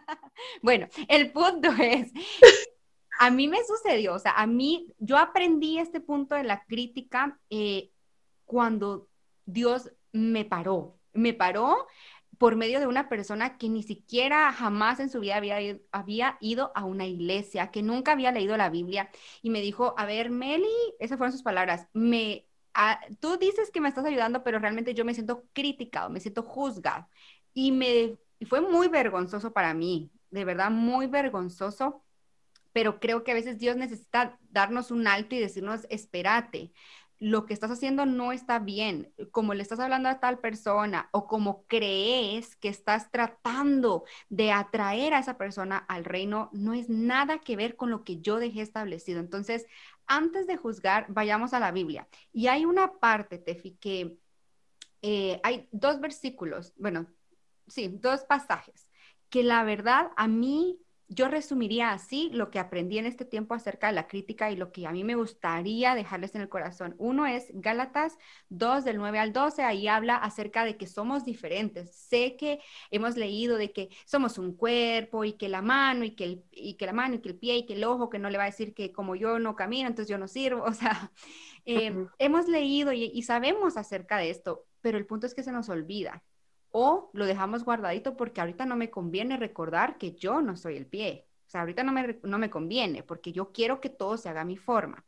bueno, 0.62 0.88
el 1.08 1.32
punto 1.32 1.68
es, 1.80 2.12
a 3.18 3.30
mí 3.30 3.48
me 3.48 3.58
sucedió, 3.64 4.14
o 4.14 4.18
sea, 4.18 4.32
a 4.32 4.46
mí, 4.46 4.92
yo 4.98 5.18
aprendí 5.18 5.78
este 5.78 6.00
punto 6.00 6.34
de 6.34 6.44
la 6.44 6.64
crítica 6.64 7.38
eh, 7.50 7.90
cuando 8.44 9.08
Dios 9.44 9.92
me 10.12 10.44
paró, 10.44 10.98
me 11.12 11.34
paró 11.34 11.86
por 12.38 12.54
medio 12.54 12.78
de 12.78 12.86
una 12.86 13.08
persona 13.08 13.58
que 13.58 13.68
ni 13.68 13.82
siquiera 13.82 14.52
jamás 14.52 15.00
en 15.00 15.10
su 15.10 15.20
vida 15.20 15.36
había, 15.90 16.38
ido 16.40 16.72
a 16.74 16.84
una 16.84 17.06
iglesia, 17.06 17.70
que 17.72 17.82
nunca 17.82 18.12
había 18.12 18.30
leído 18.30 18.56
la 18.56 18.70
Biblia 18.70 19.10
y 19.42 19.50
me 19.50 19.60
dijo, 19.60 19.94
a 19.98 20.06
ver, 20.06 20.30
Meli, 20.30 20.68
esas 21.00 21.18
fueron 21.18 21.32
sus 21.32 21.42
palabras, 21.42 21.88
me, 21.92 22.46
tú 23.20 23.36
dices 23.38 23.72
que 23.72 23.80
me 23.80 23.88
estás 23.88 24.04
ayudando, 24.04 24.44
pero 24.44 24.60
realmente 24.60 24.94
yo 24.94 25.04
me 25.04 25.14
siento 25.14 25.44
criticado, 25.52 26.10
me 26.10 26.20
siento 26.20 26.42
juzgado. 26.44 27.08
Y 27.54 27.72
me 27.72 28.18
y 28.38 28.46
fue 28.46 28.60
muy 28.60 28.88
vergonzoso 28.88 29.52
para 29.52 29.74
mí, 29.74 30.10
de 30.30 30.44
verdad 30.44 30.70
muy 30.70 31.06
vergonzoso, 31.06 32.04
pero 32.72 33.00
creo 33.00 33.24
que 33.24 33.32
a 33.32 33.34
veces 33.34 33.58
Dios 33.58 33.76
necesita 33.76 34.38
darnos 34.50 34.90
un 34.90 35.06
alto 35.06 35.34
y 35.34 35.40
decirnos, 35.40 35.86
espérate, 35.90 36.72
lo 37.18 37.46
que 37.46 37.54
estás 37.54 37.70
haciendo 37.70 38.06
no 38.06 38.32
está 38.32 38.60
bien, 38.60 39.12
como 39.32 39.54
le 39.54 39.62
estás 39.62 39.80
hablando 39.80 40.08
a 40.08 40.20
tal 40.20 40.38
persona 40.38 41.08
o 41.10 41.26
como 41.26 41.64
crees 41.66 42.54
que 42.56 42.68
estás 42.68 43.10
tratando 43.10 44.04
de 44.28 44.52
atraer 44.52 45.14
a 45.14 45.18
esa 45.18 45.36
persona 45.36 45.78
al 45.78 46.04
reino, 46.04 46.48
no 46.52 46.74
es 46.74 46.88
nada 46.88 47.40
que 47.40 47.56
ver 47.56 47.74
con 47.74 47.90
lo 47.90 48.04
que 48.04 48.20
yo 48.20 48.38
dejé 48.38 48.60
establecido. 48.60 49.18
Entonces, 49.18 49.66
antes 50.06 50.46
de 50.46 50.56
juzgar, 50.56 51.06
vayamos 51.08 51.52
a 51.54 51.60
la 51.60 51.72
Biblia. 51.72 52.08
Y 52.32 52.46
hay 52.46 52.64
una 52.64 52.98
parte, 53.00 53.38
Tefi, 53.38 53.72
que 53.80 54.16
eh, 55.02 55.40
hay 55.42 55.68
dos 55.72 56.00
versículos, 56.00 56.72
bueno, 56.76 57.06
sí, 57.68 57.88
dos 57.88 58.24
pasajes, 58.24 58.88
que 59.30 59.42
la 59.42 59.64
verdad 59.64 60.10
a 60.16 60.28
mí 60.28 60.78
yo 61.08 61.28
resumiría 61.28 61.92
así 61.92 62.28
lo 62.32 62.50
que 62.50 62.58
aprendí 62.58 62.98
en 62.98 63.06
este 63.06 63.24
tiempo 63.24 63.54
acerca 63.54 63.86
de 63.86 63.94
la 63.94 64.06
crítica 64.06 64.50
y 64.50 64.56
lo 64.56 64.72
que 64.72 64.86
a 64.86 64.92
mí 64.92 65.04
me 65.04 65.14
gustaría 65.14 65.94
dejarles 65.94 66.34
en 66.34 66.42
el 66.42 66.50
corazón. 66.50 66.94
Uno 66.98 67.26
es 67.26 67.46
Gálatas 67.54 68.18
2 68.50 68.84
del 68.84 68.98
9 68.98 69.18
al 69.18 69.32
12, 69.32 69.62
ahí 69.62 69.88
habla 69.88 70.16
acerca 70.16 70.64
de 70.64 70.76
que 70.76 70.86
somos 70.86 71.24
diferentes. 71.24 71.94
Sé 71.94 72.36
que 72.36 72.60
hemos 72.90 73.16
leído 73.16 73.56
de 73.56 73.72
que 73.72 73.88
somos 74.04 74.36
un 74.36 74.54
cuerpo 74.54 75.24
y 75.24 75.32
que 75.32 75.48
la 75.48 75.62
mano 75.62 76.04
y 76.04 76.10
que, 76.10 76.24
el, 76.24 76.44
y 76.50 76.74
que 76.74 76.86
la 76.86 76.92
mano 76.92 77.14
y 77.14 77.20
que 77.20 77.30
el 77.30 77.38
pie 77.38 77.56
y 77.56 77.66
que 77.66 77.74
el 77.74 77.84
ojo, 77.84 78.10
que 78.10 78.18
no 78.18 78.28
le 78.28 78.36
va 78.36 78.44
a 78.44 78.46
decir 78.46 78.74
que 78.74 78.92
como 78.92 79.16
yo 79.16 79.38
no 79.38 79.56
camino, 79.56 79.88
entonces 79.88 80.10
yo 80.10 80.18
no 80.18 80.28
sirvo. 80.28 80.64
O 80.68 80.74
sea, 80.74 81.10
eh, 81.64 82.06
hemos 82.18 82.48
leído 82.48 82.92
y 82.92 83.22
sabemos 83.22 83.76
acerca 83.76 84.18
de 84.18 84.30
esto, 84.30 84.66
pero 84.80 84.98
el 84.98 85.06
punto 85.06 85.26
es 85.26 85.34
que 85.34 85.42
se 85.42 85.52
nos 85.52 85.68
olvida 85.70 86.22
o 86.70 87.10
lo 87.12 87.26
dejamos 87.26 87.64
guardadito 87.64 88.16
porque 88.16 88.40
ahorita 88.40 88.66
no 88.66 88.76
me 88.76 88.90
conviene 88.90 89.36
recordar 89.36 89.98
que 89.98 90.12
yo 90.14 90.42
no 90.42 90.56
soy 90.56 90.76
el 90.76 90.86
pie. 90.86 91.26
O 91.46 91.50
sea, 91.50 91.62
ahorita 91.62 91.82
no 91.82 91.92
me, 91.92 92.18
no 92.22 92.38
me 92.38 92.50
conviene 92.50 93.02
porque 93.02 93.32
yo 93.32 93.52
quiero 93.52 93.80
que 93.80 93.88
todo 93.90 94.16
se 94.16 94.28
haga 94.28 94.42
a 94.42 94.44
mi 94.44 94.56
forma. 94.56 95.04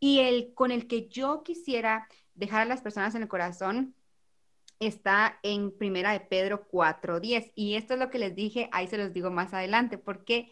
Y 0.00 0.20
el 0.20 0.54
con 0.54 0.70
el 0.70 0.86
que 0.86 1.08
yo 1.08 1.42
quisiera 1.44 2.08
dejar 2.34 2.62
a 2.62 2.64
las 2.66 2.82
personas 2.82 3.14
en 3.14 3.22
el 3.22 3.28
corazón 3.28 3.94
está 4.80 5.38
en 5.42 5.70
Primera 5.76 6.12
de 6.12 6.20
Pedro 6.20 6.66
4.10. 6.68 7.52
Y 7.54 7.76
esto 7.76 7.94
es 7.94 8.00
lo 8.00 8.10
que 8.10 8.18
les 8.18 8.34
dije, 8.34 8.68
ahí 8.72 8.88
se 8.88 8.98
los 8.98 9.12
digo 9.12 9.30
más 9.30 9.54
adelante. 9.54 9.98
¿Por 9.98 10.24
qué? 10.24 10.50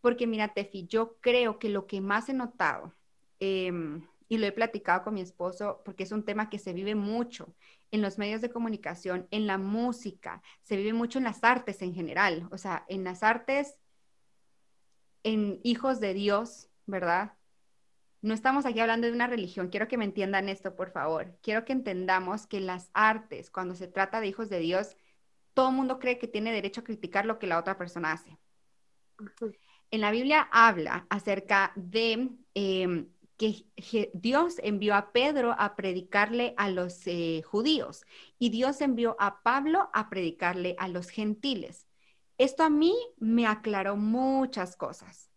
Porque 0.00 0.26
mira, 0.26 0.52
Tefi, 0.54 0.86
yo 0.86 1.16
creo 1.20 1.58
que 1.58 1.68
lo 1.68 1.86
que 1.86 2.00
más 2.00 2.28
he 2.28 2.34
notado, 2.34 2.92
em, 3.40 4.06
y 4.34 4.38
lo 4.38 4.46
he 4.46 4.52
platicado 4.52 5.04
con 5.04 5.14
mi 5.14 5.20
esposo, 5.20 5.80
porque 5.84 6.02
es 6.02 6.12
un 6.12 6.24
tema 6.24 6.50
que 6.50 6.58
se 6.58 6.72
vive 6.72 6.94
mucho, 6.94 7.54
en 7.92 8.02
los 8.02 8.18
medios 8.18 8.40
de 8.40 8.50
comunicación, 8.50 9.28
en 9.30 9.46
la 9.46 9.58
música, 9.58 10.42
se 10.62 10.76
vive 10.76 10.92
mucho 10.92 11.18
en 11.18 11.24
las 11.24 11.44
artes 11.44 11.80
en 11.82 11.94
general, 11.94 12.48
o 12.50 12.58
sea, 12.58 12.84
en 12.88 13.04
las 13.04 13.22
artes, 13.22 13.76
en 15.22 15.60
hijos 15.62 16.00
de 16.00 16.14
Dios, 16.14 16.68
¿verdad? 16.86 17.34
No 18.20 18.34
estamos 18.34 18.66
aquí 18.66 18.80
hablando 18.80 19.06
de 19.06 19.12
una 19.12 19.28
religión, 19.28 19.68
quiero 19.68 19.86
que 19.86 19.98
me 19.98 20.04
entiendan 20.04 20.48
esto, 20.48 20.74
por 20.74 20.90
favor. 20.90 21.38
Quiero 21.40 21.64
que 21.64 21.72
entendamos 21.72 22.48
que 22.48 22.58
las 22.58 22.90
artes, 22.92 23.50
cuando 23.50 23.76
se 23.76 23.86
trata 23.86 24.20
de 24.20 24.26
hijos 24.26 24.48
de 24.48 24.58
Dios, 24.58 24.96
todo 25.52 25.68
el 25.68 25.76
mundo 25.76 26.00
cree 26.00 26.18
que 26.18 26.26
tiene 26.26 26.52
derecho 26.52 26.80
a 26.80 26.84
criticar 26.84 27.26
lo 27.26 27.38
que 27.38 27.46
la 27.46 27.58
otra 27.60 27.78
persona 27.78 28.12
hace. 28.12 28.36
En 29.92 30.00
la 30.00 30.10
Biblia 30.10 30.48
habla 30.50 31.06
acerca 31.08 31.72
de 31.76 32.30
em, 32.54 33.08
que 33.36 33.66
Dios 34.14 34.56
envió 34.62 34.94
a 34.94 35.12
Pedro 35.12 35.54
a 35.58 35.76
predicarle 35.76 36.54
a 36.56 36.70
los 36.70 37.06
eh, 37.06 37.42
judíos 37.42 38.02
y 38.38 38.50
Dios 38.50 38.80
envió 38.80 39.16
a 39.18 39.42
Pablo 39.42 39.90
a 39.92 40.08
predicarle 40.08 40.76
a 40.78 40.88
los 40.88 41.08
gentiles. 41.08 41.88
Esto 42.38 42.64
a 42.64 42.70
mí 42.70 42.94
me 43.18 43.46
aclaró 43.46 43.96
muchas 43.96 44.76
cosas 44.76 45.30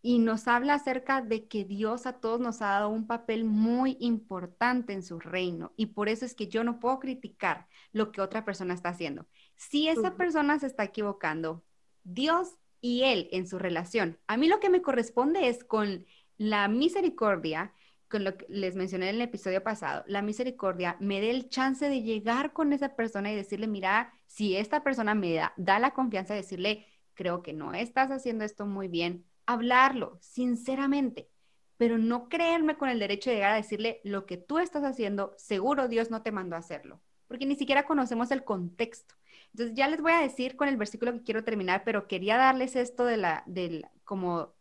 y 0.00 0.20
nos 0.20 0.46
habla 0.46 0.74
acerca 0.74 1.22
de 1.22 1.48
que 1.48 1.64
Dios 1.64 2.06
a 2.06 2.20
todos 2.20 2.40
nos 2.40 2.62
ha 2.62 2.66
dado 2.66 2.88
un 2.88 3.06
papel 3.06 3.44
muy 3.44 3.96
importante 4.00 4.92
en 4.92 5.02
su 5.02 5.18
reino 5.18 5.72
y 5.76 5.86
por 5.86 6.08
eso 6.08 6.24
es 6.24 6.34
que 6.34 6.48
yo 6.48 6.62
no 6.62 6.78
puedo 6.78 7.00
criticar 7.00 7.66
lo 7.92 8.12
que 8.12 8.20
otra 8.20 8.44
persona 8.44 8.74
está 8.74 8.90
haciendo. 8.90 9.26
Si 9.56 9.88
esa 9.88 10.16
persona 10.16 10.58
se 10.58 10.66
está 10.66 10.84
equivocando, 10.84 11.64
Dios 12.04 12.56
y 12.80 13.02
él 13.02 13.28
en 13.32 13.48
su 13.48 13.58
relación, 13.58 14.18
a 14.28 14.36
mí 14.36 14.46
lo 14.46 14.60
que 14.60 14.70
me 14.70 14.82
corresponde 14.82 15.48
es 15.48 15.64
con 15.64 16.06
la 16.38 16.68
misericordia, 16.68 17.72
con 18.08 18.24
lo 18.24 18.36
que 18.36 18.46
les 18.48 18.74
mencioné 18.74 19.10
en 19.10 19.16
el 19.16 19.22
episodio 19.22 19.62
pasado, 19.62 20.04
la 20.06 20.22
misericordia 20.22 20.96
me 21.00 21.20
dé 21.20 21.30
el 21.30 21.48
chance 21.50 21.88
de 21.88 22.02
llegar 22.02 22.52
con 22.52 22.72
esa 22.72 22.96
persona 22.96 23.30
y 23.30 23.36
decirle, 23.36 23.66
mira, 23.66 24.14
si 24.26 24.56
esta 24.56 24.82
persona 24.82 25.14
me 25.14 25.34
da, 25.34 25.52
da 25.56 25.78
la 25.78 25.92
confianza 25.92 26.32
de 26.34 26.40
decirle, 26.40 26.86
creo 27.14 27.42
que 27.42 27.52
no 27.52 27.74
estás 27.74 28.10
haciendo 28.10 28.44
esto 28.44 28.64
muy 28.64 28.88
bien, 28.88 29.26
hablarlo 29.44 30.18
sinceramente, 30.22 31.28
pero 31.76 31.98
no 31.98 32.28
creerme 32.28 32.76
con 32.76 32.88
el 32.88 32.98
derecho 32.98 33.30
de 33.30 33.36
llegar 33.36 33.52
a 33.52 33.56
decirle 33.56 34.00
lo 34.04 34.24
que 34.24 34.36
tú 34.36 34.58
estás 34.58 34.84
haciendo, 34.84 35.34
seguro 35.36 35.88
Dios 35.88 36.10
no 36.10 36.22
te 36.22 36.32
mandó 36.32 36.56
a 36.56 36.60
hacerlo, 36.60 37.00
porque 37.26 37.46
ni 37.46 37.56
siquiera 37.56 37.84
conocemos 37.84 38.30
el 38.30 38.44
contexto. 38.44 39.14
Entonces 39.52 39.74
ya 39.74 39.88
les 39.88 40.00
voy 40.00 40.12
a 40.12 40.20
decir 40.20 40.56
con 40.56 40.68
el 40.68 40.76
versículo 40.76 41.12
que 41.12 41.22
quiero 41.22 41.44
terminar, 41.44 41.82
pero 41.84 42.06
quería 42.06 42.36
darles 42.36 42.76
esto 42.76 43.04
de 43.04 43.16
la, 43.16 43.42
del, 43.46 43.86
como 44.04 44.54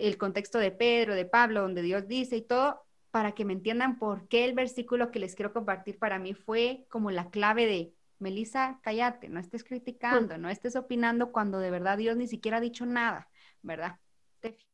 el 0.00 0.18
contexto 0.18 0.58
de 0.58 0.70
Pedro, 0.70 1.14
de 1.14 1.24
Pablo, 1.24 1.62
donde 1.62 1.82
Dios 1.82 2.08
dice 2.08 2.36
y 2.36 2.42
todo, 2.42 2.82
para 3.10 3.32
que 3.32 3.44
me 3.44 3.52
entiendan 3.52 3.98
por 3.98 4.28
qué 4.28 4.44
el 4.44 4.54
versículo 4.54 5.10
que 5.10 5.18
les 5.18 5.34
quiero 5.34 5.52
compartir 5.52 5.98
para 5.98 6.18
mí 6.18 6.34
fue 6.34 6.86
como 6.88 7.10
la 7.10 7.30
clave 7.30 7.66
de, 7.66 7.92
Melissa, 8.18 8.80
cállate, 8.82 9.28
no 9.28 9.40
estés 9.40 9.62
criticando, 9.62 10.38
no 10.38 10.48
estés 10.48 10.76
opinando 10.76 11.32
cuando 11.32 11.58
de 11.58 11.70
verdad 11.70 11.98
Dios 11.98 12.16
ni 12.16 12.26
siquiera 12.26 12.58
ha 12.58 12.60
dicho 12.60 12.86
nada, 12.86 13.28
¿verdad? 13.62 13.96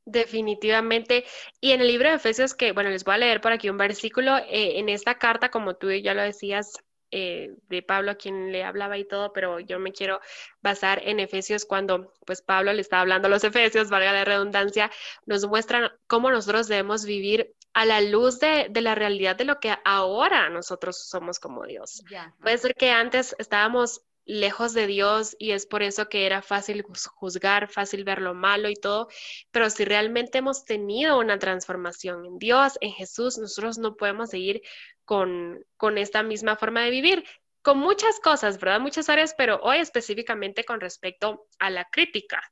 Definitivamente. 0.04 1.24
Y 1.60 1.72
en 1.72 1.80
el 1.80 1.88
libro 1.88 2.08
de 2.08 2.16
Efesios, 2.16 2.54
que, 2.54 2.72
bueno, 2.72 2.90
les 2.90 3.04
voy 3.04 3.14
a 3.14 3.18
leer 3.18 3.40
por 3.40 3.52
aquí 3.52 3.70
un 3.70 3.78
versículo, 3.78 4.36
eh, 4.38 4.78
en 4.78 4.88
esta 4.88 5.18
carta, 5.18 5.50
como 5.50 5.74
tú 5.76 5.90
ya 5.90 6.14
lo 6.14 6.22
decías, 6.22 6.72
eh, 7.12 7.54
de 7.68 7.82
Pablo 7.82 8.10
a 8.10 8.14
quien 8.14 8.52
le 8.52 8.64
hablaba 8.64 8.96
y 8.96 9.04
todo, 9.04 9.32
pero 9.32 9.60
yo 9.60 9.78
me 9.78 9.92
quiero 9.92 10.20
basar 10.62 11.02
en 11.04 11.20
Efesios 11.20 11.66
cuando 11.66 12.12
pues 12.26 12.40
Pablo 12.42 12.72
le 12.72 12.80
está 12.80 13.00
hablando 13.00 13.28
a 13.28 13.30
los 13.30 13.44
Efesios, 13.44 13.90
valga 13.90 14.12
la 14.12 14.24
redundancia, 14.24 14.90
nos 15.26 15.46
muestran 15.46 15.92
cómo 16.06 16.30
nosotros 16.30 16.68
debemos 16.68 17.04
vivir 17.04 17.54
a 17.74 17.84
la 17.84 18.00
luz 18.00 18.40
de, 18.40 18.70
la 18.74 18.94
realidad 18.94 19.36
de 19.36 19.44
lo 19.44 19.60
que 19.60 19.76
ahora 19.84 20.48
nosotros 20.48 21.06
somos 21.06 21.38
como 21.38 21.64
Dios. 21.66 22.02
Puede 22.40 22.58
ser 22.58 22.74
que 22.74 22.90
antes 22.90 23.36
estábamos 23.38 24.02
lejos 24.24 24.72
de 24.72 24.86
Dios 24.86 25.36
y 25.38 25.52
es 25.52 25.66
por 25.66 25.82
eso 25.82 26.08
que 26.08 26.26
era 26.26 26.42
fácil 26.42 26.82
juzgar, 26.82 27.68
fácil 27.68 28.04
ver 28.04 28.20
lo 28.20 28.34
malo 28.34 28.68
y 28.68 28.74
todo, 28.74 29.08
pero 29.50 29.68
si 29.70 29.84
realmente 29.84 30.38
hemos 30.38 30.64
tenido 30.64 31.18
una 31.18 31.38
transformación 31.38 32.24
en 32.24 32.38
Dios, 32.38 32.78
en 32.80 32.92
Jesús, 32.92 33.38
nosotros 33.38 33.78
no 33.78 33.96
podemos 33.96 34.30
seguir 34.30 34.62
con, 35.04 35.64
con 35.76 35.98
esta 35.98 36.22
misma 36.22 36.56
forma 36.56 36.82
de 36.82 36.90
vivir, 36.90 37.24
con 37.62 37.78
muchas 37.78 38.20
cosas, 38.20 38.58
¿verdad? 38.58 38.80
Muchas 38.80 39.08
áreas, 39.08 39.34
pero 39.36 39.60
hoy 39.62 39.78
específicamente 39.78 40.64
con 40.64 40.80
respecto 40.80 41.46
a 41.58 41.70
la 41.70 41.88
crítica. 41.90 42.42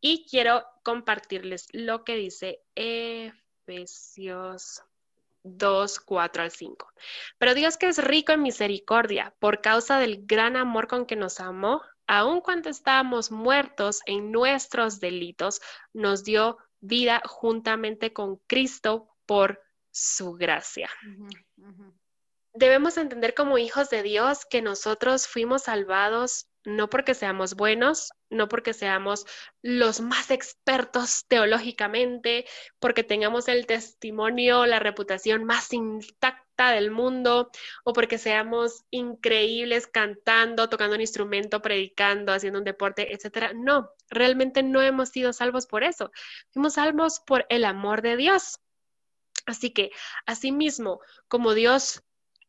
Y 0.00 0.26
quiero 0.28 0.64
compartirles 0.82 1.68
lo 1.72 2.04
que 2.04 2.16
dice 2.16 2.60
Efesios 2.74 4.82
2, 5.44 6.00
4 6.00 6.42
al 6.42 6.50
5. 6.50 6.92
Pero 7.38 7.54
Dios 7.54 7.76
que 7.76 7.88
es 7.88 8.02
rico 8.02 8.32
en 8.32 8.42
misericordia, 8.42 9.34
por 9.38 9.60
causa 9.60 9.98
del 9.98 10.26
gran 10.26 10.56
amor 10.56 10.88
con 10.88 11.06
que 11.06 11.16
nos 11.16 11.40
amó, 11.40 11.82
aun 12.06 12.40
cuando 12.40 12.68
estábamos 12.68 13.30
muertos 13.30 14.00
en 14.06 14.32
nuestros 14.32 15.00
delitos, 15.00 15.60
nos 15.92 16.24
dio 16.24 16.58
vida 16.80 17.22
juntamente 17.24 18.12
con 18.12 18.36
Cristo 18.46 19.08
por 19.26 19.60
su 19.90 20.32
gracia. 20.32 20.90
Debemos 22.54 22.98
entender 22.98 23.34
como 23.34 23.56
hijos 23.56 23.88
de 23.88 24.02
Dios 24.02 24.44
que 24.44 24.60
nosotros 24.60 25.26
fuimos 25.26 25.62
salvados 25.62 26.48
no 26.64 26.88
porque 26.88 27.14
seamos 27.14 27.54
buenos, 27.54 28.12
no 28.30 28.48
porque 28.48 28.72
seamos 28.72 29.26
los 29.62 30.00
más 30.00 30.30
expertos 30.30 31.24
teológicamente, 31.26 32.46
porque 32.78 33.04
tengamos 33.04 33.48
el 33.48 33.66
testimonio, 33.66 34.66
la 34.66 34.78
reputación 34.78 35.44
más 35.44 35.72
intacta 35.72 36.70
del 36.70 36.90
mundo, 36.90 37.50
o 37.84 37.92
porque 37.92 38.18
seamos 38.18 38.84
increíbles 38.90 39.86
cantando, 39.86 40.68
tocando 40.68 40.94
un 40.94 41.00
instrumento, 41.00 41.62
predicando, 41.62 42.32
haciendo 42.32 42.60
un 42.60 42.64
deporte, 42.64 43.12
etcétera. 43.12 43.52
No, 43.54 43.90
realmente 44.08 44.62
no 44.62 44.82
hemos 44.82 45.08
sido 45.08 45.32
salvos 45.32 45.66
por 45.66 45.82
eso. 45.82 46.12
Fuimos 46.50 46.74
salvos 46.74 47.20
por 47.20 47.46
el 47.48 47.64
amor 47.64 48.02
de 48.02 48.16
Dios. 48.16 48.60
Así 49.46 49.70
que, 49.70 49.90
asimismo, 50.26 51.00
como 51.26 51.54
Dios 51.54 52.02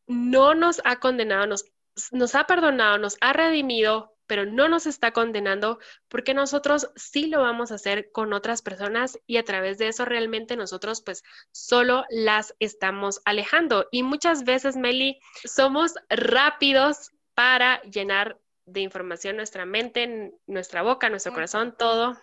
no 0.06 0.54
nos 0.54 0.80
ha 0.84 1.00
condenado, 1.00 1.46
nos, 1.46 1.64
nos 2.12 2.34
ha 2.34 2.46
perdonado, 2.46 2.98
nos 2.98 3.16
ha 3.20 3.32
redimido, 3.32 4.14
pero 4.26 4.46
no 4.46 4.68
nos 4.68 4.86
está 4.86 5.12
condenando 5.12 5.78
porque 6.08 6.34
nosotros 6.34 6.90
sí 6.96 7.26
lo 7.26 7.42
vamos 7.42 7.70
a 7.70 7.76
hacer 7.76 8.10
con 8.12 8.32
otras 8.32 8.62
personas 8.62 9.18
y 9.26 9.36
a 9.36 9.44
través 9.44 9.78
de 9.78 9.88
eso 9.88 10.04
realmente 10.04 10.56
nosotros 10.56 11.02
pues 11.02 11.22
solo 11.52 12.04
las 12.08 12.54
estamos 12.58 13.20
alejando. 13.24 13.86
Y 13.90 14.02
muchas 14.02 14.44
veces, 14.44 14.76
Meli, 14.76 15.18
somos 15.44 15.94
rápidos 16.08 17.10
para 17.34 17.82
llenar 17.82 18.38
de 18.66 18.80
información 18.80 19.36
nuestra 19.36 19.66
mente, 19.66 20.32
nuestra 20.46 20.82
boca, 20.82 21.10
nuestro 21.10 21.34
corazón, 21.34 21.74
todo, 21.76 22.16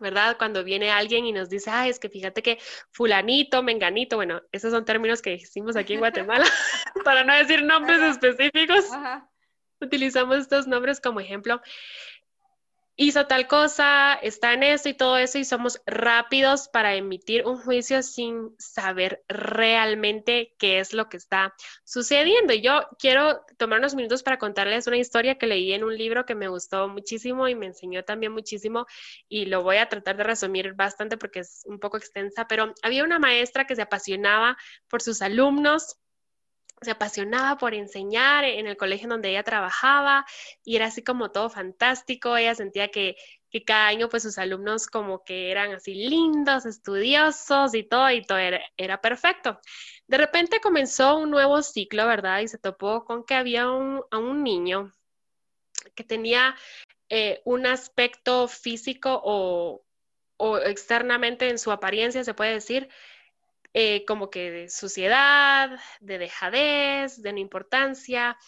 ¿verdad? 0.00 0.36
Cuando 0.38 0.64
viene 0.64 0.90
alguien 0.90 1.26
y 1.26 1.32
nos 1.32 1.48
dice, 1.48 1.70
ay, 1.70 1.90
es 1.90 1.98
que 1.98 2.08
fíjate 2.08 2.42
que 2.42 2.58
fulanito, 2.90 3.62
menganito, 3.62 4.16
bueno, 4.16 4.42
esos 4.52 4.72
son 4.72 4.84
términos 4.84 5.22
que 5.22 5.34
hicimos 5.34 5.76
aquí 5.76 5.94
en 5.94 6.00
Guatemala, 6.34 6.44
para 7.04 7.24
no 7.24 7.34
decir 7.34 7.62
nombres 7.62 8.00
específicos, 8.00 8.84
utilizamos 9.80 10.38
estos 10.38 10.66
nombres 10.66 11.00
como 11.00 11.20
ejemplo 11.20 11.60
hizo 12.96 13.26
tal 13.26 13.48
cosa, 13.48 14.14
está 14.14 14.52
en 14.52 14.62
eso 14.62 14.88
y 14.88 14.94
todo 14.94 15.16
eso 15.18 15.38
y 15.38 15.44
somos 15.44 15.80
rápidos 15.84 16.68
para 16.68 16.94
emitir 16.94 17.44
un 17.44 17.56
juicio 17.56 18.02
sin 18.02 18.54
saber 18.58 19.24
realmente 19.28 20.54
qué 20.58 20.78
es 20.78 20.92
lo 20.92 21.08
que 21.08 21.16
está 21.16 21.54
sucediendo. 21.84 22.52
Y 22.52 22.60
yo 22.60 22.88
quiero 22.98 23.44
tomar 23.58 23.80
unos 23.80 23.94
minutos 23.94 24.22
para 24.22 24.38
contarles 24.38 24.86
una 24.86 24.96
historia 24.96 25.38
que 25.38 25.46
leí 25.46 25.72
en 25.72 25.82
un 25.82 25.96
libro 25.96 26.24
que 26.24 26.36
me 26.36 26.48
gustó 26.48 26.88
muchísimo 26.88 27.48
y 27.48 27.54
me 27.54 27.66
enseñó 27.66 28.04
también 28.04 28.32
muchísimo 28.32 28.86
y 29.28 29.46
lo 29.46 29.62
voy 29.62 29.78
a 29.78 29.88
tratar 29.88 30.16
de 30.16 30.24
resumir 30.24 30.74
bastante 30.74 31.16
porque 31.16 31.40
es 31.40 31.62
un 31.66 31.80
poco 31.80 31.96
extensa, 31.96 32.46
pero 32.46 32.74
había 32.82 33.04
una 33.04 33.18
maestra 33.18 33.66
que 33.66 33.74
se 33.76 33.82
apasionaba 33.82 34.56
por 34.88 35.02
sus 35.02 35.20
alumnos 35.20 35.96
se 36.80 36.90
apasionaba 36.90 37.56
por 37.58 37.74
enseñar 37.74 38.44
en 38.44 38.66
el 38.66 38.76
colegio 38.76 39.08
donde 39.08 39.30
ella 39.30 39.42
trabajaba 39.42 40.26
y 40.64 40.76
era 40.76 40.86
así 40.86 41.02
como 41.02 41.30
todo 41.30 41.50
fantástico. 41.50 42.36
Ella 42.36 42.54
sentía 42.54 42.88
que, 42.88 43.16
cada 43.66 43.86
año 43.86 44.08
pues 44.08 44.24
sus 44.24 44.36
alumnos 44.38 44.88
como 44.88 45.22
que 45.22 45.52
eran 45.52 45.72
así 45.74 45.94
lindos, 45.94 46.66
estudiosos 46.66 47.74
y 47.74 47.84
todo, 47.84 48.10
y 48.10 48.22
todo 48.22 48.38
era, 48.38 49.00
perfecto. 49.00 49.60
De 50.08 50.18
repente 50.18 50.60
comenzó 50.60 51.16
un 51.18 51.30
nuevo 51.30 51.62
ciclo, 51.62 52.06
¿verdad? 52.06 52.40
Y 52.40 52.48
se 52.48 52.58
topó 52.58 53.04
con 53.04 53.24
que 53.24 53.34
había 53.34 53.70
un, 53.70 54.02
un 54.12 54.42
niño 54.42 54.92
que 55.94 56.02
tenía 56.02 56.56
eh, 57.08 57.42
un 57.44 57.66
aspecto 57.66 58.48
físico 58.48 59.20
o, 59.22 59.84
o 60.36 60.58
externamente 60.58 61.48
en 61.48 61.58
su 61.58 61.70
apariencia, 61.70 62.24
se 62.24 62.34
puede 62.34 62.54
decir, 62.54 62.88
eh, 63.74 64.04
como 64.06 64.30
que 64.30 64.50
de 64.50 64.70
suciedad, 64.70 65.78
de 66.00 66.18
dejadez, 66.18 67.20
de 67.20 67.32
no 67.32 67.38
importancia, 67.40 68.38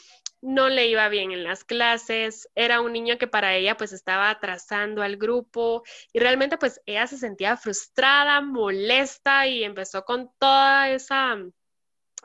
no 0.41 0.68
le 0.68 0.87
iba 0.87 1.09
bien 1.09 1.33
en 1.33 1.45
las 1.45 1.64
clases, 1.64 2.49
era 2.55 2.81
un 2.81 2.93
niño 2.93 3.18
que 3.18 3.27
para 3.27 3.55
ella 3.55 3.77
pues 3.77 3.93
estaba 3.93 4.31
atrasando 4.31 5.03
al 5.03 5.16
grupo 5.16 5.83
y 6.12 6.20
realmente 6.20 6.59
pues 6.59 6.81
ella 6.87 7.07
se 7.07 7.18
sentía 7.18 7.57
frustrada, 7.57 8.41
molesta 8.41 9.47
y 9.47 9.64
empezó 9.64 10.05
con 10.05 10.31
toda 10.39 10.91
esa 10.91 11.37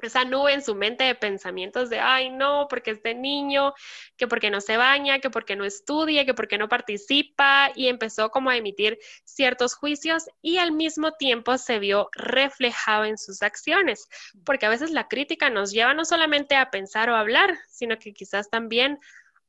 esa 0.07 0.25
nube 0.25 0.53
en 0.53 0.63
su 0.63 0.75
mente 0.75 1.03
de 1.03 1.15
pensamientos 1.15 1.89
de, 1.89 1.99
ay, 1.99 2.29
no, 2.29 2.67
porque 2.69 2.91
este 2.91 3.13
niño, 3.13 3.73
que 4.17 4.27
porque 4.27 4.49
no 4.49 4.61
se 4.61 4.77
baña, 4.77 5.19
que 5.19 5.29
porque 5.29 5.55
no 5.55 5.65
estudia, 5.65 6.25
que 6.25 6.33
porque 6.33 6.57
no 6.57 6.69
participa, 6.69 7.71
y 7.75 7.87
empezó 7.87 8.29
como 8.29 8.49
a 8.49 8.57
emitir 8.57 8.99
ciertos 9.23 9.75
juicios 9.75 10.25
y 10.41 10.57
al 10.57 10.71
mismo 10.71 11.13
tiempo 11.13 11.57
se 11.57 11.79
vio 11.79 12.09
reflejado 12.13 13.05
en 13.05 13.17
sus 13.17 13.41
acciones, 13.41 14.07
porque 14.45 14.65
a 14.65 14.69
veces 14.69 14.91
la 14.91 15.07
crítica 15.07 15.49
nos 15.49 15.71
lleva 15.71 15.93
no 15.93 16.05
solamente 16.05 16.55
a 16.55 16.71
pensar 16.71 17.09
o 17.09 17.15
hablar, 17.15 17.57
sino 17.69 17.97
que 17.97 18.13
quizás 18.13 18.49
también 18.49 18.99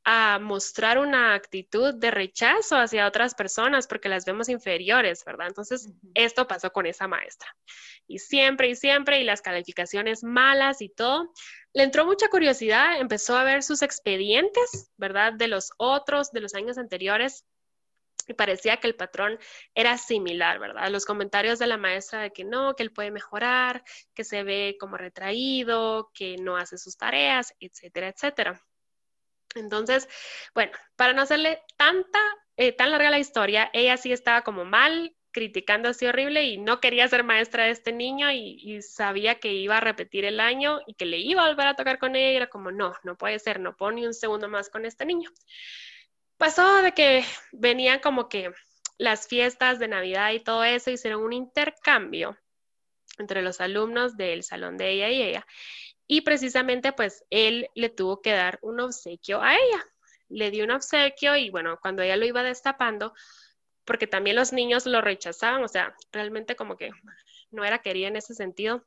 a 0.05 0.38
mostrar 0.40 0.98
una 0.98 1.34
actitud 1.34 1.94
de 1.94 2.11
rechazo 2.11 2.76
hacia 2.76 3.07
otras 3.07 3.34
personas 3.34 3.86
porque 3.86 4.09
las 4.09 4.24
vemos 4.24 4.48
inferiores, 4.48 5.24
¿verdad? 5.24 5.48
Entonces, 5.48 5.88
esto 6.14 6.48
pasó 6.48 6.72
con 6.72 6.86
esa 6.86 7.07
maestra. 7.07 7.55
Y 8.09 8.18
siempre 8.18 8.68
y 8.68 8.74
siempre, 8.74 9.20
y 9.20 9.24
las 9.24 9.42
calificaciones 9.42 10.24
malas 10.24 10.82
y 10.82 10.88
todo, 10.88 11.32
le 11.72 11.84
entró 11.84 12.05
mucha 12.05 12.28
curiosidad, 12.28 13.00
empezó 13.00 13.36
a 13.36 13.44
ver 13.44 13.62
sus 13.62 13.82
expedientes, 13.82 14.90
¿verdad? 14.96 15.32
De 15.34 15.48
los 15.48 15.70
otros, 15.76 16.32
de 16.32 16.40
los 16.40 16.55
años 16.55 16.78
anteriores, 16.78 17.44
y 18.28 18.34
parecía 18.34 18.76
que 18.78 18.86
el 18.86 18.94
patrón 18.94 19.38
era 19.74 19.98
similar, 19.98 20.59
¿verdad? 20.59 20.90
Los 20.90 21.05
comentarios 21.05 21.59
de 21.59 21.66
la 21.66 21.76
maestra 21.76 22.22
de 22.22 22.32
que 22.32 22.44
no, 22.44 22.74
que 22.74 22.82
él 22.82 22.92
puede 22.92 23.11
mejorar, 23.11 23.82
que 24.14 24.24
se 24.24 24.42
ve 24.44 24.76
como 24.78 24.96
retraído, 24.96 26.11
que 26.14 26.36
no 26.36 26.57
hace 26.57 26.78
sus 26.78 26.96
tareas, 26.96 27.55
etcétera, 27.59 28.09
etcétera. 28.09 28.62
Entonces, 29.55 30.09
bueno, 30.55 30.72
para 30.96 31.12
no 31.12 31.22
hacerle 31.22 31.62
tanta, 31.76 32.18
eh, 32.57 32.72
tan 32.72 32.90
larga 32.90 33.11
la 33.11 33.18
historia, 33.18 33.70
ella 33.72 33.96
sí 33.96 34.12
estaba 34.12 34.42
como 34.42 34.64
mal 34.64 35.14
criticando 35.32 35.88
así 35.88 36.07
horrible 36.07 36.44
y 36.44 36.59
no 36.59 36.80
quería 36.80 37.09
ser 37.09 37.24
maestra 37.24 37.64
de 37.64 37.70
este 37.70 37.92
niño 37.92 38.30
y, 38.30 38.80
sabía 38.82 39.36
que 39.36 39.53
iba 39.53 39.78
a 39.78 39.80
repetir 39.80 40.24
el 40.24 40.40
año 40.40 40.80
y 40.86 40.94
que 40.94 41.07
le 41.07 41.18
iba 41.18 41.44
a 41.44 41.48
volver 41.48 41.66
a 41.66 41.74
tocar 41.74 41.98
con 41.98 42.14
ella 42.14 42.32
y 42.32 42.36
era 42.36 42.48
como, 42.48 42.70
no, 42.70 42.92
no 43.03 43.16
puede 43.16 43.38
ser, 43.38 43.59
no 43.59 43.76
puedo 43.76 43.92
ni 43.92 44.07
un 44.07 44.14
segundo 44.14 44.48
más 44.48 44.68
con 44.68 44.84
este 44.84 45.07
niño. 45.07 45.30
Pasó 46.36 46.82
de 46.82 46.92
que 46.92 47.24
venían 47.53 48.00
como 48.00 48.28
que 48.28 48.53
las 48.98 49.26
fiestas 49.26 49.78
de 49.78 49.88
Navidad 49.88 50.32
y 50.32 50.40
todo 50.40 50.64
eso, 50.64 50.90
hicieron 50.90 51.22
un 51.22 51.32
intercambio 51.32 52.36
entre 53.18 53.42
los 53.42 53.61
alumnos 53.61 54.16
del 54.16 54.42
salón 54.42 54.76
de 54.76 54.90
ella 54.90 55.09
y 55.09 55.22
ella. 55.22 55.46
Y 56.12 56.20
precisamente 56.20 56.92
pues 56.92 57.24
él 57.30 57.70
le 57.74 57.88
tuvo 57.88 58.20
que 58.20 58.32
dar 58.32 58.58
un 58.60 58.80
obsequio 58.80 59.40
a 59.40 59.54
ella. 59.54 59.86
Le 60.28 60.50
dio 60.50 60.62
un 60.64 60.70
obsequio 60.70 61.36
y 61.36 61.48
bueno, 61.48 61.78
cuando 61.80 62.02
ella 62.02 62.18
lo 62.18 62.26
iba 62.26 62.42
destapando, 62.42 63.14
porque 63.86 64.06
también 64.06 64.36
los 64.36 64.52
niños 64.52 64.84
lo 64.84 65.00
rechazaban, 65.00 65.64
o 65.64 65.68
sea, 65.68 65.96
realmente 66.12 66.54
como 66.54 66.76
que 66.76 66.90
no 67.50 67.64
era 67.64 67.78
querida 67.78 68.08
en 68.08 68.16
ese 68.16 68.34
sentido. 68.34 68.84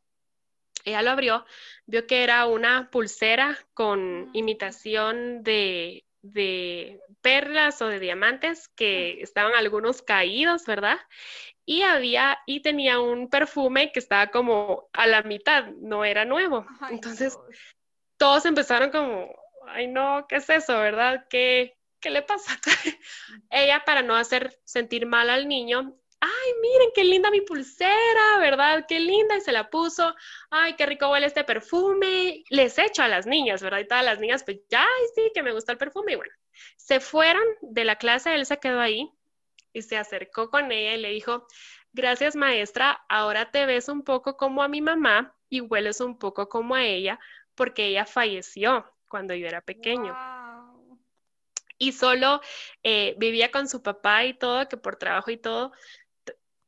Ella 0.84 1.01
lo 1.01 1.09
abrió, 1.09 1.47
vio 1.88 2.05
que 2.05 2.21
era 2.21 2.45
una 2.45 2.91
pulsera 2.91 3.57
con 3.73 4.30
imitación 4.34 5.41
de, 5.41 6.05
de 6.21 7.01
perlas 7.21 7.82
o 7.82 7.88
de 7.88 7.99
diamantes 7.99 8.67
que 8.67 9.19
estaban 9.23 9.55
algunos 9.55 10.03
caídos, 10.03 10.67
¿verdad? 10.67 10.99
Y 11.66 11.82
había, 11.82 12.38
y 12.45 12.61
tenía 12.61 12.99
un 12.99 13.30
perfume 13.30 13.91
que 13.91 13.99
estaba 13.99 14.28
como 14.28 14.88
a 14.93 15.07
la 15.07 15.24
mitad, 15.24 15.66
no 15.82 16.05
era 16.05 16.24
nuevo. 16.24 16.66
Entonces, 16.89 17.38
todos 18.18 18.45
empezaron 18.45 18.91
como, 18.91 19.34
ay 19.68 19.88
no, 19.88 20.26
¿qué 20.30 20.36
es 20.38 20.49
eso, 20.49 20.78
verdad? 20.78 21.26
¿Qué, 21.30 21.76
¿qué 21.99 22.11
le 22.11 22.22
pasa? 22.22 22.59
Ella, 23.49 23.84
para 23.86 24.03
no 24.03 24.16
hacer 24.16 24.59
sentir 24.63 25.07
mal 25.07 25.30
al 25.30 25.47
niño, 25.47 25.97
ay, 26.20 26.53
miren 26.61 26.89
qué 26.93 27.03
linda 27.03 27.32
mi 27.32 27.41
pulsera, 27.41 28.38
¿verdad? 28.39 28.86
Qué 28.88 28.99
linda, 28.99 29.36
y 29.38 29.41
se 29.41 29.51
la 29.51 29.70
puso, 29.70 30.13
ay, 30.49 30.76
qué 30.76 30.86
rico 30.86 31.09
huele 31.09 31.28
este 31.28 31.43
perfume, 31.43 32.43
les 32.49 32.78
echo 32.78 33.03
a 33.03 33.07
las 33.07 33.26
niñas, 33.26 33.61
¿verdad? 33.61 33.80
Y 33.80 33.88
todas 33.88 34.05
las 34.05 34.20
niñas, 34.20 34.43
pues, 34.43 34.59
ya, 34.70 34.82
ay, 34.82 35.05
sí, 35.16 35.32
que 35.34 35.43
me 35.43 35.51
gusta 35.51 35.72
el 35.72 35.78
perfume, 35.78 36.13
y 36.13 36.16
bueno, 36.16 36.32
se 36.78 36.99
fueron 36.99 37.43
de 37.61 37.86
la 37.86 37.97
clase, 37.97 38.34
él 38.34 38.45
se 38.45 38.59
quedó 38.59 38.80
ahí 38.80 39.11
y 39.76 39.82
se 39.82 39.97
acercó 39.97 40.49
con 40.49 40.71
ella 40.71 40.95
y 40.95 41.01
le 41.01 41.09
dijo, 41.09 41.45
gracias 41.91 42.36
maestra, 42.36 43.03
ahora 43.09 43.51
te 43.51 43.65
ves 43.65 43.89
un 43.89 44.03
poco 44.03 44.38
como 44.38 44.63
a 44.63 44.69
mi 44.69 44.82
mamá 44.82 45.36
y 45.49 45.59
hueles 45.59 45.99
un 45.99 46.17
poco 46.17 46.47
como 46.47 46.76
a 46.76 46.86
ella, 46.86 47.19
porque 47.55 47.88
ella 47.88 48.05
falleció 48.05 48.91
cuando 49.09 49.36
yo 49.36 49.47
era 49.47 49.59
pequeño 49.61 50.17
y 51.78 51.91
solo 51.91 52.39
eh, 52.84 53.15
vivía 53.17 53.51
con 53.51 53.67
su 53.67 53.84
papá 53.84 54.23
y 54.23 54.34
todo, 54.34 54.67
que 54.69 54.78
por 54.78 54.95
trabajo 54.95 55.30
y 55.30 55.38
todo 55.38 55.73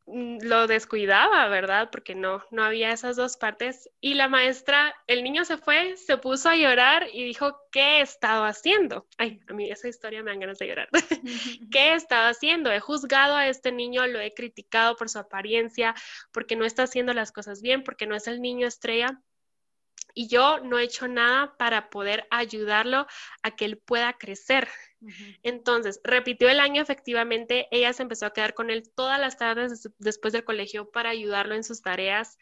lo 0.07 0.67
descuidaba, 0.67 1.47
¿verdad? 1.49 1.89
Porque 1.91 2.15
no, 2.15 2.41
no 2.49 2.63
había 2.63 2.91
esas 2.91 3.17
dos 3.17 3.35
partes. 3.35 3.89
Y 3.99 4.13
la 4.13 4.29
maestra, 4.29 4.95
el 5.05 5.23
niño 5.23 5.43
se 5.43 5.57
fue, 5.57 5.97
se 5.97 6.17
puso 6.17 6.49
a 6.49 6.55
llorar 6.55 7.07
y 7.11 7.25
dijo, 7.25 7.59
¿qué 7.71 7.99
he 7.99 8.01
estado 8.01 8.45
haciendo? 8.45 9.07
Ay, 9.17 9.41
a 9.47 9.53
mí 9.53 9.69
esa 9.69 9.89
historia 9.89 10.23
me 10.23 10.31
dan 10.31 10.39
ganas 10.39 10.59
de 10.59 10.67
llorar. 10.67 10.89
¿Qué 11.71 11.89
he 11.89 11.93
estado 11.93 12.29
haciendo? 12.29 12.71
He 12.71 12.79
juzgado 12.79 13.35
a 13.35 13.47
este 13.47 13.71
niño, 13.71 14.07
lo 14.07 14.19
he 14.21 14.33
criticado 14.33 14.95
por 14.95 15.09
su 15.09 15.19
apariencia, 15.19 15.93
porque 16.31 16.55
no 16.55 16.65
está 16.65 16.83
haciendo 16.83 17.13
las 17.13 17.33
cosas 17.33 17.61
bien, 17.61 17.83
porque 17.83 18.07
no 18.07 18.15
es 18.15 18.27
el 18.27 18.41
niño 18.41 18.65
estrella 18.65 19.21
y 20.17 20.27
yo 20.27 20.59
no 20.61 20.79
he 20.79 20.83
hecho 20.83 21.07
nada 21.07 21.55
para 21.57 21.91
poder 21.91 22.25
ayudarlo 22.31 23.05
a 23.43 23.55
que 23.55 23.65
él 23.65 23.77
pueda 23.77 24.13
crecer. 24.13 24.67
Entonces, 25.43 26.01
repitió 26.03 26.49
el 26.49 26.59
año 26.59 26.81
efectivamente, 26.81 27.67
ella 27.69 27.93
se 27.93 28.01
empezó 28.01 28.25
a 28.25 28.33
quedar 28.33 28.55
con 28.55 28.71
él 28.71 28.89
todas 28.95 29.19
las 29.19 29.37
tardes 29.37 29.87
después 29.99 30.33
del 30.33 30.43
colegio 30.43 30.89
para 30.89 31.11
ayudarlo 31.11 31.53
en 31.53 31.63
sus 31.63 31.83
tareas. 31.83 32.39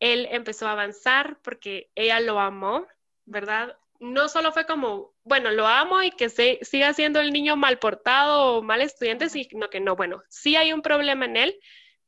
Él 0.00 0.26
empezó 0.32 0.66
a 0.66 0.72
avanzar 0.72 1.38
porque 1.42 1.88
ella 1.94 2.18
lo 2.18 2.40
amó, 2.40 2.84
¿verdad? 3.26 3.78
No 4.00 4.28
solo 4.28 4.50
fue 4.50 4.66
como, 4.66 5.14
bueno, 5.22 5.52
lo 5.52 5.68
amo 5.68 6.02
y 6.02 6.10
que 6.10 6.28
se, 6.28 6.58
siga 6.62 6.94
siendo 6.94 7.20
el 7.20 7.32
niño 7.32 7.54
mal 7.54 7.78
portado 7.78 8.56
o 8.56 8.62
mal 8.62 8.80
estudiante, 8.80 9.28
sino 9.28 9.70
que 9.70 9.78
no, 9.78 9.94
bueno, 9.94 10.24
sí 10.30 10.56
hay 10.56 10.72
un 10.72 10.82
problema 10.82 11.26
en 11.26 11.36
él, 11.36 11.60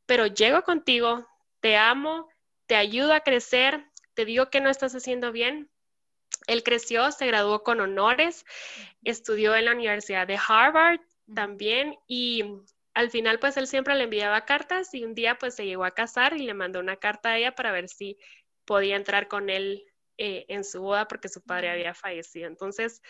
pero 0.04 0.26
llego 0.26 0.62
contigo, 0.62 1.28
te 1.60 1.76
amo, 1.76 2.28
te 2.66 2.74
ayudo 2.74 3.14
a 3.14 3.20
crecer, 3.20 3.86
te 4.16 4.24
digo 4.24 4.50
que 4.50 4.60
no 4.60 4.70
estás 4.70 4.94
haciendo 4.94 5.30
bien. 5.30 5.70
Él 6.46 6.62
creció, 6.62 7.12
se 7.12 7.26
graduó 7.26 7.62
con 7.62 7.80
honores, 7.80 8.44
estudió 9.04 9.54
en 9.54 9.66
la 9.66 9.72
Universidad 9.72 10.26
de 10.26 10.38
Harvard 10.48 11.00
también 11.32 11.96
y 12.08 12.44
al 12.94 13.10
final 13.10 13.38
pues 13.38 13.56
él 13.58 13.66
siempre 13.66 13.94
le 13.94 14.04
enviaba 14.04 14.46
cartas 14.46 14.94
y 14.94 15.04
un 15.04 15.14
día 15.14 15.36
pues 15.38 15.54
se 15.54 15.66
llegó 15.66 15.84
a 15.84 15.90
casar 15.92 16.34
y 16.34 16.44
le 16.44 16.54
mandó 16.54 16.80
una 16.80 16.96
carta 16.96 17.30
a 17.30 17.38
ella 17.38 17.54
para 17.54 17.72
ver 17.72 17.88
si 17.88 18.18
podía 18.64 18.96
entrar 18.96 19.28
con 19.28 19.50
él 19.50 19.84
eh, 20.16 20.46
en 20.48 20.64
su 20.64 20.80
boda 20.80 21.06
porque 21.08 21.28
su 21.28 21.42
padre 21.42 21.68
había 21.68 21.92
fallecido. 21.92 22.46
Entonces, 22.46 23.02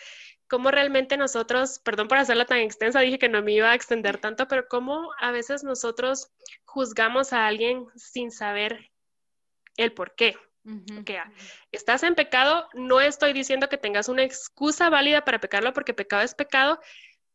¿cómo 0.49 0.73
realmente 0.73 1.17
nosotros, 1.17 1.79
perdón 1.79 2.09
por 2.09 2.19
hacerla 2.19 2.47
tan 2.47 2.59
extensa, 2.59 3.01
dije 3.01 3.21
que 3.21 3.29
no 3.29 3.43
me 3.43 3.53
iba 3.53 3.71
a 3.71 3.77
extender 3.77 4.19
tanto, 4.19 4.49
pero 4.49 4.67
cómo 4.67 5.13
a 5.21 5.31
veces 5.31 5.63
nosotros 5.63 6.33
juzgamos 6.65 7.33
a 7.33 7.47
alguien 7.47 7.87
sin 7.95 8.33
saber 8.33 8.91
el 9.77 9.93
por 9.93 10.17
qué? 10.17 10.37
Que 11.05 11.21
estás 11.73 12.03
en 12.03 12.15
pecado, 12.15 12.69
no 12.75 13.01
estoy 13.01 13.33
diciendo 13.33 13.69
que 13.69 13.79
tengas 13.79 14.09
una 14.09 14.25
excusa 14.25 14.91
válida 14.91 15.25
para 15.25 15.41
pecarlo 15.41 15.73
porque 15.73 15.95
pecado 15.95 16.23
es 16.23 16.35
pecado, 16.35 16.81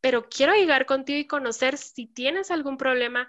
pero 0.00 0.28
quiero 0.28 0.54
llegar 0.54 0.86
contigo 0.86 1.18
y 1.18 1.26
conocer 1.26 1.78
si 1.78 2.06
tienes 2.06 2.50
algún 2.50 2.76
problema. 2.76 3.28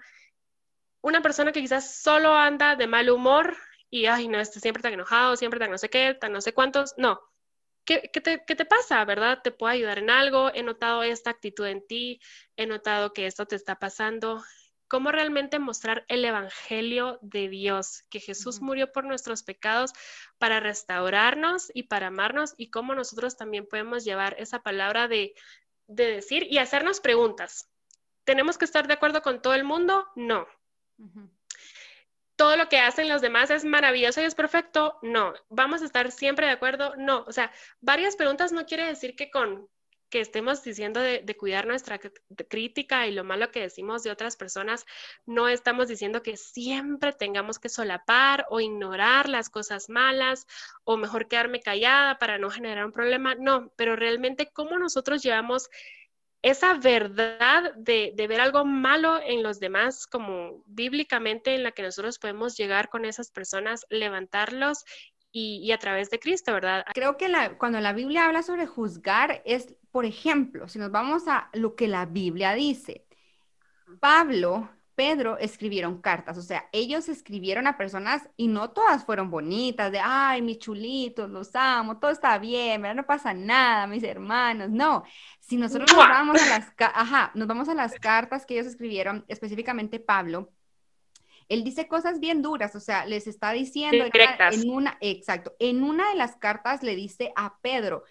Una 1.00 1.22
persona 1.22 1.52
que 1.52 1.60
quizás 1.60 2.02
solo 2.02 2.34
anda 2.34 2.76
de 2.76 2.86
mal 2.86 3.10
humor 3.10 3.56
y, 3.90 4.06
ay, 4.06 4.28
no, 4.28 4.40
está 4.40 4.60
siempre 4.60 4.82
tan 4.82 4.92
enojado, 4.92 5.36
siempre 5.36 5.60
tan 5.60 5.70
no 5.70 5.78
sé 5.78 5.88
qué, 5.88 6.14
tan 6.14 6.32
no 6.32 6.40
sé 6.40 6.52
cuántos, 6.52 6.94
no. 6.96 7.20
¿Qué, 7.84 8.10
qué, 8.12 8.20
te, 8.20 8.44
¿Qué 8.46 8.56
te 8.56 8.64
pasa, 8.64 9.04
verdad? 9.04 9.40
¿Te 9.42 9.50
puedo 9.50 9.70
ayudar 9.70 9.98
en 9.98 10.10
algo? 10.10 10.50
He 10.54 10.62
notado 10.62 11.02
esta 11.02 11.30
actitud 11.30 11.66
en 11.66 11.86
ti, 11.86 12.20
he 12.56 12.66
notado 12.66 13.12
que 13.12 13.26
esto 13.26 13.46
te 13.46 13.56
está 13.56 13.78
pasando 13.78 14.42
cómo 14.88 15.12
realmente 15.12 15.58
mostrar 15.58 16.04
el 16.08 16.24
Evangelio 16.24 17.18
de 17.22 17.48
Dios, 17.48 18.04
que 18.10 18.20
Jesús 18.20 18.60
murió 18.60 18.92
por 18.92 19.04
nuestros 19.04 19.42
pecados 19.42 19.92
para 20.38 20.60
restaurarnos 20.60 21.70
y 21.74 21.84
para 21.84 22.08
amarnos 22.08 22.54
y 22.56 22.70
cómo 22.70 22.94
nosotros 22.94 23.36
también 23.36 23.66
podemos 23.66 24.04
llevar 24.04 24.36
esa 24.38 24.62
palabra 24.62 25.08
de, 25.08 25.34
decir 25.86 26.46
y 26.50 26.58
hacernos 26.58 27.00
preguntas. 27.00 27.68
¿Tenemos 28.24 28.56
que 28.56 28.64
estar 28.64 28.86
de 28.86 28.94
acuerdo 28.94 29.22
con 29.22 29.42
todo 29.42 29.54
el 29.54 29.64
mundo? 29.64 30.06
No. 30.16 30.46
¿Todo 32.36 32.56
lo 32.56 32.68
que 32.68 32.78
hacen 32.78 33.08
los 33.08 33.20
demás 33.20 33.50
es 33.50 33.64
maravilloso 33.64 34.20
y 34.20 34.24
es 34.24 34.34
perfecto? 34.34 34.98
No. 35.02 35.34
¿Vamos 35.50 35.82
a 35.82 35.84
estar 35.84 36.10
siempre 36.10 36.46
de 36.46 36.52
acuerdo? 36.52 36.94
No. 36.96 37.24
O 37.26 37.32
sea, 37.32 37.52
varias 37.80 38.16
preguntas 38.16 38.50
no 38.50 38.66
quiere 38.66 38.86
decir 38.86 39.14
que 39.14 39.30
con 39.30 39.68
que 40.14 40.20
estemos 40.20 40.62
diciendo 40.62 41.00
de, 41.00 41.36
cuidar 41.36 41.66
nuestra 41.66 41.98
crítica 42.48 43.08
y 43.08 43.10
lo 43.10 43.24
malo 43.24 43.50
que 43.50 43.62
decimos 43.62 44.04
de 44.04 44.12
otras 44.12 44.36
personas, 44.36 44.86
no 45.26 45.48
estamos 45.48 45.88
diciendo 45.88 46.22
que 46.22 46.36
siempre 46.36 47.12
tengamos 47.12 47.58
que 47.58 47.68
solapar 47.68 48.46
o 48.48 48.60
ignorar 48.60 49.28
las 49.28 49.50
cosas 49.50 49.88
malas 49.88 50.46
o 50.84 50.96
mejor 50.96 51.26
quedarme 51.26 51.58
callada 51.58 52.20
para 52.20 52.38
no 52.38 52.48
generar 52.48 52.86
un 52.86 52.92
problema, 52.92 53.34
no, 53.34 53.72
pero 53.74 53.96
realmente 53.96 54.52
cómo 54.52 54.78
nosotros 54.78 55.20
llevamos 55.20 55.68
esa 56.42 56.74
verdad 56.74 57.74
de, 57.74 58.12
de, 58.14 58.28
ver 58.28 58.40
algo 58.40 58.64
malo 58.64 59.18
en 59.20 59.42
los 59.42 59.58
demás, 59.58 60.06
como 60.06 60.62
bíblicamente 60.66 61.56
en 61.56 61.64
la 61.64 61.72
que 61.72 61.82
nosotros 61.82 62.20
podemos 62.20 62.56
llegar 62.56 62.88
con 62.88 63.04
esas 63.04 63.32
personas, 63.32 63.84
levantarlos 63.88 64.84
y, 65.36 65.72
a 65.72 65.78
través 65.78 66.10
de 66.10 66.20
Cristo, 66.20 66.52
¿verdad? 66.52 66.84
Creo 66.94 67.16
que 67.16 67.28
cuando 67.58 67.80
la 67.80 67.92
Biblia 67.92 68.26
habla 68.26 68.44
sobre 68.44 68.66
juzgar 68.66 69.42
es, 69.44 69.74
por 69.94 70.06
ejemplo, 70.06 70.66
si 70.66 70.80
nos 70.80 70.90
vamos 70.90 71.28
a 71.28 71.48
lo 71.52 71.76
que 71.76 71.86
la 71.86 72.04
Biblia 72.04 72.52
dice, 72.54 73.06
Pablo, 74.00 74.68
Pedro 74.96 75.38
escribieron 75.38 76.00
cartas, 76.00 76.36
o 76.36 76.42
sea, 76.42 76.68
ellos 76.72 77.08
escribieron 77.08 77.68
a 77.68 77.78
personas 77.78 78.28
y 78.36 78.48
no 78.48 78.70
todas 78.70 79.04
fueron 79.04 79.30
bonitas, 79.30 79.92
de, 79.92 80.00
ay, 80.02 80.42
mis 80.42 80.58
chulitos, 80.58 81.30
los 81.30 81.54
amo, 81.54 82.00
todo 82.00 82.10
está 82.10 82.36
bien, 82.38 82.82
¿verdad? 82.82 82.96
No 82.96 83.06
pasa 83.06 83.32
nada, 83.34 83.86
mis 83.86 84.02
hermanos, 84.02 84.68
no. 84.68 85.04
Si 85.38 85.56
nosotros 85.56 85.88
nos 85.96 86.08
vamos 86.08 86.42
a 86.42 86.48
las, 86.48 86.72
ajá, 86.76 87.30
nos 87.34 87.46
vamos 87.46 87.68
a 87.68 87.74
las 87.74 87.94
cartas 87.94 88.44
que 88.46 88.54
ellos 88.54 88.66
escribieron, 88.66 89.24
específicamente 89.28 90.00
Pablo, 90.00 90.50
él 91.48 91.62
dice 91.62 91.86
cosas 91.86 92.18
bien 92.18 92.42
duras, 92.42 92.74
o 92.74 92.80
sea, 92.80 93.06
les 93.06 93.28
está 93.28 93.52
diciendo 93.52 94.06
en 94.50 94.70
una, 94.70 94.98
exacto, 95.00 95.54
en 95.60 95.84
una 95.84 96.08
de 96.08 96.16
las 96.16 96.34
cartas 96.34 96.82
le 96.82 96.96
dice 96.96 97.32
a 97.36 97.58
Pedro, 97.60 98.02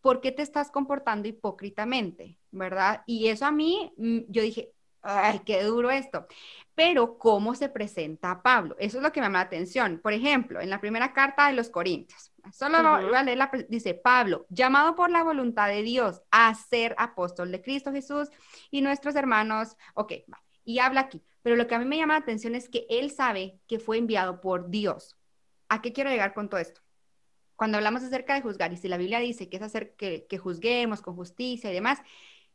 ¿por 0.00 0.20
qué 0.20 0.32
te 0.32 0.42
estás 0.42 0.70
comportando 0.70 1.28
hipócritamente? 1.28 2.38
¿Verdad? 2.50 3.02
Y 3.06 3.28
eso 3.28 3.46
a 3.46 3.52
mí, 3.52 3.92
mm, 3.96 4.20
yo 4.28 4.42
dije, 4.42 4.72
ay, 5.02 5.40
qué 5.44 5.62
duro 5.62 5.90
esto. 5.90 6.26
Pero 6.74 7.18
¿cómo 7.18 7.54
se 7.54 7.68
presenta 7.68 8.42
Pablo? 8.42 8.76
Eso 8.78 8.98
es 8.98 9.02
lo 9.02 9.12
que 9.12 9.20
me 9.20 9.26
llama 9.26 9.38
la 9.38 9.44
atención. 9.44 10.00
Por 10.02 10.12
ejemplo, 10.12 10.60
en 10.60 10.70
la 10.70 10.80
primera 10.80 11.12
carta 11.12 11.48
de 11.48 11.54
los 11.54 11.70
Corintios, 11.70 12.32
solo 12.52 12.78
voy 12.82 13.14
a 13.14 13.22
leer 13.22 13.38
la, 13.38 13.50
dice 13.68 13.94
Pablo, 13.94 14.46
llamado 14.48 14.94
por 14.94 15.10
la 15.10 15.22
voluntad 15.24 15.68
de 15.68 15.82
Dios 15.82 16.22
a 16.30 16.54
ser 16.54 16.94
apóstol 16.98 17.50
de 17.50 17.62
Cristo 17.62 17.92
Jesús 17.92 18.28
y 18.70 18.80
nuestros 18.80 19.16
hermanos, 19.16 19.76
ok, 19.94 20.12
y 20.64 20.78
habla 20.78 21.02
aquí. 21.02 21.22
Pero 21.42 21.56
lo 21.56 21.66
que 21.66 21.74
a 21.74 21.78
mí 21.78 21.84
me 21.84 21.96
llama 21.96 22.14
la 22.14 22.20
atención 22.20 22.54
es 22.54 22.68
que 22.68 22.86
él 22.90 23.10
sabe 23.10 23.58
que 23.66 23.78
fue 23.78 23.98
enviado 23.98 24.40
por 24.40 24.70
Dios. 24.70 25.16
¿A 25.68 25.80
qué 25.82 25.92
quiero 25.92 26.10
llegar 26.10 26.34
con 26.34 26.48
todo 26.48 26.60
esto? 26.60 26.80
Cuando 27.58 27.76
hablamos 27.76 28.04
acerca 28.04 28.34
de 28.34 28.40
juzgar, 28.40 28.72
y 28.72 28.76
si 28.76 28.86
la 28.86 28.98
Biblia 28.98 29.18
dice 29.18 29.48
que 29.48 29.56
es 29.56 29.62
hacer 29.64 29.96
que, 29.96 30.26
que 30.28 30.38
juzguemos 30.38 31.02
con 31.02 31.16
justicia 31.16 31.70
y 31.70 31.74
demás, 31.74 31.98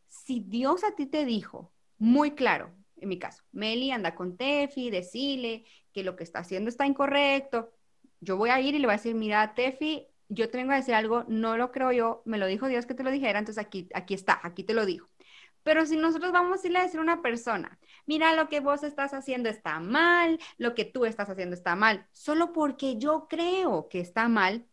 si 0.07 0.39
Dios 0.39 0.85
a 0.85 0.95
ti 0.95 1.07
te 1.07 1.25
dijo 1.25 1.73
muy 1.97 2.31
claro, 2.31 2.73
en 2.95 3.09
mi 3.09 3.19
caso, 3.19 3.43
Meli 3.51 3.91
anda 3.91 4.15
con 4.15 4.37
Tefi, 4.37 4.89
decile 4.89 5.65
que 5.91 6.03
lo 6.03 6.15
que 6.15 6.23
está 6.23 6.39
haciendo 6.39 6.69
está 6.69 6.85
incorrecto, 6.85 7.73
yo 8.21 8.37
voy 8.37 8.49
a 8.49 8.61
ir 8.61 8.75
y 8.75 8.79
le 8.79 8.87
voy 8.87 8.93
a 8.93 8.97
decir, 8.97 9.13
mira, 9.13 9.53
Tefi, 9.53 10.07
yo 10.29 10.49
te 10.49 10.57
vengo 10.57 10.71
a 10.71 10.77
decir 10.77 10.93
algo, 10.93 11.25
no 11.27 11.57
lo 11.57 11.73
creo 11.73 11.91
yo, 11.91 12.21
me 12.23 12.37
lo 12.37 12.47
dijo 12.47 12.67
Dios 12.67 12.85
que 12.85 12.93
te 12.93 13.03
lo 13.03 13.11
dijera, 13.11 13.39
entonces 13.39 13.61
aquí, 13.61 13.89
aquí 13.93 14.13
está, 14.13 14.39
aquí 14.41 14.63
te 14.63 14.73
lo 14.73 14.85
digo. 14.85 15.09
Pero 15.63 15.85
si 15.85 15.97
nosotros 15.97 16.31
vamos 16.31 16.63
a 16.63 16.67
irle 16.67 16.79
a 16.79 16.83
decir 16.83 16.99
a 16.99 17.03
una 17.03 17.21
persona, 17.21 17.77
mira, 18.05 18.33
lo 18.35 18.47
que 18.47 18.61
vos 18.61 18.83
estás 18.83 19.13
haciendo 19.13 19.49
está 19.49 19.81
mal, 19.81 20.39
lo 20.57 20.75
que 20.75 20.85
tú 20.85 21.03
estás 21.05 21.29
haciendo 21.29 21.55
está 21.55 21.75
mal, 21.75 22.07
solo 22.13 22.53
porque 22.53 22.97
yo 22.97 23.27
creo 23.29 23.89
que 23.89 23.99
está 23.99 24.29
mal, 24.29 24.65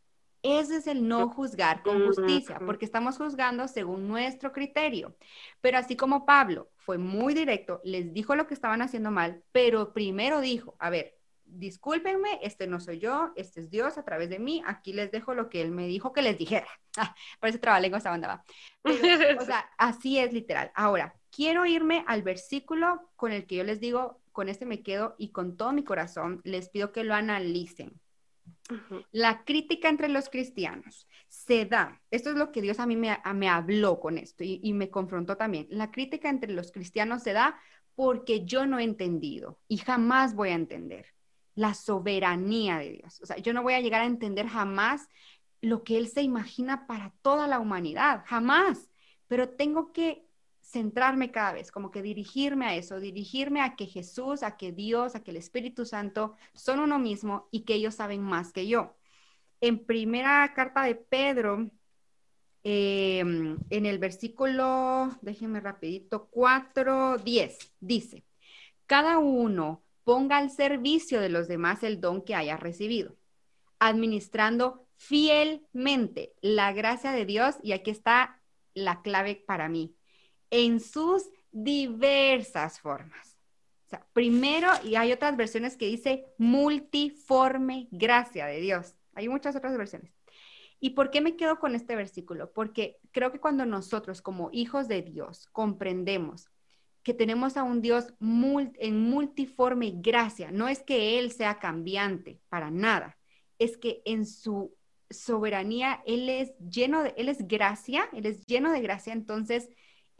ese 0.42 0.76
es 0.76 0.86
el 0.86 1.06
no 1.06 1.28
juzgar 1.28 1.82
con 1.82 2.06
justicia, 2.06 2.58
porque 2.64 2.84
estamos 2.84 3.16
juzgando 3.18 3.68
según 3.68 4.08
nuestro 4.08 4.52
criterio. 4.52 5.16
Pero 5.60 5.78
así 5.78 5.96
como 5.96 6.24
Pablo 6.24 6.70
fue 6.76 6.98
muy 6.98 7.34
directo, 7.34 7.80
les 7.84 8.12
dijo 8.12 8.34
lo 8.34 8.46
que 8.46 8.54
estaban 8.54 8.82
haciendo 8.82 9.10
mal, 9.10 9.42
pero 9.52 9.92
primero 9.92 10.40
dijo, 10.40 10.76
a 10.78 10.90
ver, 10.90 11.20
discúlpenme, 11.44 12.38
este 12.42 12.66
no 12.66 12.80
soy 12.80 12.98
yo, 12.98 13.32
este 13.36 13.60
es 13.60 13.70
Dios 13.70 13.98
a 13.98 14.04
través 14.04 14.30
de 14.30 14.38
mí, 14.38 14.62
aquí 14.66 14.92
les 14.92 15.10
dejo 15.10 15.34
lo 15.34 15.48
que 15.48 15.60
Él 15.62 15.72
me 15.72 15.86
dijo 15.86 16.12
que 16.12 16.22
les 16.22 16.38
dijera. 16.38 16.66
Ah, 16.98 17.14
parece 17.38 17.60
trabalengo 17.60 17.98
esa 17.98 18.10
banda 18.10 18.26
va. 18.26 18.44
o 19.40 19.44
sea, 19.44 19.70
así 19.78 20.18
es 20.18 20.32
literal. 20.32 20.72
Ahora, 20.74 21.14
quiero 21.30 21.64
irme 21.64 22.04
al 22.08 22.24
versículo 22.24 23.12
con 23.14 23.30
el 23.30 23.46
que 23.46 23.54
yo 23.54 23.62
les 23.62 23.78
digo, 23.78 24.20
con 24.32 24.48
este 24.48 24.66
me 24.66 24.82
quedo 24.82 25.14
y 25.16 25.30
con 25.30 25.56
todo 25.56 25.72
mi 25.72 25.84
corazón 25.84 26.40
les 26.42 26.68
pido 26.68 26.90
que 26.90 27.04
lo 27.04 27.14
analicen. 27.14 28.00
La 29.12 29.44
crítica 29.44 29.88
entre 29.88 30.08
los 30.08 30.28
cristianos 30.28 31.06
se 31.28 31.64
da, 31.64 32.00
esto 32.10 32.30
es 32.30 32.36
lo 32.36 32.52
que 32.52 32.62
Dios 32.62 32.80
a 32.80 32.86
mí 32.86 32.96
me, 32.96 33.48
habló 33.48 34.00
con 34.00 34.18
esto 34.18 34.44
y, 34.44 34.60
y 34.62 34.72
me 34.72 34.90
confrontó 34.90 35.36
también. 35.36 35.66
La 35.70 35.90
crítica 35.90 36.28
entre 36.28 36.52
los 36.52 36.72
cristianos 36.72 37.22
se 37.22 37.32
da 37.32 37.58
porque 37.94 38.44
yo 38.44 38.66
no 38.66 38.78
he 38.78 38.84
entendido 38.84 39.60
y 39.68 39.78
jamás 39.78 40.34
voy 40.34 40.50
a 40.50 40.54
entender 40.54 41.06
la 41.54 41.74
soberanía 41.74 42.78
de 42.78 42.92
Dios. 42.92 43.20
O 43.22 43.26
sea, 43.26 43.36
yo 43.36 43.52
no 43.52 43.62
voy 43.62 43.74
a 43.74 43.80
llegar 43.80 44.00
a 44.00 44.06
entender 44.06 44.46
jamás 44.46 45.08
lo 45.60 45.84
que 45.84 45.98
Él 45.98 46.08
se 46.08 46.22
imagina 46.22 46.86
para 46.86 47.12
toda 47.22 47.46
la 47.46 47.60
humanidad, 47.60 48.22
jamás, 48.26 48.90
pero 49.28 49.50
tengo 49.50 49.92
que 49.92 50.26
centrarme 50.70 51.30
cada 51.32 51.52
vez, 51.52 51.72
como 51.72 51.90
que 51.90 52.02
dirigirme 52.02 52.66
a 52.66 52.76
eso, 52.76 53.00
dirigirme 53.00 53.60
a 53.60 53.74
que 53.76 53.86
Jesús, 53.86 54.42
a 54.42 54.56
que 54.56 54.72
Dios, 54.72 55.14
a 55.14 55.22
que 55.22 55.32
el 55.32 55.36
Espíritu 55.36 55.84
Santo 55.84 56.36
son 56.54 56.80
uno 56.80 56.98
mismo 56.98 57.48
y 57.50 57.62
que 57.62 57.74
ellos 57.74 57.96
saben 57.96 58.22
más 58.22 58.52
que 58.52 58.68
yo. 58.68 58.96
En 59.60 59.84
primera 59.84 60.52
carta 60.54 60.84
de 60.84 60.94
Pedro, 60.94 61.70
em, 62.62 63.58
en 63.70 63.86
el 63.86 63.98
versículo, 63.98 65.10
déjenme 65.22 65.60
rapidito, 65.60 66.28
4, 66.30 67.18
10, 67.18 67.58
dice, 67.80 68.24
cada 68.86 69.18
uno 69.18 69.82
ponga 70.04 70.38
al 70.38 70.50
servicio 70.50 71.20
de 71.20 71.30
los 71.30 71.48
demás 71.48 71.82
el 71.82 72.00
don 72.00 72.22
que 72.22 72.34
haya 72.34 72.56
recibido, 72.56 73.16
administrando 73.78 74.86
fielmente 74.96 76.34
la 76.42 76.72
gracia 76.72 77.12
de 77.12 77.26
Dios, 77.26 77.56
y 77.62 77.72
aquí 77.72 77.90
está 77.90 78.40
la 78.74 79.02
clave 79.02 79.36
para 79.46 79.68
mí, 79.68 79.94
en 80.50 80.80
sus 80.80 81.28
diversas 81.52 82.80
formas. 82.80 83.36
O 83.86 83.90
sea, 83.90 84.06
primero, 84.12 84.68
y 84.84 84.94
hay 84.94 85.12
otras 85.12 85.36
versiones 85.36 85.76
que 85.76 85.86
dice 85.86 86.26
multiforme 86.38 87.88
gracia 87.90 88.46
de 88.46 88.60
Dios. 88.60 88.94
Hay 89.14 89.28
muchas 89.28 89.56
otras 89.56 89.76
versiones. 89.76 90.12
¿Y 90.78 90.90
por 90.90 91.10
qué 91.10 91.20
me 91.20 91.36
quedo 91.36 91.58
con 91.58 91.74
este 91.74 91.96
versículo? 91.96 92.52
Porque 92.52 92.98
creo 93.10 93.32
que 93.32 93.40
cuando 93.40 93.66
nosotros 93.66 94.22
como 94.22 94.48
hijos 94.52 94.88
de 94.88 95.02
Dios 95.02 95.46
comprendemos 95.52 96.50
que 97.02 97.14
tenemos 97.14 97.56
a 97.56 97.62
un 97.62 97.80
Dios 97.80 98.12
en 98.20 99.00
multiforme 99.00 99.92
gracia. 99.96 100.50
No 100.50 100.68
es 100.68 100.82
que 100.82 101.18
Él 101.18 101.32
sea 101.32 101.58
cambiante, 101.58 102.40
para 102.48 102.70
nada. 102.70 103.18
Es 103.58 103.76
que 103.76 104.02
en 104.04 104.26
su 104.26 104.76
soberanía 105.08 106.02
Él 106.06 106.28
es 106.28 106.52
lleno 106.58 107.02
de, 107.02 107.14
Él 107.16 107.28
es 107.28 107.46
gracia, 107.48 108.08
Él 108.12 108.26
es 108.26 108.46
lleno 108.46 108.70
de 108.72 108.80
gracia, 108.80 109.12
entonces 109.12 109.70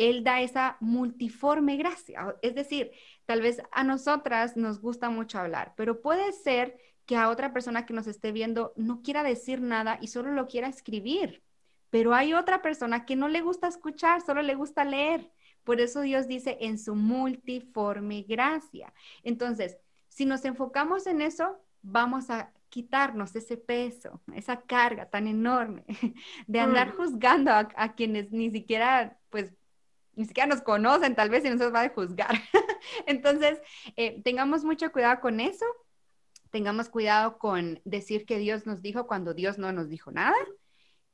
Él 0.01 0.25
da 0.25 0.41
esa 0.41 0.79
multiforme 0.81 1.77
gracia. 1.77 2.35
Es 2.41 2.55
decir, 2.55 2.91
tal 3.27 3.43
vez 3.43 3.61
a 3.71 3.85
nosotras 3.85 4.57
nos 4.57 4.81
gusta 4.81 5.11
mucho 5.11 5.39
hablar, 5.39 5.75
pero 5.77 6.01
puede 6.01 6.33
ser 6.33 6.79
que 7.05 7.17
a 7.17 7.29
otra 7.29 7.53
persona 7.53 7.85
que 7.85 7.93
nos 7.93 8.07
esté 8.07 8.33
viendo 8.33 8.73
no 8.77 9.03
quiera 9.03 9.23
decir 9.23 9.61
nada 9.61 9.99
y 10.01 10.09
solo 10.09 10.33
lo 10.33 10.47
quiera 10.47 10.69
escribir. 10.69 11.43
Pero 11.91 12.15
hay 12.15 12.33
otra 12.33 12.63
persona 12.63 13.05
que 13.05 13.15
no 13.15 13.29
le 13.29 13.43
gusta 13.43 13.69
escuchar, 13.69 14.23
solo 14.23 14.41
le 14.41 14.55
gusta 14.55 14.85
leer. 14.85 15.31
Por 15.65 15.83
eso 15.83 16.01
Dios 16.01 16.27
dice 16.27 16.57
en 16.61 16.79
su 16.79 16.95
multiforme 16.95 18.23
gracia. 18.23 18.95
Entonces, 19.23 19.77
si 20.09 20.25
nos 20.25 20.47
enfocamos 20.47 21.07
en 21.07 21.21
eso, 21.21 21.59
vamos 21.83 22.31
a 22.31 22.53
quitarnos 22.71 23.37
ese 23.37 23.59
peso, 23.59 24.23
esa 24.35 24.63
carga 24.63 25.11
tan 25.11 25.27
enorme 25.27 25.85
de 26.47 26.61
andar 26.61 26.95
mm. 26.95 26.97
juzgando 26.97 27.51
a, 27.53 27.95
quienes 27.95 28.33
ni 28.33 28.51
siquiera, 28.51 29.19
pues, 29.29 29.53
ni 30.21 30.27
siquiera 30.27 30.47
nos 30.47 30.61
conocen, 30.61 31.15
tal 31.15 31.31
vez, 31.31 31.47
y 31.47 31.49
nos 31.49 31.73
va 31.73 31.81
a 31.81 31.89
juzgar. 31.89 32.35
Entonces, 33.07 33.59
eh, 33.97 34.21
tengamos 34.23 34.65
mucho 34.65 34.93
cuidado 34.93 35.19
con 35.21 35.41
eso, 35.41 35.65
tengamos 36.51 36.91
cuidado 36.91 37.39
con 37.39 37.81
decir 37.87 38.27
que 38.27 38.37
Dios 38.37 38.67
nos 38.67 38.83
dijo 38.83 39.07
cuando 39.07 39.33
Dios 39.33 39.57
no 39.57 39.73
nos 39.73 39.89
dijo 39.89 40.11
nada. 40.11 40.37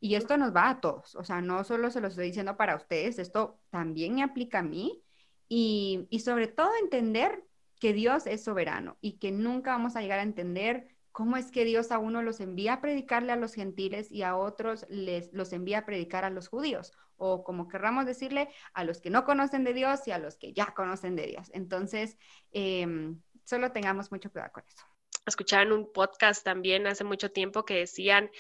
Y 0.01 0.17
esto 0.17 0.37
nos 0.37 0.55
va 0.55 0.69
a 0.69 0.81
todos, 0.81 1.15
o 1.15 1.23
sea, 1.23 1.41
no 1.41 1.63
solo 1.63 1.91
se 1.93 2.01
lo 2.01 2.09
estoy 2.09 2.27
diciendo 2.27 2.57
para 2.57 2.75
ustedes, 2.75 3.21
esto 3.21 3.61
también 3.71 4.17
me 4.17 4.25
aplica 4.25 4.59
a 4.59 4.63
mí 4.63 5.03
y, 5.49 6.09
y 6.11 6.21
sobre 6.21 6.49
todo 6.49 6.71
entender 6.83 7.45
que 7.81 7.93
Dios 7.93 8.27
es 8.27 8.43
soberano 8.43 8.99
y 9.01 9.19
que 9.19 9.31
nunca 9.31 9.71
vamos 9.71 9.95
a 9.95 10.01
llegar 10.03 10.19
a 10.19 10.25
entender 10.25 10.89
cómo 11.13 11.37
es 11.37 11.51
que 11.53 11.65
Dios 11.65 11.93
a 11.93 11.99
uno 11.99 12.23
los 12.23 12.41
envía 12.41 12.75
a 12.75 12.81
predicarle 12.81 13.33
a 13.33 13.37
los 13.37 13.55
gentiles 13.55 14.11
y 14.11 14.23
a 14.23 14.37
otros 14.37 14.85
les 14.91 15.33
los 15.33 15.53
envía 15.53 15.79
a 15.79 15.87
predicar 15.87 16.25
a 16.25 16.31
los 16.31 16.49
judíos, 16.49 16.93
o 17.17 17.45
como 17.45 17.69
querramos 17.69 18.07
decirle, 18.07 18.49
a 18.75 18.85
los 18.85 19.01
que 19.01 19.11
no 19.11 19.25
conocen 19.25 19.65
de 19.65 19.75
Dios 19.75 20.07
y 20.07 20.11
a 20.11 20.19
los 20.19 20.37
que 20.37 20.53
ya 20.53 20.75
conocen 20.75 21.17
de 21.17 21.27
Dios. 21.27 21.51
Entonces, 21.53 22.19
em, 22.53 23.21
solo 23.45 23.73
tengamos 23.73 24.11
mucho 24.11 24.31
cuidado 24.31 24.53
con 24.53 24.65
eso. 24.67 24.85
Escuchaba 25.27 25.63
en 25.63 25.73
un 25.73 25.93
podcast 25.93 26.45
también 26.45 26.87
hace 26.87 27.05
mucho 27.05 27.33
tiempo 27.33 27.65
que 27.65 27.75
decían 27.75 28.31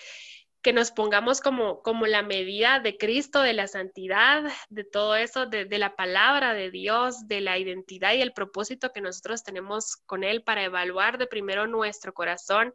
que 0.66 0.72
nos 0.72 0.91
pongamos 0.91 1.41
como, 1.41 1.81
como 1.83 2.09
la 2.09 2.22
medida 2.22 2.81
de 2.81 2.99
Cristo, 2.99 3.41
de 3.41 3.53
la 3.53 3.68
santidad, 3.68 4.43
de 4.68 4.83
todo 4.83 5.14
eso, 5.14 5.47
de, 5.47 5.66
la 5.79 5.95
palabra 5.95 6.55
de 6.55 6.72
Dios, 6.72 7.29
de 7.29 7.41
la 7.41 7.57
identidad 7.57 8.14
y 8.14 8.20
el 8.20 8.33
propósito 8.33 8.91
que 8.93 9.01
nosotros 9.01 9.45
tenemos 9.45 9.97
con 10.07 10.24
Él 10.24 10.43
para 10.43 10.64
evaluar 10.64 11.18
de 11.18 11.29
primero 11.29 11.68
nuestro 11.68 12.14
corazón 12.14 12.74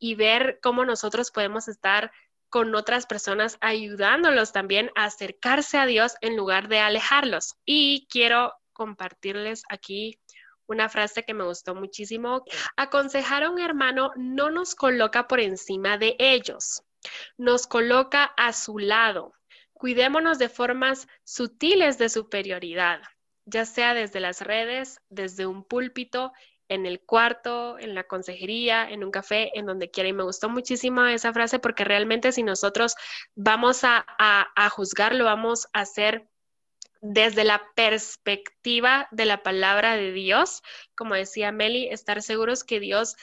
y 0.00 0.16
ver 0.16 0.58
cómo 0.60 0.84
nosotros 0.84 1.30
podemos 1.30 1.68
estar 1.68 2.10
con 2.50 2.74
otras 2.74 3.06
personas 3.06 3.58
ayudándolos 3.60 4.52
también 4.52 4.90
a 4.94 5.04
acercarse 5.04 5.78
a 5.78 5.86
Dios 5.86 6.14
en 6.20 6.36
lugar 6.36 6.68
de 6.68 6.80
alejarlos. 6.80 7.56
Y 7.64 8.06
quiero 8.10 8.54
compartirles 8.72 9.62
aquí 9.68 10.18
una 10.66 10.88
frase 10.88 11.24
que 11.24 11.34
me 11.34 11.44
gustó 11.44 11.74
muchísimo. 11.74 12.44
Aconsejar 12.76 13.42
a 13.42 13.50
un 13.50 13.58
hermano 13.58 14.12
no 14.16 14.50
nos 14.50 14.74
coloca 14.74 15.26
por 15.28 15.40
encima 15.40 15.98
de 15.98 16.16
ellos 16.18 16.82
nos 17.36 17.66
coloca 17.66 18.24
a 18.24 18.52
su 18.52 18.78
lado. 18.78 19.32
Cuidémonos 19.72 20.38
de 20.38 20.48
formas 20.48 21.06
sutiles 21.24 21.98
de 21.98 22.08
superioridad, 22.08 23.00
ya 23.44 23.64
sea 23.64 23.94
desde 23.94 24.20
las 24.20 24.40
redes, 24.40 25.00
desde 25.08 25.46
un 25.46 25.64
púlpito, 25.64 26.32
en 26.68 26.86
el 26.86 27.00
cuarto, 27.00 27.78
en 27.78 27.94
la 27.94 28.04
consejería, 28.04 28.88
en 28.88 29.04
un 29.04 29.10
café, 29.10 29.50
en 29.58 29.66
donde 29.66 29.90
quiera. 29.90 30.08
Y 30.08 30.12
me 30.12 30.22
gustó 30.22 30.48
muchísimo 30.48 31.04
esa 31.04 31.32
frase 31.32 31.58
porque 31.58 31.84
realmente 31.84 32.32
si 32.32 32.42
nosotros 32.42 32.94
vamos 33.34 33.84
a, 33.84 34.04
a, 34.18 34.70
juzgar, 34.70 35.14
lo 35.14 35.24
vamos 35.24 35.68
a 35.72 35.80
hacer 35.80 36.28
desde 37.00 37.44
la 37.44 37.62
perspectiva 37.74 39.08
de 39.10 39.24
la 39.24 39.42
palabra 39.42 39.96
de 39.96 40.12
Dios, 40.12 40.62
como 40.96 41.14
decía 41.14 41.52
Meli, 41.52 41.88
estar 41.88 42.22
seguros 42.22 42.64
que 42.64 42.80
Dios 42.80 43.16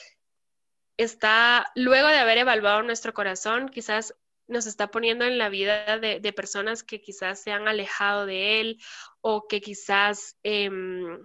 está, 0.98 1.72
luego 1.76 2.08
de 2.08 2.18
haber 2.18 2.38
evaluado 2.38 2.84
nuestro 2.84 3.14
corazón, 3.14 3.70
quizás 3.70 4.16
nos 4.48 4.68
está 4.68 4.92
poniendo 4.92 5.26
en 5.26 5.38
la 5.38 5.50
vida 5.50 6.00
de, 6.00 6.34
personas 6.34 6.84
que 6.84 7.02
quizás 7.02 7.42
se 7.42 7.52
han 7.52 7.68
alejado 7.68 8.26
de 8.26 8.60
Él 8.62 8.82
o 9.22 9.48
que 9.48 9.60
quizás 9.60 10.38
em, 10.44 11.20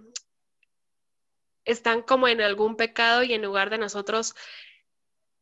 están 1.65 2.01
como 2.01 2.27
en 2.27 2.41
algún 2.41 2.75
pecado 2.75 3.23
y 3.23 3.33
en 3.33 3.41
lugar 3.41 3.69
de 3.69 3.77
nosotros 3.77 4.35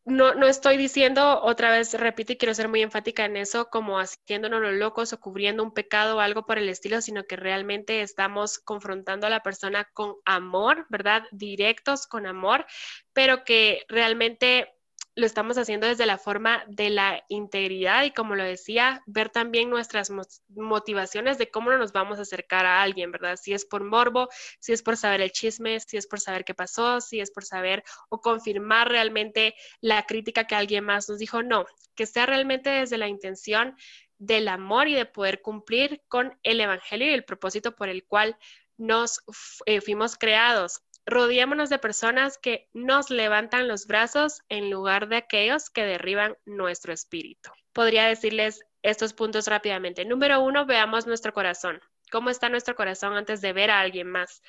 no, 0.06 0.34
no 0.34 0.48
estoy 0.48 0.78
diciendo, 0.78 1.42
otra 1.42 1.72
vez 1.72 1.94
repito 1.94 2.34
y 2.34 2.38
quiero 2.38 2.54
ser 2.54 2.68
muy 2.68 2.82
enfática 2.82 3.26
en 3.26 3.38
eso, 3.38 3.70
como 3.70 4.00
haciéndonos 4.00 4.62
los 4.62 4.74
locos 4.74 5.14
o 5.14 5.20
cubriendo 5.20 5.64
un 5.64 5.74
pecado 5.74 6.18
o 6.18 6.20
algo 6.20 6.46
por 6.46 6.58
el 6.58 6.70
estilo, 6.70 7.02
sino 7.02 7.26
que 7.26 7.36
realmente 7.36 8.02
estamos 8.02 8.60
confrontando 8.60 9.28
a 9.28 9.30
la 9.30 9.44
persona 9.44 9.88
con 9.94 10.16
amor, 10.26 10.88
¿verdad? 10.90 11.24
Directos 11.32 12.08
con 12.08 12.26
amor, 12.26 12.66
pero 13.14 13.44
que 13.44 13.84
realmente 13.88 14.74
lo 15.20 15.26
estamos 15.26 15.58
haciendo 15.58 15.88
desde 15.88 16.06
la 16.06 16.18
forma 16.18 16.64
de 16.68 16.90
la 16.90 17.24
integridad 17.28 18.04
y 18.04 18.12
como 18.12 18.36
lo 18.36 18.44
decía, 18.44 19.04
ver 19.06 19.30
también 19.30 19.70
nuestras 19.70 20.12
motivaciones 20.50 21.38
de 21.38 21.52
cómo 21.52 21.72
nos 21.72 21.92
vamos 21.92 22.20
a 22.20 22.24
acercar 22.24 22.66
a 22.66 22.82
alguien, 22.82 23.12
¿verdad? 23.12 23.38
Si 23.42 23.54
es 23.54 23.66
por 23.66 23.84
morbo, 23.84 24.30
si 24.60 24.74
es 24.74 24.82
por 24.82 24.98
saber 24.98 25.22
el 25.22 25.32
chisme, 25.32 25.80
si 25.80 25.98
es 25.98 26.08
por 26.08 26.20
saber 26.20 26.46
qué 26.46 26.54
pasó, 26.54 27.02
si 27.02 27.20
es 27.20 27.32
por 27.32 27.44
saber 27.44 27.84
o 28.10 28.22
confirmar 28.22 28.90
realmente 28.90 29.56
la 29.82 30.06
crítica 30.06 30.48
que 30.48 30.56
alguien 30.56 30.86
más 30.86 31.10
nos 31.10 31.20
dijo, 31.20 31.44
no, 31.44 31.66
que 31.96 32.06
sea 32.06 32.26
realmente 32.26 32.70
desde 32.70 32.98
la 32.98 33.08
intención 33.08 33.76
del 34.18 34.48
amor 34.48 34.88
y 34.88 34.96
de 34.96 35.06
poder 35.06 35.42
cumplir 35.42 36.02
con 36.08 36.38
el 36.44 36.62
Evangelio 36.62 37.08
y 37.08 37.14
el 37.14 37.26
propósito 37.26 37.76
por 37.76 37.90
el 37.90 38.06
cual 38.06 38.38
nos 38.78 39.22
eh, 39.66 39.82
fuimos 39.82 40.18
creados 40.18 40.82
rodeémonos 41.10 41.70
de 41.70 41.80
personas 41.80 42.38
que 42.38 42.70
nos 42.74 43.10
levantan 43.10 43.68
los 43.68 43.88
brazos 43.88 44.42
en 44.50 44.70
lugar 44.70 45.08
de 45.08 45.18
aquellos 45.18 45.70
que 45.70 45.84
derriban 45.84 46.38
nuestro 46.46 46.94
espíritu. 46.94 47.50
Podría 47.74 48.06
decirles 48.06 48.62
estos 48.84 49.14
puntos 49.14 49.48
rápidamente. 49.48 50.06
Número 50.06 50.42
uno, 50.42 50.66
veamos 50.66 51.08
nuestro 51.08 51.34
corazón. 51.34 51.82
¿Cómo 52.12 52.30
está 52.30 52.50
nuestro 52.50 52.76
corazón 52.76 53.14
antes 53.14 53.42
de 53.42 53.54
ver 53.54 53.72
a 53.72 53.80
alguien 53.80 54.10
más? 54.10 54.42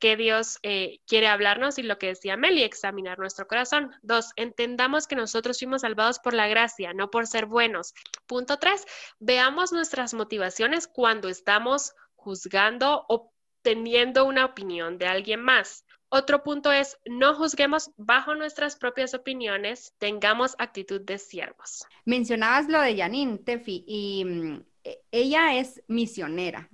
¿Qué 0.00 0.16
Dios 0.16 0.58
eh, 0.64 0.98
quiere 1.06 1.28
hablarnos 1.28 1.78
y 1.78 1.84
lo 1.84 1.96
que 1.96 2.08
decía 2.08 2.36
Meli, 2.36 2.64
examinar 2.64 3.20
nuestro 3.20 3.46
corazón. 3.46 3.92
Dos, 4.02 4.32
entendamos 4.34 5.06
que 5.06 5.14
nosotros 5.14 5.60
fuimos 5.60 5.82
salvados 5.82 6.18
por 6.18 6.34
la 6.34 6.48
gracia, 6.48 6.92
no 6.92 7.10
por 7.10 7.28
ser 7.28 7.46
buenos. 7.46 7.94
Punto 8.26 8.58
tres, 8.58 8.84
veamos 9.20 9.70
nuestras 9.70 10.12
motivaciones 10.12 10.88
cuando 10.88 11.28
estamos 11.28 11.94
juzgando 12.16 13.04
o 13.08 13.29
teniendo 13.62 14.24
una 14.24 14.44
opinión 14.44 14.98
de 14.98 15.06
alguien 15.06 15.40
más. 15.40 15.84
Otro 16.08 16.42
punto 16.42 16.72
es, 16.72 16.98
no 17.06 17.34
juzguemos 17.34 17.92
bajo 17.96 18.34
nuestras 18.34 18.76
propias 18.76 19.14
opiniones, 19.14 19.94
tengamos 19.98 20.56
actitud 20.58 21.00
de 21.00 21.18
siervos. 21.18 21.84
Mencionabas 22.04 22.68
lo 22.68 22.80
de 22.80 22.96
Janine, 22.96 23.38
Tefi, 23.38 23.84
y 23.86 24.24
mm, 24.24 24.64
e, 24.82 25.02
ella 25.12 25.56
es 25.56 25.82
misionera. 25.86 26.68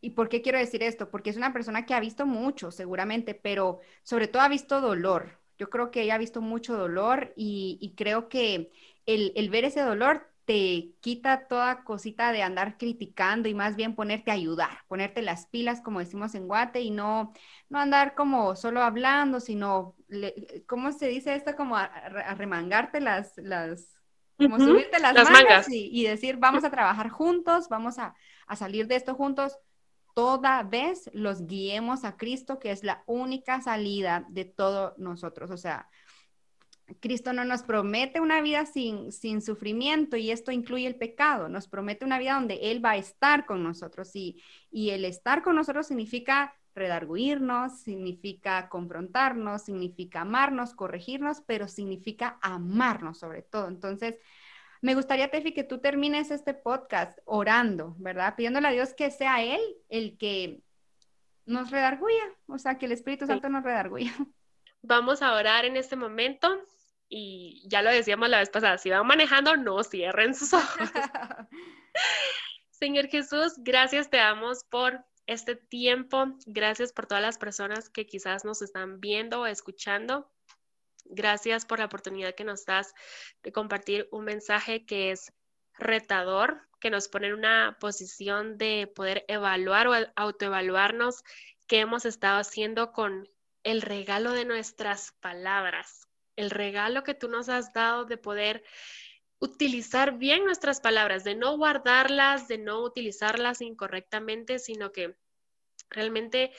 ¿Y 0.00 0.10
por 0.10 0.28
qué 0.28 0.42
quiero 0.42 0.58
decir 0.58 0.82
esto? 0.82 1.08
Porque 1.08 1.30
es 1.30 1.36
una 1.36 1.52
persona 1.52 1.86
que 1.86 1.94
ha 1.94 2.00
visto 2.00 2.26
mucho, 2.26 2.72
seguramente, 2.72 3.34
pero 3.34 3.80
sobre 4.02 4.26
todo 4.26 4.42
ha 4.42 4.48
visto 4.48 4.80
dolor. 4.80 5.38
Yo 5.56 5.70
creo 5.70 5.90
que 5.90 6.02
ella 6.02 6.16
ha 6.16 6.18
visto 6.18 6.40
mucho 6.40 6.76
dolor 6.76 7.32
y, 7.36 7.94
creo 7.96 8.28
que 8.28 8.72
el, 9.06 9.32
el 9.36 9.50
ver 9.50 9.66
ese 9.66 9.82
dolor 9.82 10.29
te 10.50 10.96
quita 10.98 11.46
toda 11.46 11.84
cosita 11.84 12.32
de 12.32 12.42
andar 12.42 12.76
criticando 12.76 13.48
y 13.48 13.54
más 13.54 13.76
bien 13.76 13.94
ponerte 13.94 14.32
a 14.32 14.34
ayudar, 14.34 14.80
ponerte 14.88 15.22
las 15.22 15.46
pilas, 15.46 15.80
como 15.80 16.00
decimos 16.00 16.34
en 16.34 16.48
Guate, 16.48 16.80
y 16.80 16.90
no, 16.90 17.32
no 17.68 17.78
andar 17.78 18.16
como 18.16 18.56
solo 18.56 18.82
hablando, 18.82 19.38
sino, 19.38 19.94
¿cómo 20.66 20.90
se 20.90 21.06
dice 21.06 21.36
esto? 21.36 21.54
Como 21.54 21.76
arremangarte 21.76 23.00
las, 23.00 23.36
las, 23.36 23.96
como 24.36 24.58
subirte 24.58 24.98
las, 24.98 25.14
mangas, 25.30 25.68
Y, 25.70 26.02
decir, 26.02 26.38
vamos 26.38 26.64
a 26.64 26.70
trabajar 26.72 27.10
juntos, 27.10 27.68
vamos 27.68 28.00
a, 28.00 28.16
a 28.48 28.56
salir 28.56 28.88
de 28.88 28.96
esto 28.96 29.14
juntos. 29.14 29.56
Toda 30.14 30.64
vez 30.64 31.08
los 31.12 31.46
guiemos 31.46 32.02
a 32.02 32.16
Cristo, 32.16 32.58
que 32.58 32.72
es 32.72 32.82
la 32.82 33.04
única 33.06 33.60
salida 33.60 34.26
de 34.28 34.46
todos 34.46 34.98
nosotros. 34.98 35.52
O 35.52 35.56
sea, 35.56 35.88
Cristo 37.00 37.32
no 37.32 37.44
nos 37.44 37.62
promete 37.62 38.20
una 38.20 38.40
vida 38.40 38.66
sin, 38.66 39.12
sin 39.12 39.42
sufrimiento 39.42 40.16
y 40.16 40.30
esto 40.30 40.50
incluye 40.50 40.86
el 40.86 40.96
pecado, 40.96 41.48
nos 41.48 41.68
promete 41.68 42.04
una 42.04 42.18
vida 42.18 42.34
donde 42.34 42.70
Él 42.70 42.84
va 42.84 42.92
a 42.92 42.96
estar 42.96 43.46
con 43.46 43.62
nosotros 43.62 44.14
y, 44.16 44.42
y 44.70 44.90
el 44.90 45.04
estar 45.04 45.42
con 45.42 45.56
nosotros 45.56 45.86
significa 45.86 46.54
redarguirnos, 46.74 47.80
significa 47.80 48.68
confrontarnos, 48.68 49.62
significa 49.62 50.22
amarnos, 50.22 50.74
corregirnos, 50.74 51.42
pero 51.42 51.68
significa 51.68 52.38
amarnos 52.42 53.18
sobre 53.18 53.42
todo. 53.42 53.68
Entonces, 53.68 54.16
me 54.80 54.94
gustaría, 54.94 55.30
Tefi, 55.30 55.52
que 55.52 55.64
tú 55.64 55.78
termines 55.78 56.30
este 56.30 56.54
podcast 56.54 57.18
orando, 57.26 57.94
¿verdad? 57.98 58.34
Pidiéndole 58.34 58.68
a 58.68 58.72
Dios 58.72 58.94
que 58.94 59.10
sea 59.10 59.42
Él 59.42 59.60
el 59.88 60.16
que 60.16 60.62
nos 61.44 61.70
redarguya, 61.70 62.22
o 62.46 62.58
sea, 62.58 62.78
que 62.78 62.86
el 62.86 62.92
Espíritu 62.92 63.26
Santo 63.26 63.48
nos 63.48 63.64
redarguya. 63.64 64.12
Vamos 64.82 65.20
a 65.20 65.34
orar 65.34 65.66
en 65.66 65.76
este 65.76 65.96
momento 65.96 66.48
y 67.12 67.64
ya 67.66 67.82
lo 67.82 67.90
decíamos 67.90 68.28
la 68.28 68.38
vez 68.38 68.50
pasada, 68.50 68.78
si 68.78 68.88
van 68.88 69.04
manejando, 69.04 69.56
no 69.56 69.82
cierren 69.82 70.32
sus 70.32 70.54
ojos. 70.54 70.88
Señor 72.70 73.08
Jesús, 73.08 73.54
gracias 73.58 74.08
te 74.10 74.18
damos 74.18 74.62
por 74.64 75.04
este 75.26 75.56
tiempo, 75.56 76.38
gracias 76.46 76.92
por 76.92 77.06
todas 77.06 77.22
las 77.22 77.36
personas 77.36 77.90
que 77.90 78.06
quizás 78.06 78.44
nos 78.44 78.62
están 78.62 79.00
viendo 79.00 79.40
o 79.40 79.46
escuchando. 79.46 80.30
Gracias 81.04 81.66
por 81.66 81.80
la 81.80 81.86
oportunidad 81.86 82.36
que 82.36 82.44
nos 82.44 82.64
das 82.64 82.94
de 83.42 83.50
compartir 83.50 84.08
un 84.12 84.24
mensaje 84.24 84.86
que 84.86 85.10
es 85.10 85.32
retador, 85.74 86.68
que 86.78 86.90
nos 86.90 87.08
pone 87.08 87.26
en 87.26 87.34
una 87.34 87.76
posición 87.80 88.56
de 88.56 88.86
poder 88.94 89.24
evaluar 89.26 89.88
o 89.88 89.94
autoevaluarnos 90.14 91.24
qué 91.66 91.80
hemos 91.80 92.04
estado 92.04 92.38
haciendo 92.38 92.92
con 92.92 93.28
el 93.64 93.82
regalo 93.82 94.32
de 94.32 94.44
nuestras 94.44 95.12
palabras 95.20 96.09
el 96.40 96.50
regalo 96.50 97.04
que 97.04 97.14
tú 97.14 97.28
nos 97.28 97.48
has 97.48 97.72
dado 97.72 98.04
de 98.04 98.16
poder 98.16 98.64
utilizar 99.38 100.18
bien 100.18 100.44
nuestras 100.44 100.80
palabras, 100.80 101.24
de 101.24 101.34
no 101.34 101.56
guardarlas, 101.56 102.48
de 102.48 102.58
no 102.58 102.82
utilizarlas 102.82 103.60
incorrectamente, 103.62 104.58
sino 104.58 104.92
que 104.92 105.16
realmente 105.88 106.52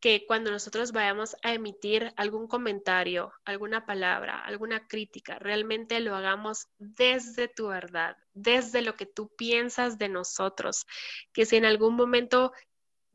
que 0.00 0.24
cuando 0.26 0.50
nosotros 0.50 0.92
vayamos 0.92 1.36
a 1.42 1.52
emitir 1.52 2.12
algún 2.16 2.46
comentario, 2.46 3.32
alguna 3.44 3.84
palabra, 3.84 4.38
alguna 4.38 4.86
crítica, 4.86 5.38
realmente 5.40 5.98
lo 5.98 6.14
hagamos 6.14 6.68
desde 6.78 7.48
tu 7.48 7.68
verdad, 7.68 8.16
desde 8.32 8.82
lo 8.82 8.94
que 8.94 9.06
tú 9.06 9.34
piensas 9.36 9.98
de 9.98 10.08
nosotros, 10.08 10.86
que 11.32 11.46
si 11.46 11.56
en 11.56 11.64
algún 11.64 11.96
momento 11.96 12.52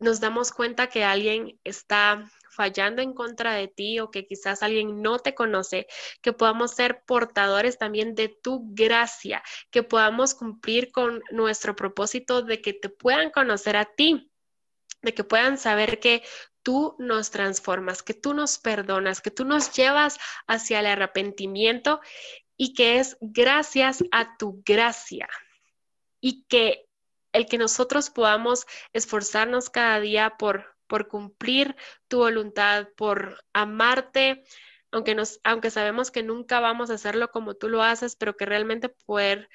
nos 0.04 0.20
damos 0.20 0.52
cuenta 0.52 0.90
que 0.90 1.04
alguien 1.04 1.60
está 1.64 2.30
fallando 2.52 3.02
en 3.02 3.14
contra 3.14 3.54
de 3.54 3.68
ti 3.68 4.00
o 4.00 4.12
que 4.12 4.26
quizás 4.26 4.62
alguien 4.62 5.02
no 5.02 5.18
te 5.20 5.34
conoce, 5.34 5.88
que 6.22 6.34
podamos 6.34 6.72
ser 6.72 7.04
portadores 7.06 7.78
también 7.78 8.14
de 8.14 8.30
tu 8.30 8.62
gracia, 8.74 9.42
que 9.72 9.82
podamos 9.82 10.36
cumplir 10.36 10.92
con 10.92 11.24
nuestro 11.32 11.76
propósito 11.76 12.44
de 12.44 12.62
que 12.62 12.74
te 12.74 12.90
puedan 12.90 13.32
conocer 13.32 13.76
a 13.76 13.86
ti, 13.86 14.32
de 15.02 15.14
que 15.14 15.24
puedan 15.24 15.58
saber 15.58 16.00
que 16.00 16.24
tú 16.62 16.96
nos 17.00 17.32
transformas, 17.32 18.04
que 18.04 18.14
tú 18.14 18.34
nos 18.34 18.60
perdonas, 18.60 19.22
que 19.22 19.32
tú 19.32 19.46
nos 19.46 19.74
llevas 19.74 20.18
hacia 20.48 20.80
el 20.80 20.86
arrepentimiento 20.86 22.00
y 22.56 22.74
que 22.74 23.00
es 23.00 23.18
gracias 23.20 24.04
a 24.12 24.38
tu 24.38 24.62
gracia 24.66 25.28
y 26.22 26.46
que 26.46 26.86
el 27.34 27.48
que 27.48 27.58
nosotros 27.58 28.10
podamos 28.10 28.66
esforzarnos 28.94 29.70
cada 29.70 30.00
día 30.00 30.36
por, 30.38 30.76
por 30.88 31.08
cumplir 31.08 31.76
tu 32.08 32.20
voluntad, 32.20 32.88
por 32.96 33.44
amarte, 33.54 34.44
aunque, 34.92 35.22
aunque 35.44 35.72
sabemos 35.72 36.12
que 36.12 36.24
nunca 36.24 36.60
vamos 36.60 36.90
a 36.90 36.94
hacerlo 36.94 37.32
como 37.32 37.56
tú 37.56 37.68
lo 37.68 37.84
haces, 37.84 38.16
pero 38.16 38.38
que 38.38 38.46
realmente 38.46 38.90
poder 38.90 39.50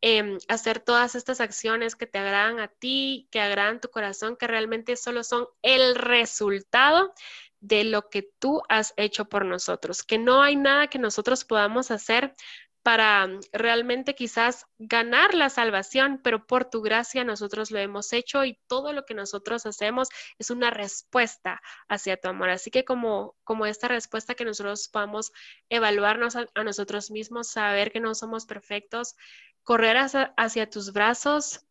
em, 0.00 0.38
hacer 0.48 0.80
todas 0.80 1.14
estas 1.14 1.40
acciones 1.40 1.94
que 1.94 2.06
te 2.06 2.18
agradan 2.18 2.58
a 2.58 2.68
ti, 2.68 3.28
que 3.30 3.40
agradan 3.40 3.80
tu 3.80 3.88
corazón, 3.90 4.36
que 4.36 4.46
realmente 4.46 4.96
solo 4.96 5.22
son 5.22 5.46
el 5.62 5.94
resultado 5.94 7.14
de 7.60 7.84
lo 7.84 8.08
que 8.08 8.22
tú 8.38 8.62
has 8.68 8.94
hecho 8.96 9.26
por 9.26 9.44
nosotros, 9.44 10.02
que 10.02 10.18
no 10.18 10.42
hay 10.42 10.56
nada 10.56 10.88
que 10.88 10.98
nosotros 10.98 11.44
podamos 11.44 11.90
hacer 11.90 12.34
para 12.82 13.26
mm, 13.26 13.40
realmente 13.52 14.14
quizás 14.14 14.66
ganar 14.78 15.34
la 15.34 15.50
salvación, 15.50 16.20
pero 16.22 16.46
por 16.46 16.64
tu 16.64 16.82
gracia 16.82 17.24
nosotros 17.24 17.70
lo 17.70 17.78
hemos 17.78 18.12
hecho 18.12 18.44
y 18.44 18.58
todo 18.66 18.92
lo 18.92 19.04
que 19.04 19.14
nosotros 19.14 19.66
hacemos 19.66 20.08
es 20.38 20.50
una 20.50 20.70
respuesta 20.70 21.60
hacia 21.88 22.16
tu 22.16 22.28
amor. 22.28 22.50
Así 22.50 22.70
que 22.70 22.84
como, 22.84 23.36
como 23.44 23.66
esta 23.66 23.88
respuesta 23.88 24.34
que 24.34 24.44
nosotros 24.44 24.88
podamos 24.88 25.32
evaluarnos 25.68 26.36
a, 26.36 26.46
nosotros 26.64 27.10
mismos, 27.10 27.48
saber 27.48 27.92
que 27.92 28.00
no 28.00 28.14
somos 28.14 28.46
perfectos, 28.46 29.16
correr 29.62 29.96
hacia, 29.96 30.34
hacia 30.36 30.70
tus 30.70 30.92
brazos, 30.92 31.66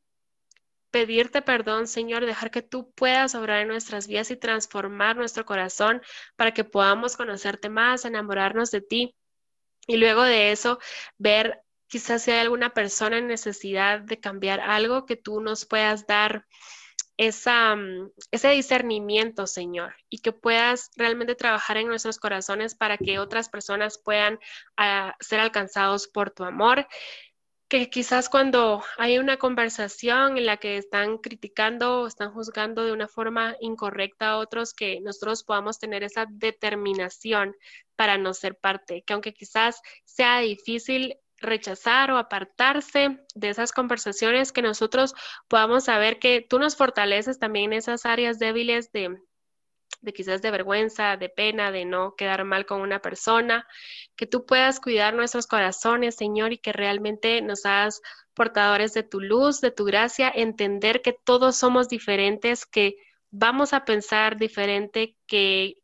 pedirte 0.91 1.41
perdón, 1.41 1.87
Señor, 1.87 2.25
dejar 2.25 2.51
que 2.51 2.61
tú 2.63 2.91
puedas 2.93 3.35
obrar 3.35 3.61
en 3.61 3.67
nuestras 3.67 4.07
vidas 4.07 4.31
y 4.31 4.37
transformar 4.37 5.15
nuestro 5.17 5.45
corazón 5.45 6.01
para 6.35 6.53
que 6.53 6.63
podamos 6.63 7.15
conocerte 7.17 7.69
más, 7.69 8.05
enamorarnos 8.05 8.71
de 8.71 8.81
ti 8.81 9.15
y 9.89 9.97
luego 9.97 10.21
de 10.21 10.51
eso, 10.51 10.77
ver 11.17 11.63
quizás 11.87 12.21
si 12.21 12.29
hay 12.29 12.41
alguna 12.41 12.75
persona 12.75 13.17
en 13.17 13.25
necesidad 13.25 14.01
de 14.01 14.19
cambiar 14.19 14.59
algo 14.59 15.07
que 15.07 15.15
tú 15.15 15.41
nos 15.41 15.65
puedas 15.65 16.05
dar 16.05 16.45
esa, 17.17 17.75
mm, 17.75 18.11
ese 18.29 18.49
discernimiento, 18.49 19.47
Señor, 19.47 19.95
y 20.07 20.19
que 20.19 20.31
puedas 20.31 20.91
realmente 20.95 21.33
trabajar 21.33 21.77
en 21.77 21.87
nuestros 21.87 22.19
corazones 22.19 22.75
para 22.75 22.99
que 22.99 23.17
otras 23.17 23.49
personas 23.49 23.97
puedan 23.97 24.37
ah, 24.77 25.15
ser 25.19 25.39
alcanzados 25.39 26.07
por 26.07 26.29
tu 26.29 26.43
amor 26.43 26.87
que 27.69 27.89
quizás 27.91 28.29
cuando 28.29 28.83
hay 28.97 29.19
una 29.19 29.37
conversación 29.37 30.39
en 30.39 30.47
la 30.47 30.57
que 30.57 30.77
están 30.77 31.19
criticando 31.19 32.01
o 32.01 32.07
están 32.07 32.33
juzgando 32.33 32.83
de 32.83 32.91
una 32.91 33.07
forma 33.07 33.55
incorrecta 33.61 34.31
a 34.31 34.37
otros, 34.37 34.73
que 34.73 34.99
nosotros 35.01 35.43
podamos 35.43 35.77
tener 35.77 36.03
esa 36.03 36.25
determinación 36.27 37.55
para 37.95 38.17
no 38.17 38.33
ser 38.33 38.57
parte, 38.57 39.03
que 39.05 39.13
aunque 39.13 39.33
quizás 39.33 39.81
sea 40.03 40.39
difícil 40.39 41.15
rechazar 41.37 42.11
o 42.11 42.17
apartarse 42.17 43.19
de 43.35 43.49
esas 43.49 43.71
conversaciones, 43.71 44.51
que 44.51 44.63
nosotros 44.63 45.13
podamos 45.47 45.85
saber 45.85 46.17
que 46.17 46.41
tú 46.41 46.57
nos 46.57 46.75
fortaleces 46.75 47.37
también 47.37 47.71
en 47.71 47.79
esas 47.79 48.05
áreas 48.05 48.39
débiles 48.39 48.91
de, 48.91 49.15
de 50.01 50.13
quizás 50.13 50.41
de 50.41 50.51
vergüenza, 50.51 51.17
de 51.17 51.29
pena, 51.29 51.71
de 51.71 51.85
no 51.85 52.15
quedar 52.15 52.43
mal 52.45 52.65
con 52.65 52.81
una 52.81 53.01
persona, 53.01 53.67
que 54.15 54.27
tú 54.27 54.45
puedas 54.45 54.79
cuidar 54.79 55.13
nuestros 55.13 55.47
corazones, 55.47 56.15
Señor, 56.15 56.53
y 56.53 56.57
que 56.57 56.71
realmente 56.71 57.41
nos 57.41 57.65
hagas 57.65 58.01
portadores 58.33 58.93
de 58.93 59.03
tu 59.03 59.19
luz, 59.19 59.61
de 59.61 59.71
tu 59.71 59.85
gracia, 59.85 60.31
entender 60.33 61.01
que 61.01 61.13
todos 61.13 61.57
somos 61.57 61.89
diferentes, 61.89 62.65
que 62.65 62.95
vamos 63.31 63.73
a 63.73 63.85
pensar 63.85 64.37
diferente, 64.37 65.15
que 65.27 65.75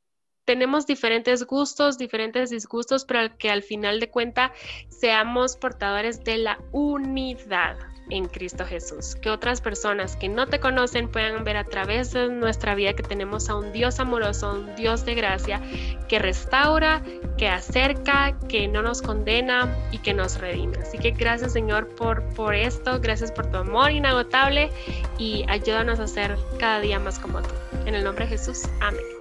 tenemos 0.46 0.86
diferentes 0.86 1.44
gustos, 1.44 1.98
diferentes 1.98 2.52
disgustos, 2.52 3.04
pero 3.06 3.38
que 3.38 3.50
al 3.50 3.64
final 3.64 4.00
de 4.00 4.10
cuenta 4.10 4.54
seamos 4.90 5.58
portadores 5.58 6.24
de 6.24 6.38
la 6.38 6.60
unidad 6.72 7.95
en 8.10 8.28
Cristo 8.28 8.66
Jesús. 8.66 9.16
Que 9.16 9.30
otras 9.30 9.62
personas 9.62 10.16
que 10.16 10.30
no 10.30 10.48
te 10.48 10.60
conocen 10.60 11.10
puedan 11.10 11.44
ver 11.44 11.58
a 11.58 11.64
través 11.64 12.12
de 12.14 12.30
nuestra 12.30 12.76
vida 12.76 12.94
que 12.94 13.04
tenemos 13.04 13.50
a 13.50 13.56
un 13.56 13.72
Dios 13.72 14.00
amoroso, 14.00 14.54
un 14.54 14.76
Dios 14.76 15.06
de 15.06 15.16
gracia, 15.16 15.62
que 16.08 16.20
restaura, 16.20 17.02
que 17.38 17.48
acerca, 17.48 18.38
que 18.48 18.68
no 18.68 18.82
nos 18.82 19.02
condena 19.02 19.76
y 19.92 20.00
que 20.00 20.14
nos 20.14 20.40
redime. 20.40 20.78
Así 20.78 20.98
que 20.98 21.12
gracias 21.12 21.54
Señor 21.54 21.88
por, 21.96 22.24
por 22.34 22.54
esto, 22.54 23.00
gracias 23.00 23.32
por 23.32 23.50
tu 23.52 23.58
amor 23.58 23.92
inagotable 23.92 24.70
y 25.18 25.46
ayúdanos 25.48 26.00
a 26.00 26.08
ser 26.08 26.38
cada 26.60 26.80
día 26.80 27.00
más 27.00 27.20
como 27.20 27.42
tú. 27.42 27.54
En 27.86 27.96
el 27.96 28.04
nombre 28.04 28.26
de 28.26 28.32
Jesús, 28.32 28.64
amén. 28.82 29.15